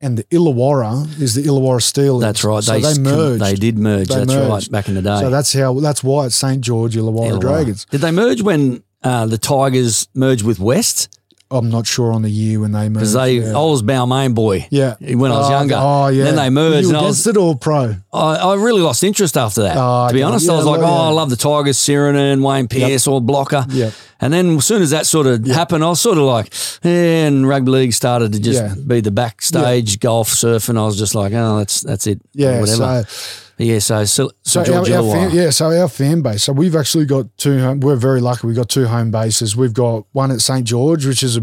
[0.04, 2.22] and the Illawarra is the Illawarra Steelers.
[2.22, 2.64] That's right.
[2.64, 3.44] So they, they com- merged.
[3.44, 4.10] They did merge.
[4.10, 4.50] They that's right.
[4.50, 4.72] merged.
[4.72, 5.20] Back in the day.
[5.20, 5.80] So that's how.
[5.80, 7.42] That's why it's St George Illawarra Illawarra.
[7.42, 7.86] Dragons.
[7.86, 11.20] Did they merge when uh, the Tigers merged with West?
[11.54, 12.96] I'm not sure on the year when they moved.
[12.96, 13.52] Because they, yeah.
[13.58, 14.68] I was Balmain boy.
[14.72, 14.96] Yeah.
[15.00, 15.76] When I was Oh, younger.
[15.78, 16.24] Oh, yeah.
[16.26, 16.84] Then they merged.
[16.84, 17.96] You and I was, against it or pro?
[18.12, 19.76] I, I really lost interest after that.
[19.78, 20.30] Oh, to be okay.
[20.30, 23.66] honest, I was like, oh, I love the Tigers, Sironen, Wayne Pearce, or Blocker.
[23.70, 23.94] Yep.
[24.22, 26.54] And then as soon as that sort of happened, I was sort of like,
[26.86, 28.76] eh, and rugby league started to just Yeah.
[28.88, 30.78] be the backstage golf, surfing.
[30.78, 32.22] I was just like, oh, that's that's it.
[32.34, 32.62] Yeah.
[32.62, 33.04] whatever.
[33.04, 36.44] So, yeah, so so, so so our, our fan, yeah, so our fan base.
[36.44, 37.60] So we've actually got two.
[37.60, 38.48] Home, we're very lucky.
[38.48, 39.56] We've got two home bases.
[39.56, 41.42] We've got one at St George, which is a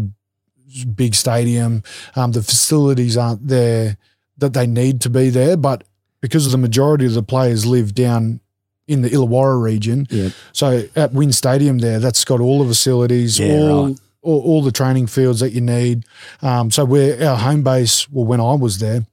[0.95, 1.83] big stadium.
[2.15, 3.97] Um, the facilities aren't there
[4.37, 5.83] that they need to be there, but
[6.21, 8.39] because of the majority of the players live down
[8.87, 10.31] in the Illawarra region, Yep.
[10.53, 13.99] so at WIN Stadium there, that's got all the facilities, Yeah, all, right.
[14.21, 16.03] all all the training fields that you need.
[16.41, 18.09] Um, so we're our home base.
[18.09, 19.05] Well, when I was there,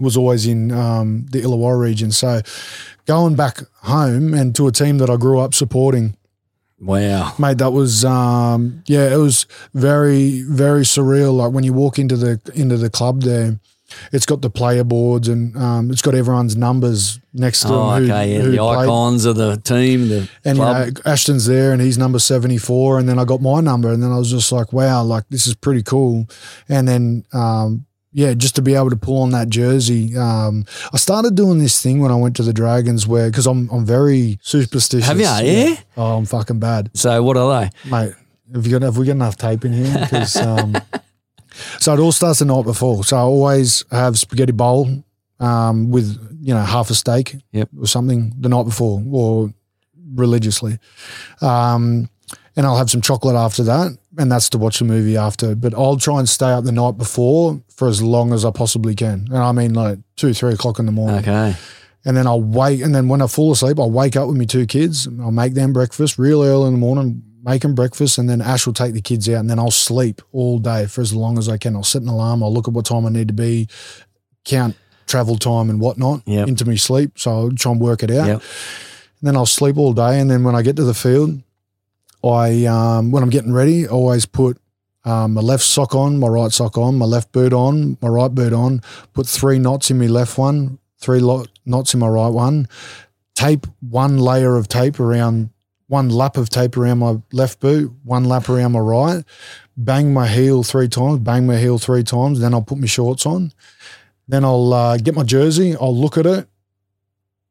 [0.00, 2.10] was always in um, the Illawarra region.
[2.12, 2.40] So
[3.06, 6.16] going back home and to a team that I grew up supporting,
[6.78, 7.34] Wow.
[7.38, 9.44] mate, that was um, yeah, it was
[9.74, 11.36] very very surreal.
[11.36, 13.58] Like when you walk into the into the club there.
[14.12, 18.04] It's got the player boards and um, it's got everyone's numbers next to Oh, them.
[18.06, 18.34] who- okay.
[18.36, 18.78] Yeah, the played.
[18.88, 23.00] icons of the team, the And you know, Ashton's there and he's number 74.
[23.00, 23.90] And then I got my number.
[23.90, 26.28] And then I was just like, wow, like this is pretty cool.
[26.68, 30.16] And then, um, yeah, just to be able to pull on that jersey.
[30.16, 33.68] Um, I started doing this thing when I went to the Dragons where, because I'm,
[33.70, 35.06] I'm very superstitious.
[35.06, 35.24] Have you?
[35.48, 35.76] Yeah?
[35.96, 36.90] Oh, I'm fucking bad.
[36.94, 37.90] so what are they?
[37.90, 38.14] Mate,
[38.52, 40.06] have, you got, have we got enough tape in here?
[40.10, 40.76] 'Cause, um,
[41.78, 43.04] so it all starts the night before.
[43.04, 44.88] So I always have spaghetti bowl
[45.38, 47.68] um, with, you know, half a steak Yep.
[47.80, 49.52] or something the night before or
[50.14, 50.78] religiously.
[51.40, 52.10] Um,
[52.56, 53.96] and I'll have some chocolate after that.
[54.18, 55.54] And that's to watch the movie after.
[55.54, 58.94] But I'll try and stay up the night before for as long as I possibly
[58.96, 59.26] can.
[59.28, 61.20] And I mean, like two, three o'clock in the morning.
[61.20, 61.54] Okay.
[62.04, 62.80] And then I'll wake.
[62.80, 65.06] And then when I fall asleep, I'll wake up with my two kids.
[65.20, 68.18] I'll make them breakfast real early in the morning, make them breakfast.
[68.18, 69.36] And then Ash will take the kids out.
[69.36, 71.76] And then I'll sleep all day for as long as I can.
[71.76, 72.42] I'll set an alarm.
[72.42, 73.68] I'll look at what time I need to be,
[74.44, 74.76] count
[75.06, 76.48] travel time and whatnot Yep.
[76.48, 77.18] into my sleep.
[77.18, 78.26] So I'll try and work it out.
[78.26, 78.42] Yep.
[79.20, 80.18] And then I'll sleep all day.
[80.20, 81.42] And then when I get to the field,
[82.24, 84.60] I um, when I'm getting ready, I always put
[85.04, 88.34] um, my left sock on, my right sock on, my left boot on, my right
[88.34, 88.82] boot on.
[89.14, 92.68] Put three knots in my left one, three lo- knots in my right one.
[93.34, 95.50] Tape one layer of tape around
[95.86, 99.24] one lap of tape around my left boot, one lap around my right.
[99.76, 102.40] Bang my heel three times, bang my heel three times.
[102.40, 103.52] Then I'll put my shorts on.
[104.28, 105.74] Then I'll uh, get my jersey.
[105.74, 106.46] I'll look at it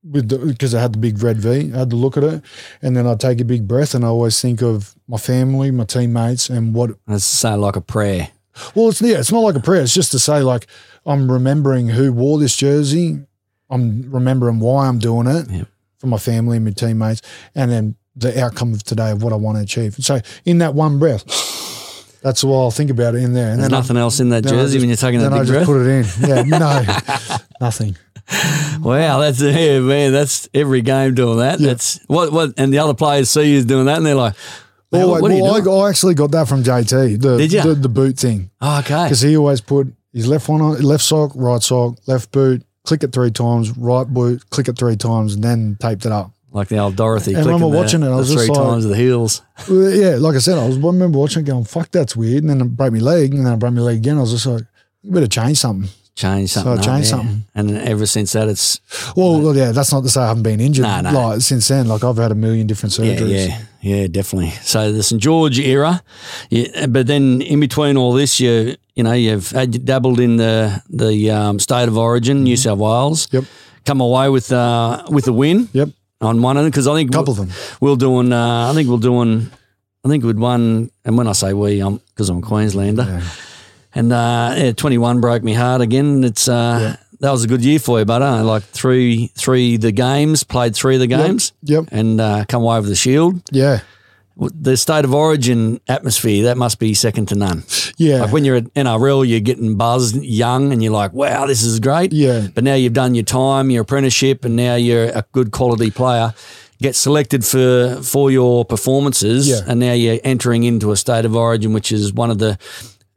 [0.03, 1.73] with because I had the big red V.
[1.73, 2.41] I had to look at it,
[2.81, 5.83] and then I'd take a big breath, and I always think of my family, my
[5.85, 6.91] teammates, and what.
[7.07, 8.29] Let's say like a prayer.
[8.75, 9.81] Well, it's yeah, it's not like a prayer.
[9.81, 10.67] It's just to say like
[11.05, 13.19] I'm remembering who wore this jersey.
[13.69, 15.47] I'm remembering why I'm doing it
[15.97, 17.21] for my family and my teammates,
[17.55, 19.95] and then the outcome of today of what I want to achieve.
[19.99, 21.23] So in that one breath,
[22.21, 23.51] that's all I'll think about it in there.
[23.51, 25.39] And There's then I- nothing else in that jersey just- when you're taking that I
[25.39, 25.65] big just breath.
[25.67, 26.29] put it in.
[26.51, 27.95] Yeah, no, nothing.
[28.79, 30.13] Wow, that's yeah, man.
[30.13, 31.59] That's every game doing that.
[31.59, 31.67] Yeah.
[31.67, 34.35] That's what what, and the other players see you doing that, and they're like,
[34.91, 37.21] "Man, Well, what, what are you well, doing?" I, I actually got that from JT.
[37.21, 37.63] The, Did ya?
[37.63, 41.03] the the boot thing oh, okay, because he always put his left one on left
[41.03, 45.35] sock, right sock, left boot, click it three times, right boot, click it three times,
[45.35, 46.31] and then taped it up.
[46.51, 47.33] like the old Dorothy.
[47.33, 49.41] And I remember the, watching it, I was three just like- times of the heels.
[49.67, 52.49] Yeah, like I said, I was I remember watching it going, "Fuck, that's weird," and
[52.49, 54.17] then I broke my leg, and then I broke my leg again.
[54.17, 54.63] I was just like,
[55.03, 55.89] "You better change something."
[56.19, 56.73] Change something.
[56.73, 57.45] I changed something.
[57.55, 58.81] and ever since that, it's
[59.15, 60.83] Well, well, yeah, that's not to say I haven't been injured.
[60.83, 61.11] No, no.
[61.13, 63.47] Like since then, like I've had a million different surgeries.
[63.47, 64.49] yeah, yeah, definitely.
[64.63, 66.03] So the St George era,
[66.49, 70.83] yeah, but then in between all this, you you know you've had, dabbled in the
[70.89, 73.27] the um, state of origin, New South Wales.
[73.27, 73.37] Mm-hmm.
[73.37, 73.45] Yep.
[73.85, 75.69] Come away with uh, with a win.
[75.71, 75.89] Yep.
[76.21, 77.49] on one of them because I think a Couple of them.
[77.79, 78.33] we're doing.
[78.33, 79.49] Uh, I think we're doing.
[80.03, 83.23] I think we'd won, and when I say we, I'm because I'm a Queenslander, Yeah.
[83.99, 86.23] And uh, yeah, 21 broke me heart again.
[86.23, 89.91] It's uh, that was a good year for you, but uh, like three, three the
[89.91, 91.85] games played three of the games, Yep.
[91.91, 93.41] and uh, come away with the shield.
[93.51, 93.81] Yeah.
[94.37, 97.63] The state of origin atmosphere that must be second to none.
[97.97, 98.21] Yeah.
[98.21, 101.81] Like when you're at NRL, you're getting buzzed young, and you're like, "Wow, this is
[101.81, 102.47] great." Yeah.
[102.55, 106.33] But now you've done your time, your apprenticeship, and now you're a good quality player.
[106.81, 109.59] Get selected for for your performances, Yeah.
[109.67, 112.57] and now you're entering into a state of origin, which is one of the.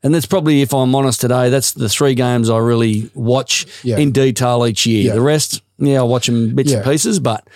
[0.03, 3.99] And that's probably, if I'm honest today, that's the three games I really watch Yeah.
[3.99, 5.05] in detail each year.
[5.07, 5.15] Yeah.
[5.15, 7.47] The rest, yeah, I watch them bits and pieces, but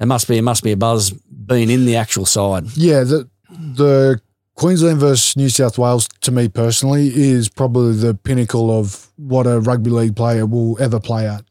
[0.00, 2.64] it must be it must be a buzz being in the actual side.
[2.76, 4.20] Yeah, the the
[4.56, 9.60] Queensland versus New South Wales to me personally is probably the pinnacle of what a
[9.60, 11.44] rugby league player will ever play at.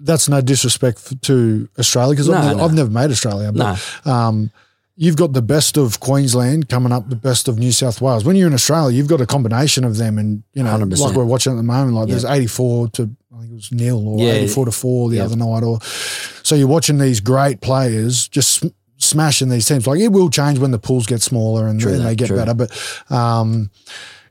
[0.00, 2.64] That's no disrespect to Australia because No, I've, never- no.
[2.64, 4.50] I've never made Australia, but um,
[5.00, 8.24] you've got the best of Queensland coming up, the best of New South Wales.
[8.24, 10.98] When you're in Australia, you've got a combination of them, and you know, 100%.
[10.98, 13.02] like we're watching at the moment, like there's 84 to
[13.34, 14.32] I think it was nil or Yeah.
[14.32, 15.78] 84 to four the other night, or
[16.42, 18.64] so you're watching these great players just
[18.96, 19.86] smashing these teams.
[19.86, 22.36] Like it will change when the pools get smaller and, True and they get true.
[22.36, 22.70] better, but.
[23.10, 23.70] um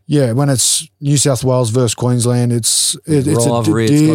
[0.09, 3.45] yeah, when it's New South Wales versus Queensland, it's it, it's a it's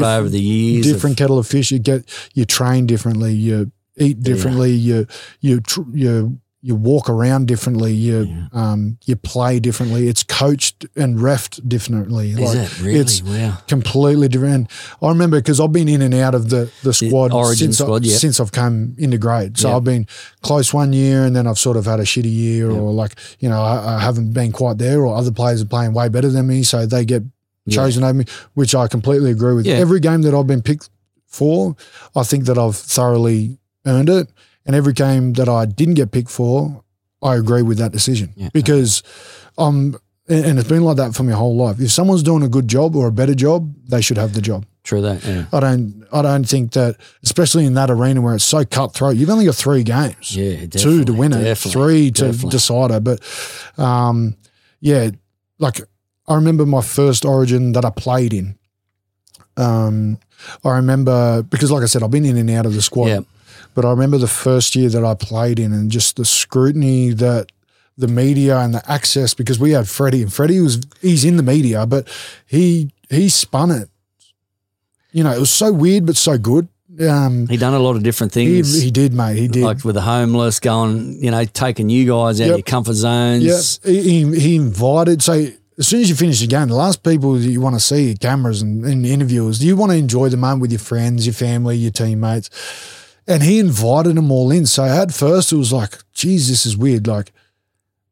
[0.01, 0.87] got over the years.
[0.87, 1.71] of- different kettle of fish.
[1.71, 3.35] You get you train differently.
[3.35, 4.73] You eat differently.
[4.73, 5.07] You
[5.41, 7.93] you tr- you you walk around differently.
[7.93, 10.07] You um you play differently.
[10.07, 12.31] It's coached and refed differently.
[12.31, 13.01] is it really?
[13.01, 13.59] It's wow.
[13.67, 14.55] completely different.
[14.55, 14.69] And
[15.03, 18.05] I remember because I've been in and out of the the squad origin since squad,
[18.05, 18.19] I, yep.
[18.21, 19.59] since I've come into grade.
[19.59, 19.77] So Yep.
[19.77, 20.07] I've been
[20.43, 23.49] close one year, and then I've sort of had a shitty year, or like you
[23.49, 26.47] know I, I haven't been quite there, or other players are playing way better than
[26.47, 27.25] me, so they get
[27.67, 27.75] Yeah.
[27.75, 28.25] chosen over me,
[28.55, 29.67] which I completely agree with.
[29.67, 29.75] Yeah.
[29.83, 30.91] Every game that I've been picked
[31.27, 31.75] for,
[32.15, 34.29] I think that I've thoroughly earned it.
[34.67, 36.83] And every game that I didn't get picked for,
[37.23, 38.49] I agree with that decision Yeah.
[38.53, 39.03] because
[39.59, 39.97] um
[40.29, 41.81] and it's been like that for my whole life.
[41.81, 44.65] If someone's doing a good job or a better job, they should have the job.
[44.85, 45.25] True that.
[45.25, 45.47] Yeah.
[45.53, 49.31] I don't I don't think that especially in that arena where it's so cutthroat, you've
[49.31, 50.67] only got three games Yeah.
[50.67, 52.51] two to win it, three to definitely.
[52.51, 53.05] decide it.
[53.05, 53.21] But
[53.79, 54.37] um,
[54.81, 55.11] yeah,
[55.59, 55.81] like
[56.29, 58.57] I remember my first Origin that I played in.
[59.57, 60.19] Um,
[60.65, 63.07] I remember because, like I said, I've been in and out of the squad.
[63.09, 63.21] Yeah.
[63.75, 67.51] But I remember the first year that I played in, and just the scrutiny that
[67.99, 71.43] the media and the access because we had Freddie, and Freddie was he's in the
[71.43, 72.09] media, but
[72.47, 73.89] he he spun it.
[75.13, 76.69] You know, it was so weird but so good.
[77.09, 78.81] Um, He done a lot of different things.
[78.83, 79.37] he did, mate.
[79.39, 79.63] He did.
[79.63, 83.81] like with the homeless, going, you know, taking you guys out of your comfort zones.
[83.83, 85.23] Yeah, he, he- he invited.
[85.23, 85.47] So
[85.79, 88.13] as soon as you finish the game, the last people that you want to see
[88.13, 89.65] are cameras and, and interviewers.
[89.65, 92.51] You want to enjoy the moment with your friends, your family, your teammates.
[93.27, 94.67] And he invited them all in.
[94.67, 97.07] So at first it was like, geez, this is weird.
[97.07, 97.33] Like,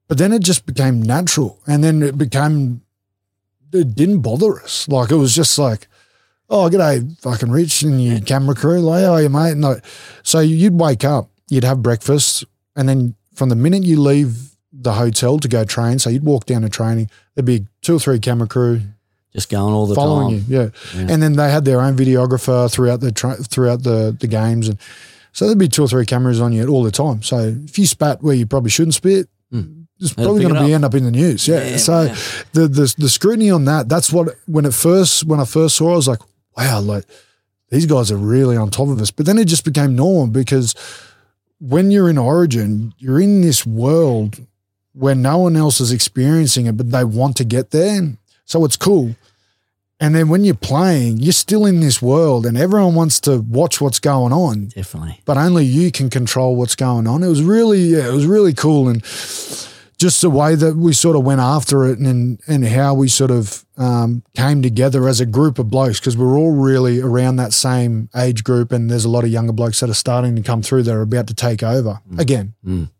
[0.09, 1.61] but then it just became natural.
[1.67, 2.83] And then it became,
[3.73, 4.89] it didn't bother us.
[4.89, 5.89] Like, it was just like,
[6.49, 8.81] oh, g'day, fucking Rich and your camera crew.
[8.81, 9.53] Like, are you, mate?
[9.53, 9.85] And like,
[10.23, 12.45] so you'd wake up, you'd have breakfast,
[12.77, 16.47] and then from the minute you leave the hotel to go train, so you'd walk
[16.47, 18.83] down to training, there'd be two or three camera crew
[19.33, 20.47] Just going all the following time.
[20.49, 20.69] you, yeah.
[20.95, 21.13] Yeah.
[21.13, 24.79] And then they had their own videographer throughout the tra- throughout the the games, and
[25.33, 27.23] so there'd be two or three cameras on you all the time.
[27.23, 29.29] So if you spat where you probably shouldn't spit.
[29.51, 29.83] Hmm.
[30.01, 31.63] It's They'll probably going to be end up in the news, yeah.
[31.63, 32.17] Yeah, so yeah.
[32.55, 35.91] the, the the scrutiny on that, that's what when it first when I first saw,
[35.91, 36.21] it, I was like,
[36.57, 37.05] wow, like
[37.69, 39.11] these guys are really on top of us.
[39.11, 40.75] But then it just became normal because
[41.61, 44.41] when you're in Origin, you're in this world
[44.93, 48.17] where no one else is experiencing it, but they want to get there.
[48.51, 49.15] So it's cool.
[50.01, 53.81] And then when you're playing, you're still in this world and everyone wants to watch
[53.81, 55.21] what's going on, Definitely.
[55.25, 57.23] but only you can control what's going on.
[57.23, 58.89] It was really, yeah, it was really cool.
[58.89, 59.03] And
[59.99, 63.31] just the way that we sort of went after it and, and how we sort
[63.31, 67.53] of um, came together as a group of blokes because we're all really around that
[67.53, 68.73] same age group.
[68.73, 71.03] And there's a lot of younger blokes that are starting to come through that are
[71.03, 72.55] about to take over again.
[72.67, 72.91] Mm.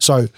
[0.00, 0.28] So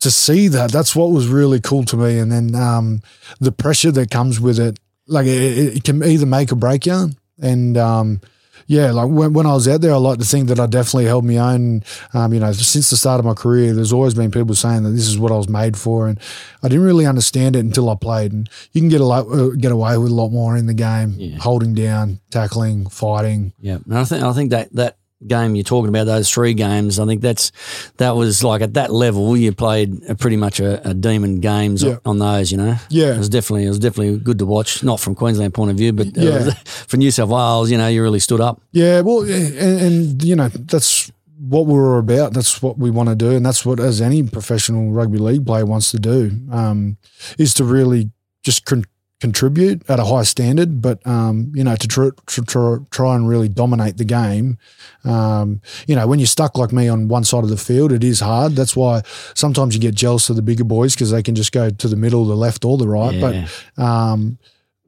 [0.00, 2.18] to see that, that's what was really cool to me.
[2.18, 3.02] And then um,
[3.38, 7.10] the pressure that comes with it, like it, it can either make or break you.
[7.42, 8.20] And um,
[8.66, 11.06] yeah, like when, when I was out there, I like to think that I definitely
[11.06, 11.82] held my own.
[12.14, 14.90] Um, you know, since the start of my career, there's always been people saying that
[14.90, 16.20] this is what I was made for, and
[16.62, 18.32] I didn't really understand it until I played.
[18.32, 20.74] And you can get a lot, uh, get away with a lot more in the
[20.74, 21.38] game, Yeah.
[21.38, 23.52] holding down, tackling, fighting.
[23.60, 26.98] Yeah, and I think I think that that game you're talking about, those three games,
[26.98, 27.52] I think that's
[27.98, 31.82] that was like at that level you played a, pretty much a, a demon games
[31.82, 31.96] Yeah.
[32.04, 32.50] on those.
[32.50, 33.14] You know, Yeah.
[33.14, 34.82] it was definitely it was definitely good to watch.
[34.82, 38.02] Not from Queensland point of view, but uh, for New South Wales, you know, you
[38.02, 38.60] really stood up.
[38.72, 42.32] Yeah, well, and, and you know that's what we were about.
[42.34, 45.64] That's what we want to do, and that's what as any professional rugby league player
[45.66, 46.96] wants to do um,
[47.38, 48.10] is to really
[48.42, 48.84] just con-
[49.20, 53.28] contribute at a high standard, but um, you know to tr- tr- tr- try and
[53.28, 54.58] really dominate the game.
[55.04, 58.02] Um, you know, when you're stuck like me on one side of the field, it
[58.02, 58.52] is hard.
[58.52, 59.02] That's why
[59.34, 61.96] sometimes you get jealous of the bigger boys because they can just go to the
[61.96, 63.14] middle, the left, or the right.
[63.14, 63.48] Yeah.
[63.76, 64.38] But um,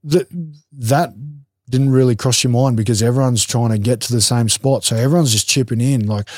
[0.08, 0.28] th-
[0.72, 1.14] that
[1.72, 4.84] didn't really cross your mind because everyone's trying to get to the same spot.
[4.84, 6.06] So everyone's just chipping in.
[6.06, 6.28] Like,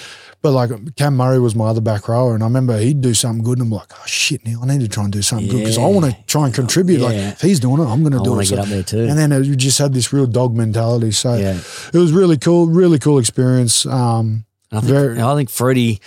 [0.40, 3.42] but like Cam Murray was my other back rower, and I remember he'd do something
[3.42, 5.58] good, and I'm like, oh shit, now I need to try and do something good
[5.58, 7.00] because I want to try and contribute.
[7.00, 8.46] Like, if he's doing it, I'm going to I do want it.
[8.50, 9.04] to get So- up there too.
[9.10, 11.10] and then you just had this real dog mentality.
[11.10, 11.58] So yeah,
[11.92, 13.84] it was really cool, really cool experience.
[13.86, 16.00] Um, I think, Very- I think Freddie,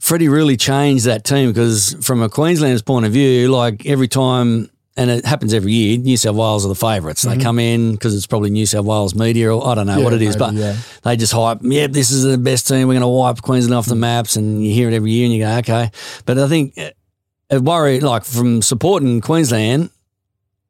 [0.00, 4.70] Freddie really changed that team because from a Queensland's point of view, like every time
[4.96, 5.98] and it happens every year.
[5.98, 7.22] New South Wales are the favourites.
[7.22, 7.40] They mm-hmm.
[7.40, 10.12] come in because it's probably New South Wales media, or I don't know Yeah, what
[10.12, 10.76] it is, maybe, but yeah.
[11.02, 11.58] they just hype.
[11.62, 12.86] Yep, this is the best team.
[12.86, 14.00] We're going to wipe Queensland off the mm-hmm.
[14.00, 15.90] maps, and you hear it every year, and you go, okay.
[16.26, 19.90] But I think it worry like from supporting Queensland.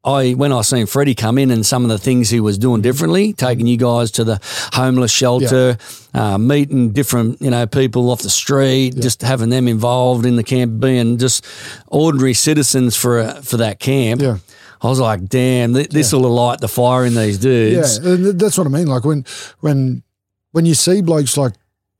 [0.05, 2.83] I when I seen Freddie come in and some of the things he was doing
[2.83, 4.41] differently, taking you guys to the
[4.73, 5.79] homeless shelter,
[6.13, 10.45] uh, meeting different you know people off the street, just having them involved in the
[10.45, 11.45] camp, being just
[11.87, 14.21] ordinary citizens for a, for that camp.
[14.21, 14.39] Yeah.
[14.83, 17.99] I was like, damn, th- this will light the fire in these dudes.
[17.99, 18.87] Yeah, and that's what I mean.
[18.87, 19.25] Like when
[19.61, 20.03] when
[20.53, 21.55] when you see blokes like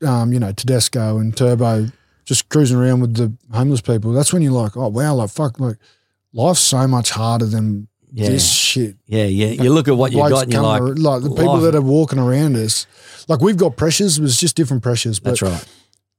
[0.07, 1.87] um, you know Tedesco and Turbo
[2.27, 5.59] just cruising around with the homeless people, that's when you're like, oh wow, like fuck,
[5.59, 5.77] like
[6.35, 8.29] life's so much harder than Yeah.
[8.29, 8.97] this shit.
[9.07, 9.49] Yeah, yeah.
[9.63, 11.75] You look at what you got and you're like, ar- like the people life- that
[11.75, 12.87] are walking around us,
[13.29, 15.19] like we've got pressures, it's just different pressures.
[15.19, 15.65] But That's right.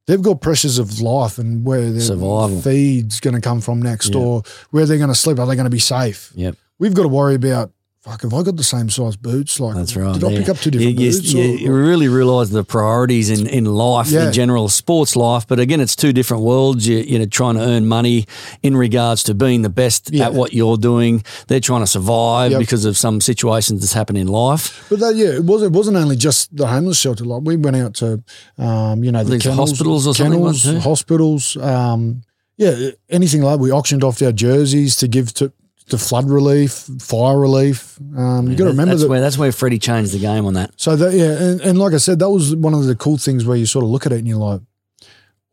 [0.06, 2.60] they've got pressures of life and where their Survival.
[2.62, 4.20] feed's going to come from next, Yeah.
[4.20, 5.40] or where they're going to sleep.
[5.40, 6.32] Are they going to be safe?
[6.36, 6.56] Yep.
[6.80, 7.72] We've got to worry about.
[8.06, 9.60] Fuck, have I got the same size boots?
[9.60, 10.14] Like, That's right.
[10.14, 10.38] Did I yeah.
[10.38, 11.34] pick up two different you, boots?
[11.34, 14.28] You, or- you really realise the priorities in, in life Yeah.
[14.28, 15.48] in general, sports life.
[15.48, 16.88] But again, it's two different worlds.
[16.88, 18.28] You, you know, trying to earn money
[18.62, 20.26] in regards to being the best Yeah.
[20.28, 21.24] at what you're doing.
[21.48, 22.60] They're trying to survive Yep.
[22.60, 24.86] because of some situations that's happened in life.
[24.88, 25.74] But that, yeah, it wasn't.
[25.74, 27.26] It wasn't only just the homeless shelter.
[27.26, 28.22] Like we went out to,
[28.60, 31.58] um, you know, the kennels, hospitals or something, kennels, wasn't hospitals.
[31.58, 32.22] Um,
[32.56, 35.52] yeah, anything like we auctioned off our jerseys to give to
[35.90, 38.00] to flood relief, fire relief.
[38.18, 39.10] Um, you got to remember that's that.
[39.10, 40.72] where that's where Freddie changed the game on that.
[40.78, 43.46] so that yeah, and, and like I said, that was one of the cool things
[43.46, 44.62] where you sort of look at it and you're like,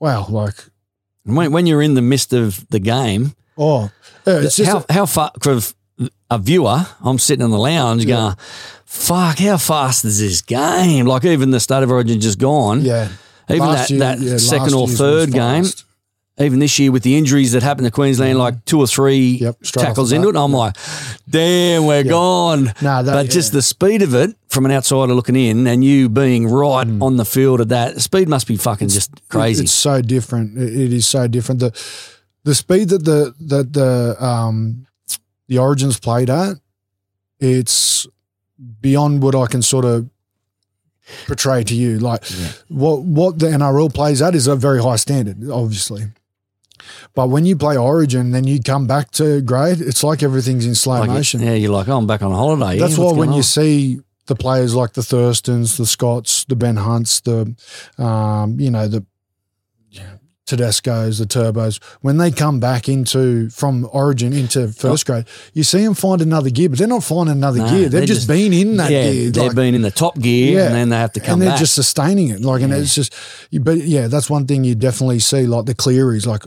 [0.00, 0.54] wow, like
[1.24, 3.90] When, when you're in the midst of the game, oh,
[4.26, 5.58] yeah, it's just how how far for
[6.30, 6.86] a viewer?
[7.04, 8.34] I'm sitting in the lounge going,
[8.86, 12.80] "Fuck, how fast is this game?" Like even the state of origin just gone.
[12.80, 13.08] yeah.
[13.50, 15.84] Even Last that, year- that yeah, second or third game, fast.
[16.38, 19.60] Even this year with the injuries that happened to Queensland, like two or three Yep,
[19.64, 20.76] tackles into it, I'm like,
[21.28, 22.72] damn, we're gone.
[22.80, 26.08] Nah, that- but just the speed of it from an outsider looking in and you
[26.08, 27.02] being right Mm.
[27.02, 29.64] on the field at that speed must be fucking just crazy.
[29.64, 30.56] It's so different.
[30.58, 31.60] It, it is so different.
[31.60, 31.72] The
[32.44, 34.86] the speed that the that the um
[35.48, 36.56] the Origins played at,
[37.40, 38.06] it's
[38.80, 40.08] beyond what I can sort of
[41.26, 41.98] portray to you.
[41.98, 42.24] Like
[42.68, 46.04] what what the NRL plays at is a very high standard, obviously.
[47.14, 49.80] But when you play Origin, then you come back to grade.
[49.80, 51.40] It's like everything's in slow Like, motion.
[51.40, 52.78] yeah, you're like, oh, I'm back on holiday.
[52.78, 56.56] That's yeah, why when going you see the players like the Thurstons, the Scotts, the
[56.56, 57.54] Ben Hunts, the
[57.98, 59.04] um, you know the
[60.44, 65.82] Tedesco's, the Turbos, when they come back into from Origin into first grade, you see
[65.84, 67.88] them find another gear, but they're not finding another No, gear.
[67.88, 69.30] They've just, just- been in that yeah, gear.
[69.30, 70.66] they've like- been in the top gear Yeah.
[70.66, 71.32] and then they have to come back.
[71.34, 71.58] and they're back.
[71.60, 72.40] just sustaining it.
[72.40, 73.14] Like, and it's just,
[73.60, 75.46] but yeah, that's one thing you definitely see.
[75.46, 76.42] Like the Clearys, like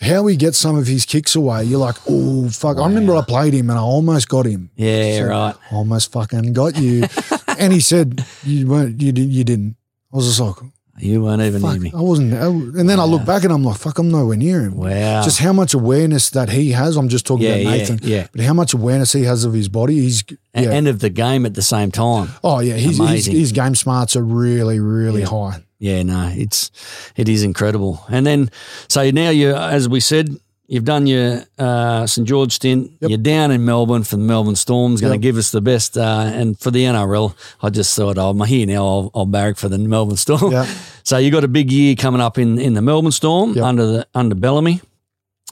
[0.00, 1.64] how he gets some of his kicks away.
[1.64, 2.78] You're like, oh fuck!
[2.78, 4.70] I remember I played him and I almost got him.
[4.76, 5.54] yeah, So- right.
[5.72, 7.04] almost fucking got you.
[7.58, 9.76] and he said you weren't, you didn't, you didn't.
[10.12, 10.56] I was just like,
[11.00, 11.92] You weren't even fuck, near me.
[11.94, 12.34] I wasn't.
[12.34, 14.76] I, and then I look back and I'm like, fuck, I'm nowhere near him.
[14.76, 15.22] Wow.
[15.22, 16.96] Just how much awareness that he has.
[16.96, 17.98] I'm just talking Yeah, about Nathan.
[18.02, 18.26] yeah.
[18.32, 20.00] But how much awareness he has of his body.
[20.00, 20.70] He's yeah.
[20.70, 22.30] End of the game at the same time.
[22.42, 23.36] oh yeah, his, his Amazing.
[23.36, 25.62] his game smarts are really really high.
[25.78, 26.72] Yeah, no, it's
[27.16, 28.04] it is incredible.
[28.08, 28.50] And then
[28.88, 30.36] so now you, as we said,
[30.68, 32.92] you've done your uh, St George stint.
[33.00, 33.08] Yep.
[33.10, 35.22] You're down in Melbourne for the Melbourne Storms, going to Yep.
[35.22, 35.96] give us the best.
[35.98, 38.84] Uh, and for the NRL, I just thought, oh, I'm here now.
[38.86, 40.52] I'll, I'll barrack for the Melbourne Storm.
[40.52, 40.66] Yeah.
[41.08, 43.64] So you got a big year coming up in, in the Melbourne Storm Yep.
[43.64, 44.82] under the under Bellamy,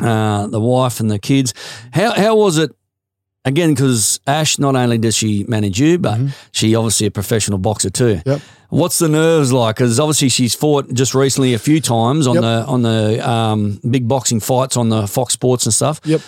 [0.02, 1.55] uh, the wife and the kids.
[1.94, 2.72] How how was it?
[3.47, 6.18] Again, because Ash, not only does she manage you, but
[6.52, 8.20] she obviously a professional boxer too.
[8.66, 8.76] Mm-hmm.
[8.78, 9.76] What's the nerves like?
[9.76, 12.43] Because obviously she's fought just recently a few times on Yep.
[12.43, 16.01] the on the um, big boxing fights on the Fox Sports and stuff.
[16.05, 16.20] Yep.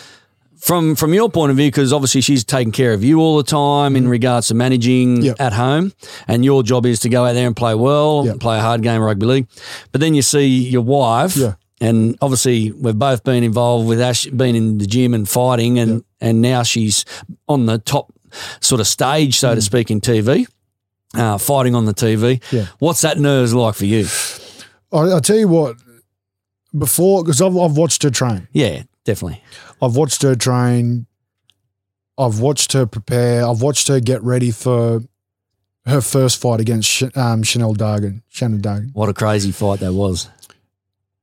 [0.57, 3.45] From from your point of view, because obviously she's taking care of you all the
[3.45, 5.25] time in regards to managing Mm-hmm.
[5.27, 5.41] Yep.
[5.41, 5.93] at home,
[6.27, 8.41] and your job is to go out there and play well, Yep.
[8.41, 9.47] play a hard game of rugby league.
[9.93, 11.55] But then you see your wife, Yeah.
[11.81, 16.03] and obviously we've both been involved with Ash, been in the gym and fighting, and
[16.21, 17.05] and now she's
[17.49, 18.13] on the top
[18.61, 20.47] sort of stage, so to speak, in TV.
[21.15, 22.43] Uh, fighting on the TV.
[22.53, 22.67] Yeah.
[22.79, 24.07] What's that nerves like for you?
[24.93, 25.77] I, I'll tell you what.
[26.77, 28.47] Before, because I've, I've watched her train.
[28.53, 29.43] Yeah, definitely.
[29.81, 31.07] I've watched her train.
[32.19, 33.47] I've watched her prepare.
[33.47, 35.01] I've watched her get ready for
[35.87, 38.91] her first fight against Sh- um, Chanel Dargan, Shannon Dargan.
[38.93, 40.29] What a crazy fight that was.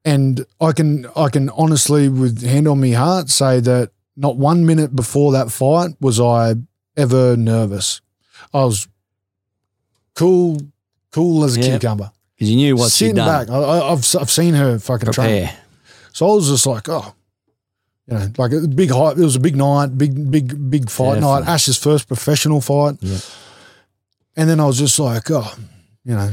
[0.04, 4.66] And I can I can honestly, with hand on my heart, say that not one
[4.66, 6.56] minute before that fight was I
[6.96, 8.02] ever nervous.
[8.54, 8.88] I was
[10.16, 10.58] cool,
[11.12, 11.78] cool as a Yeah.
[11.78, 12.12] cucumber.
[12.36, 13.46] Because you knew what she'd Sitting done.
[13.46, 15.48] back, I, I- I've I've seen her fucking train.
[15.48, 15.58] Prepare.
[16.14, 17.14] So I was just like, oh,
[18.08, 19.18] you know, like a big hype.
[19.18, 21.42] It was a big night, big, big, big fight Definitely.
[21.46, 21.48] night.
[21.54, 22.98] Ash's first professional fight.
[23.02, 23.18] Yeah.
[24.38, 25.54] And then I was just like, oh,
[26.04, 26.30] you know,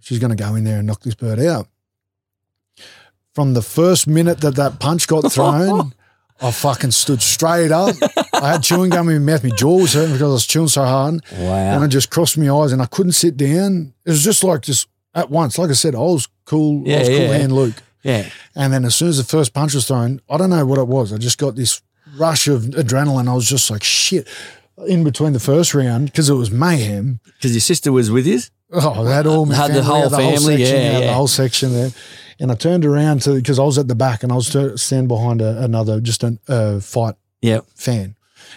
[0.00, 1.68] she's going to go in there and knock this bird out.
[3.34, 5.92] From the first minute that that punch got thrown,
[6.40, 7.94] I fucking stood straight up.
[8.34, 9.44] I had chewing gum in my mouth.
[9.44, 11.20] My jaw was hurting because I was chewing so hard.
[11.32, 11.54] Wow.
[11.54, 11.84] And.
[11.84, 13.94] I just crossed my eyes and I couldn't sit down.
[14.04, 15.58] It was just like just at once.
[15.58, 16.82] Like I said, I was cool.
[16.86, 17.32] I Yeah, was cool yeah.
[17.38, 17.74] hand Luke.
[18.02, 18.28] Yeah.
[18.54, 20.88] And then as soon as the first punch was thrown, I don't know what it
[20.88, 21.12] was.
[21.12, 21.80] I just got this
[22.18, 23.28] rush of adrenaline.
[23.28, 24.28] I was just like, shit.
[24.88, 27.20] In between the first round, because it was mayhem.
[27.24, 28.40] Because your sister was with you.
[28.72, 31.28] Oh, that all my Had the whole the whole family, section, yeah, yeah, the whole
[31.28, 31.90] section there.
[32.40, 34.76] And I turned around to because I was at the back and I was to
[34.76, 37.60] stand behind a, another just a uh, fight Yeah.
[37.76, 38.16] fan.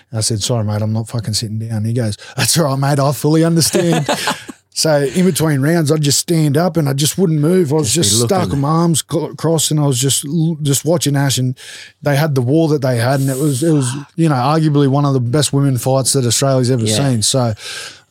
[0.10, 1.86] And I said, sorry, mate, I'm not fucking sitting down.
[1.86, 3.00] He goes, that's all right, mate.
[3.00, 4.08] I fully understand.
[4.78, 7.72] so in between rounds, I'd just stand up and I just wouldn't move.
[7.74, 10.24] I was Just just, stuck with my arms crossed and I was just
[10.62, 11.58] just watching Ash and
[12.04, 14.88] they had the war that they had and it was, it was you know, arguably
[14.88, 16.96] one of the best women fights that Australia's ever Yeah.
[17.10, 17.22] seen.
[17.24, 17.54] So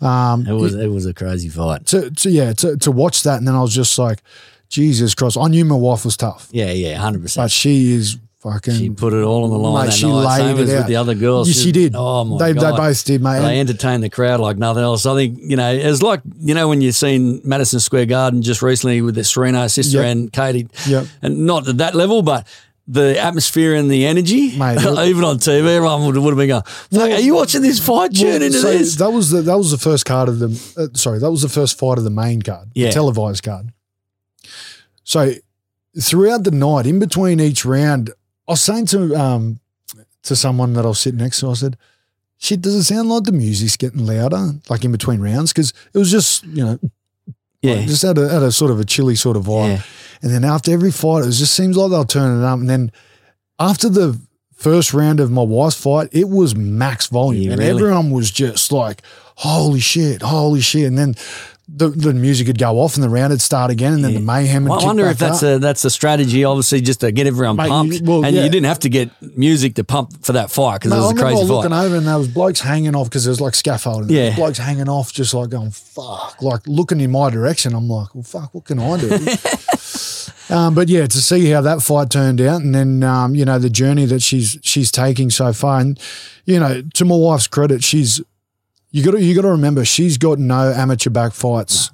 [0.00, 1.86] um, It was it was a crazy fight.
[1.86, 4.18] to, to yeah, to, to watch that and then I was just like,
[4.68, 5.38] Jesus Christ.
[5.38, 7.36] I knew my wife was tough, Yeah, yeah, 100%.
[7.36, 10.12] but she is fucking She put it all on the line Mate, she night.
[10.24, 11.48] laid Same it with the other girls.
[11.48, 11.94] Yes, she did.
[11.96, 12.72] Oh my they, god.
[12.72, 13.40] they both did, mate.
[13.40, 15.06] They entertained the crowd like nothing else.
[15.06, 18.62] I think, you know, it's like, you know, when you've seen Madison Square Garden just
[18.62, 20.06] recently with the Serrano sister Yep.
[20.06, 21.06] and Katie, Yep.
[21.22, 22.46] and not at that level, but
[22.88, 26.62] the atmosphere and the energy, Mate, even on TV, everyone would, would have been going,
[26.62, 28.14] "Fuck, are you watching this fight?
[28.14, 28.94] Tune Well, into so this.
[28.94, 30.48] That was the that was the first card of the
[30.78, 32.86] uh, sorry that was the first fight of the main card, Yeah.
[32.88, 33.72] the televised card.
[35.04, 35.32] So
[36.00, 38.10] throughout the night, in between each round,
[38.48, 39.60] I was saying to um
[40.22, 41.76] to someone that I was sitting next to, I said,
[42.38, 45.52] "Shit, does it sound like the music's getting louder, like in between rounds?
[45.52, 46.78] Because it was just you know,
[47.62, 47.74] Yeah.
[47.74, 49.68] like, just had a, had a sort of a chilly sort of vibe.
[49.76, 49.82] Yeah.
[50.22, 52.58] And then after every fight, it just seems like they'll turn it up.
[52.58, 52.90] And then
[53.58, 54.18] after the
[54.54, 57.42] first round of my wife's fight, it was max volume.
[57.44, 57.70] Yeah, and really?
[57.82, 59.02] everyone was just like,
[59.36, 60.86] holy shit, holy shit.
[60.86, 61.14] And then
[61.68, 63.94] the, the music would go off and the round would start again.
[63.94, 65.56] And then the mayhem would I wonder if that's up.
[65.56, 67.94] a that's a strategy, obviously, just to get everyone Mate, pumped.
[67.94, 68.44] you- well, and yeah.
[68.44, 71.10] you didn't have to get music to pump for that fight because it I was
[71.10, 73.56] a remember crazy looking over and there was blokes hanging off because there was like
[73.56, 74.14] scaffolding.
[74.14, 74.36] Yeah.
[74.36, 77.74] Blokes hanging off, just like going, fuck, like looking in my direction.
[77.74, 79.18] I'm like, well, fuck, what can I do?
[80.54, 83.58] um, but yeah, to see how that fight turned out and then, um, you know,
[83.58, 85.80] the journey that she's, she's taking so far.
[85.80, 85.98] And,
[86.44, 88.20] you know, to my wife's credit, she's,
[88.96, 91.90] you got to, you got to remember, she's got no amateur back fights.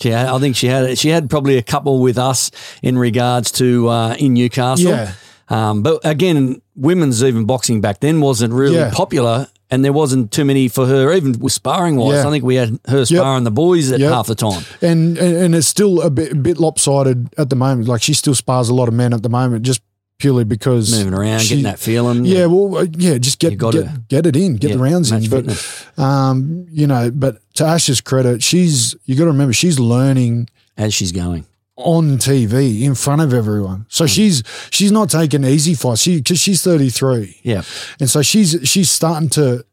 [0.00, 2.50] She had, I think she had she had probably a couple with us
[2.82, 4.90] in regards to uh, in Newcastle.
[4.90, 5.12] Yeah.
[5.48, 8.90] Um, but again, women's even boxing back then wasn't really Yeah.
[8.92, 12.14] popular, and there wasn't too many for her, even with sparring wise.
[12.14, 12.26] Yeah.
[12.26, 14.10] I think we had her sparring the boys at Yep.
[14.12, 14.64] half the time.
[14.80, 17.86] And, and and it's still a bit, a bit lopsided at the moment.
[17.86, 19.82] Like she still spars a lot of men at the moment, just
[20.22, 22.24] purely because Moving around, she- getting that feeling.
[22.24, 25.28] Yeah, well, uh, yeah, just get get, get it in, get Yeah, the rounds in.
[25.28, 30.48] But um, you know, but to Ash's credit, she's you got to remember she's learning
[30.76, 31.44] as she's going.
[31.76, 33.84] on TV in front of everyone.
[33.88, 36.02] So she's she's not taking easy fights.
[36.02, 37.62] She because she's thirty three, Yeah,
[38.00, 39.64] and so she's she's starting to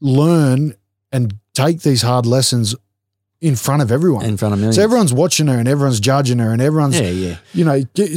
[0.00, 0.74] learn
[1.12, 2.74] and take these hard lessons
[3.40, 4.24] in front of everyone.
[4.24, 4.76] in front of millions.
[4.76, 7.36] so everyone's watching her and everyone's judging her and everyone's yeah, yeah.
[7.54, 8.14] you know, gi-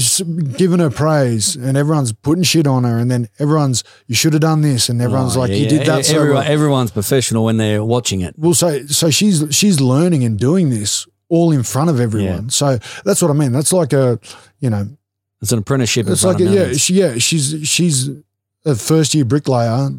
[0.58, 4.42] giving her praise and everyone's putting shit on her, and then everyone's you should have
[4.42, 5.70] done this, and everyone's Oh, like yeah, you yeah.
[5.70, 6.00] did that.
[6.02, 6.42] E- so well.
[6.44, 8.36] everyone's professional when they're watching it.
[8.38, 12.50] well, so so she's she's learning and doing this all in front of everyone.
[12.50, 13.54] So that's what I mean.
[13.54, 14.20] That's like a
[14.60, 14.88] you know,
[15.42, 16.08] It's an apprenticeship.
[16.08, 17.18] it's like a, yeah, she, yeah.
[17.18, 18.10] She's she's
[18.66, 19.90] a first year bricklayer.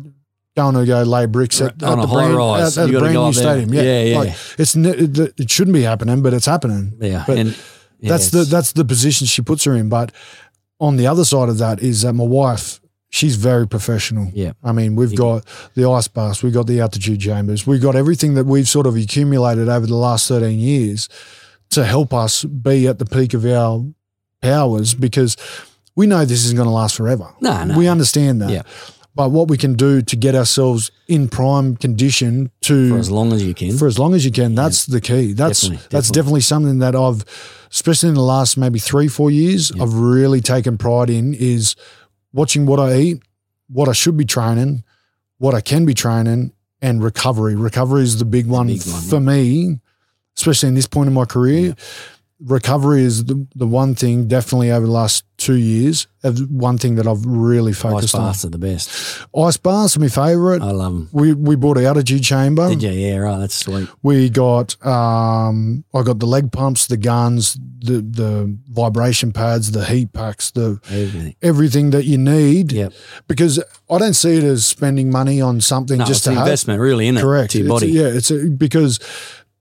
[0.57, 3.33] Going to go lay bricks at, On at the brand, at, the brand go new
[3.33, 3.75] stadium.
[3.75, 4.19] Yeah, Yeah, yeah.
[4.19, 4.29] Like
[4.59, 6.93] it's it, it shouldn't be happening, but it's happening.
[7.01, 7.49] yeah, but and
[7.99, 9.89] yeah, that's the that's the position she puts her in.
[9.89, 10.13] But
[10.79, 14.31] on the other side of that is that my wife, she's very professional.
[14.33, 14.53] Yeah.
[14.63, 15.45] I mean, we've got
[15.75, 18.97] the ice baths, we've got the altitude chambers, we've got everything that we've sort of
[18.97, 21.09] accumulated over the last 13 years
[21.71, 23.85] to help us be at the peak of our
[24.41, 25.37] powers because
[25.97, 27.33] we know this isn't going to last forever.
[27.41, 27.79] No, no.
[27.79, 28.51] We understand that.
[28.51, 28.63] Yeah.
[29.16, 33.32] But what we can do to get ourselves in prime condition to for as long
[33.32, 33.77] as you can.
[33.78, 34.55] for as long as you can.
[34.57, 35.32] That's the key.
[35.35, 36.12] That's Definitely, that's definitely.
[36.15, 37.24] definitely something that I've,
[37.70, 41.77] especially in the last maybe three four years, I've really taken pride in is
[42.32, 43.23] watching what I eat,
[43.69, 44.82] what I should be training,
[45.39, 47.55] what I can be training, and recovery.
[47.55, 49.78] Recovery is the big one big one, for me,
[50.36, 51.77] especially in this point in my career.
[52.41, 56.95] Recovery is the, the one thing definitely over the last two years, of one thing
[56.97, 58.23] that I've really Ice focused on.
[58.23, 59.27] Ice baths are the best.
[59.37, 60.62] Ice baths are my favourite.
[60.62, 61.09] I love them.
[61.12, 62.69] we we bought a G chamber.
[62.69, 62.91] Did you?
[62.91, 63.39] Yeah, right.
[63.39, 63.89] That's sweet.
[64.03, 69.85] We got um, I got the leg pumps, the guns, the the vibration pads, the
[69.85, 71.37] heat packs, the Everything.
[71.43, 72.73] everything that you need.
[72.73, 72.93] Yep.
[73.29, 76.37] Because I don't see it as spending money on something No, just it's to an
[76.37, 76.47] have.
[76.47, 77.53] investment, really, in it Correct.
[77.53, 77.93] to your It's- body.
[77.93, 78.99] yeah, it's a, because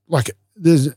[0.08, 0.90] like there's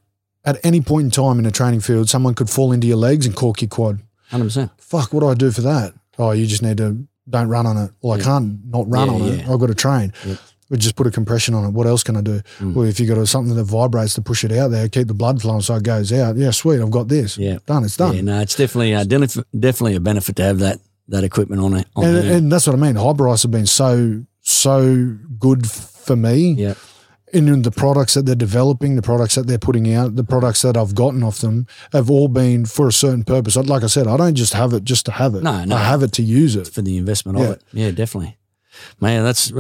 [0.45, 3.27] at any point in time in a training field, someone could fall into your legs
[3.27, 4.01] and cork your quad.
[4.31, 4.71] Hundred percent.
[4.79, 5.93] Fuck, what do I do for that?
[6.19, 7.91] Oh, you just need to don't run on it.
[8.03, 9.49] Well, I can't not run Yeah, on it.
[9.49, 10.13] I've got to train.
[10.25, 10.39] Yep.
[10.69, 11.71] We just put a compression on it.
[11.71, 12.41] What else can I do?
[12.59, 12.75] Mm.
[12.75, 15.41] Well, if you got something that vibrates to push it out there, keep the blood
[15.43, 16.37] flowing so it goes out.
[16.37, 16.81] Yeah, sweet.
[16.81, 17.39] I've got this.
[17.39, 17.59] Yeah.
[17.67, 17.85] Done.
[17.85, 18.15] It's done.
[18.17, 21.75] Yeah, no, it's definitely uh, def- definitely a benefit to have that that equipment on
[21.75, 21.87] it.
[21.95, 22.97] On and, and that's what I mean.
[22.97, 26.53] Hyperice have been so so good for me.
[26.53, 26.75] yeah,
[27.33, 30.63] And in the products that they're developing, the products that they're putting out, the products
[30.63, 33.57] that I've gotten off them have all been for a certain purpose.
[33.57, 35.43] Like I said, I don't just have it just to have it.
[35.43, 35.75] No, no.
[35.77, 36.69] I have it to use it.
[36.69, 37.45] for the investment Yeah.
[37.45, 37.63] of it.
[37.73, 38.37] Yeah, definitely.
[39.01, 39.51] Man, that's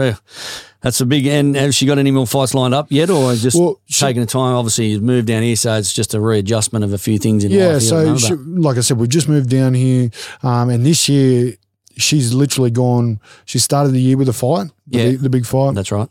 [0.82, 1.26] that's a big.
[1.26, 4.20] And has she got any more fights lined up yet, or just Well, she- taking
[4.20, 4.55] the time?
[4.55, 7.51] Obviously, you've moved down here, so it's just a readjustment of a few things in
[7.51, 7.70] Yeah, life.
[7.80, 10.10] here, so she, like I said, we've just moved down here,
[10.43, 11.55] um, and this year
[11.97, 13.18] she's literally gone.
[13.47, 15.12] She started the year with a fight, Yeah.
[15.18, 15.74] the big fight.
[15.74, 16.09] that's right.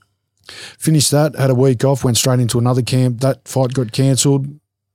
[0.47, 3.21] Finished that, had a week off, went straight into another camp.
[3.21, 4.47] That fight got cancelled,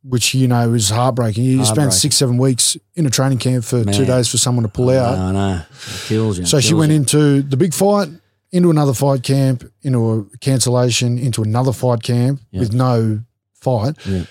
[0.03, 1.45] which you know is heartbreaking.
[1.45, 1.75] You Heartbreaking.
[1.91, 4.91] spend six, seven weeks in a training camp for two days for someone to pull
[4.91, 5.17] out.
[5.19, 5.67] No, no, it
[6.07, 6.47] kills you.
[6.47, 8.09] So she went into the big fight,
[8.53, 12.61] into another fight camp, into a cancellation, into another fight camp Yeah.
[12.61, 13.21] with no
[13.55, 14.25] fight, Yeah.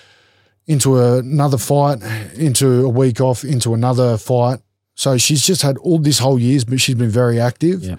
[0.66, 1.98] into another fight,
[2.34, 4.60] into a week off, into another fight.
[4.94, 7.82] So she's just had all this whole years, but she's been very active.
[7.82, 7.96] Yeah.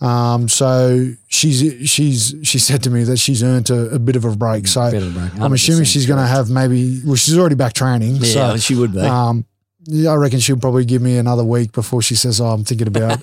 [0.00, 4.24] Um, so she's she's she said to me that she's earned a, a bit of
[4.24, 4.66] a break.
[4.66, 8.16] So Better break, I'm assuming she's going to have maybe well, she's already back training.
[8.16, 9.00] Yeah, so she would be.
[9.00, 9.46] um,
[9.86, 12.88] yeah, I reckon she'll probably give me another week before she says, "Oh, I'm thinking
[12.88, 13.20] about,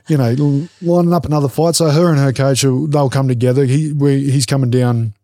[0.08, 3.64] you know, lining up another fight." So her and her coach, they'll come together.
[3.64, 5.14] He we, he's coming down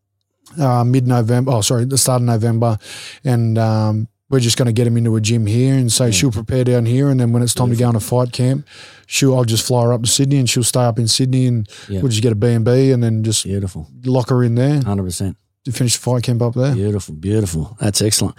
[0.59, 1.53] uh, mid November.
[1.53, 2.79] Oh, sorry, the start of November,
[3.25, 6.31] and um, we're just going to get him into a gym here, and so she'll
[6.33, 8.67] prepare down here, and then when it's time to go on a fight camp,
[9.07, 11.69] she'll I'll just fly her up to Sydney, and she'll stay up in Sydney, and
[11.89, 12.01] Yeah.
[12.01, 14.81] we'll just get a B and B, and then just beautiful, lock her in there
[14.83, 15.37] hundred percent.
[15.67, 16.75] to finish the fight camp up there.
[16.75, 17.77] Beautiful, beautiful.
[17.81, 18.37] That's excellent.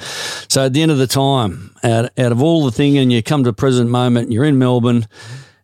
[0.47, 3.21] So at the end of the time, out, out of all the thing, and you
[3.21, 5.05] come to the present moment, you're in Melbourne,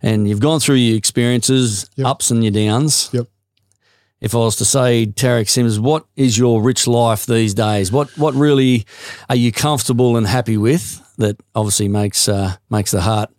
[0.04, 2.06] and you've gone through your experiences, Yep.
[2.06, 3.10] ups and your downs.
[3.12, 3.28] Yep.
[4.20, 7.92] If I was to say, Tariq Sims, what is your rich life these days?
[7.92, 8.86] What what really
[9.30, 11.04] are you comfortable and happy with?
[11.18, 13.30] That obviously makes uh, makes the heart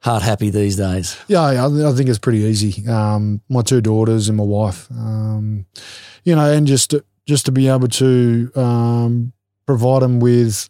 [0.00, 1.16] heart happy these days.
[1.28, 2.86] Yeah, I I think it's pretty easy.
[2.88, 5.66] Um, my two daughters and my wife, um,
[6.24, 9.32] you know, and just to, just to be able to um,
[9.66, 10.68] provide them with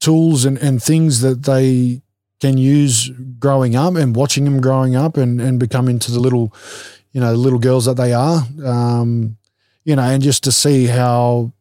[0.00, 2.02] tools and, and things that they
[2.40, 6.54] can use growing up and watching them growing up and, and becoming to the little,
[7.12, 8.42] you know, the little girls that they are.
[8.64, 9.38] Um,
[9.84, 11.52] you know, and just to see how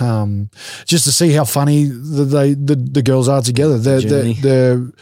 [0.00, 0.50] um,
[0.84, 3.78] just to see how funny the, they the, the girls are together.
[3.78, 4.92] They're, they're they're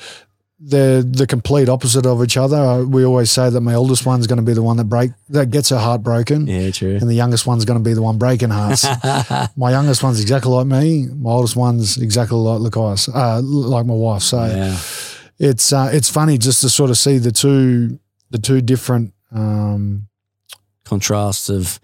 [0.58, 2.56] they're the complete opposite of each other.
[2.56, 5.10] Uh, We always say that my oldest one's going to be the one that break
[5.28, 6.96] that gets her heart broken, Yeah, true.
[6.96, 8.84] and the youngest one's going to be the one breaking hearts.
[9.56, 11.06] my youngest one's exactly like me.
[11.08, 14.22] My oldest one's exactly like uh, like my wife.
[14.22, 14.76] So yeah.
[15.38, 17.98] it's uh, it's funny just to sort of see the two
[18.30, 20.08] the two different um,
[20.84, 21.80] Contrasts of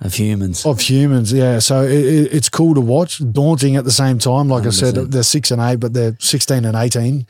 [0.00, 0.64] of humans.
[0.64, 1.30] of humans.
[1.32, 4.48] Yeah, so it, it, it's cool to watch, daunting at the same time.
[4.48, 7.26] Like I said, they're six and eight, but they're sixteen and eighteen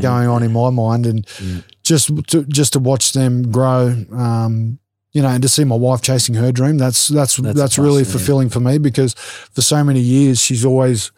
[0.00, 1.60] going on in my mind, and Yeah.
[1.82, 4.04] just to just to watch them grow.
[4.12, 4.78] Um,
[5.12, 8.02] you know, and to see my wife chasing her dream, that's that's That's that's, really
[8.04, 9.12] fulfilling for me because
[9.52, 11.12] for so many years she's always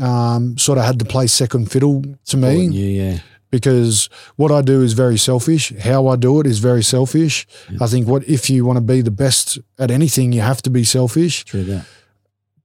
[0.00, 3.18] um, sort of had to play second fiddle to me Yeah, yeah.
[3.50, 5.72] because what I do is very selfish.
[5.80, 7.46] How I do it is very selfish.
[7.80, 10.70] I think what if you want to be the best at anything, you have to
[10.70, 11.44] be selfish.
[11.44, 11.84] True that.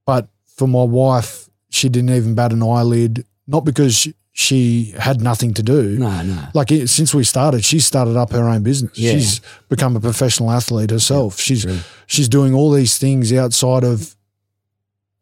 [0.06, 5.20] But for my wife, she didn't even bat an eyelid, not because she, she had
[5.20, 5.98] nothing to do.
[5.98, 6.44] No, no.
[6.54, 8.96] Like it, since we started, she started up her own business.
[8.96, 9.14] Yeah.
[9.14, 11.40] She's become a professional athlete herself.
[11.40, 11.80] she's True.
[12.06, 14.14] she's doing all these things outside of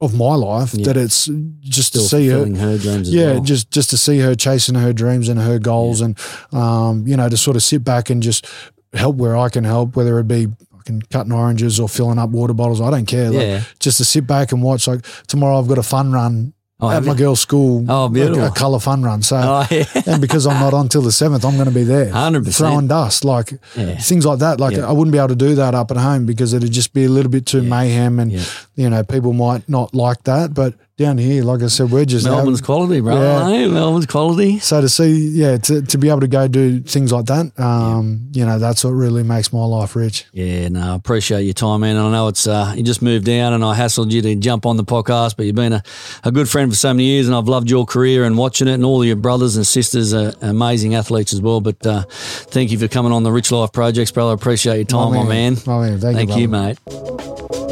[0.03, 0.85] of my life Yeah.
[0.85, 1.25] that it's
[1.61, 3.41] just Still to see her her dreams yeah, well.
[3.41, 6.19] just just to see her chasing her dreams and her goals, and
[6.53, 8.47] um, you know, to sort of sit back and just
[8.93, 12.53] help where I can help, whether it be fucking cutting oranges or filling up water
[12.53, 12.83] bottles.
[12.83, 13.31] I don't care.
[13.31, 13.63] Like, Yeah.
[13.81, 14.87] just to sit back and watch.
[14.87, 17.87] Like tomorrow, I've got a fun run Oh, at my girls' school.
[17.89, 18.45] Oh, beautiful.
[18.45, 19.23] a colour fun run.
[19.23, 19.37] So.
[19.37, 19.87] Oh, yeah.
[20.07, 22.55] and because I'm not on till the seventh, I'm going to be there, 100%.
[22.55, 23.97] throwing dust, like Yeah.
[23.97, 24.61] things like that.
[24.61, 24.87] Like Yeah.
[24.87, 27.09] I wouldn't be able to do that up at home because it'd just be a
[27.09, 28.33] little bit too mayhem, and.
[28.77, 32.25] You know, people might not like that, but down here, like I said, we're just
[32.25, 33.21] Melbourne's quality, bro.
[33.21, 33.49] Yeah.
[33.51, 33.67] Yeah.
[33.69, 34.59] Melbourne's quality.
[34.61, 38.29] So to see, yeah, to, to be able to go do things like that, um,
[38.33, 40.25] you know, that's what really makes my life rich.
[40.33, 41.97] Yeah, no, I appreciate your time, man.
[41.97, 44.79] I know it's uh, you just moved down, and I hassled you to jump on
[44.79, 45.83] the podcast, but you've been a,
[46.25, 48.75] a good friend for so many years, and I've loved your career and watching it,
[48.75, 51.61] and all your brothers and sisters are amazing athletes as well.
[51.61, 54.31] But uh, thank you for coming on the Rich Life Projects, bro.
[54.31, 55.57] I appreciate your time, my man.
[55.67, 57.66] My man, thank, Thank you, you, mate.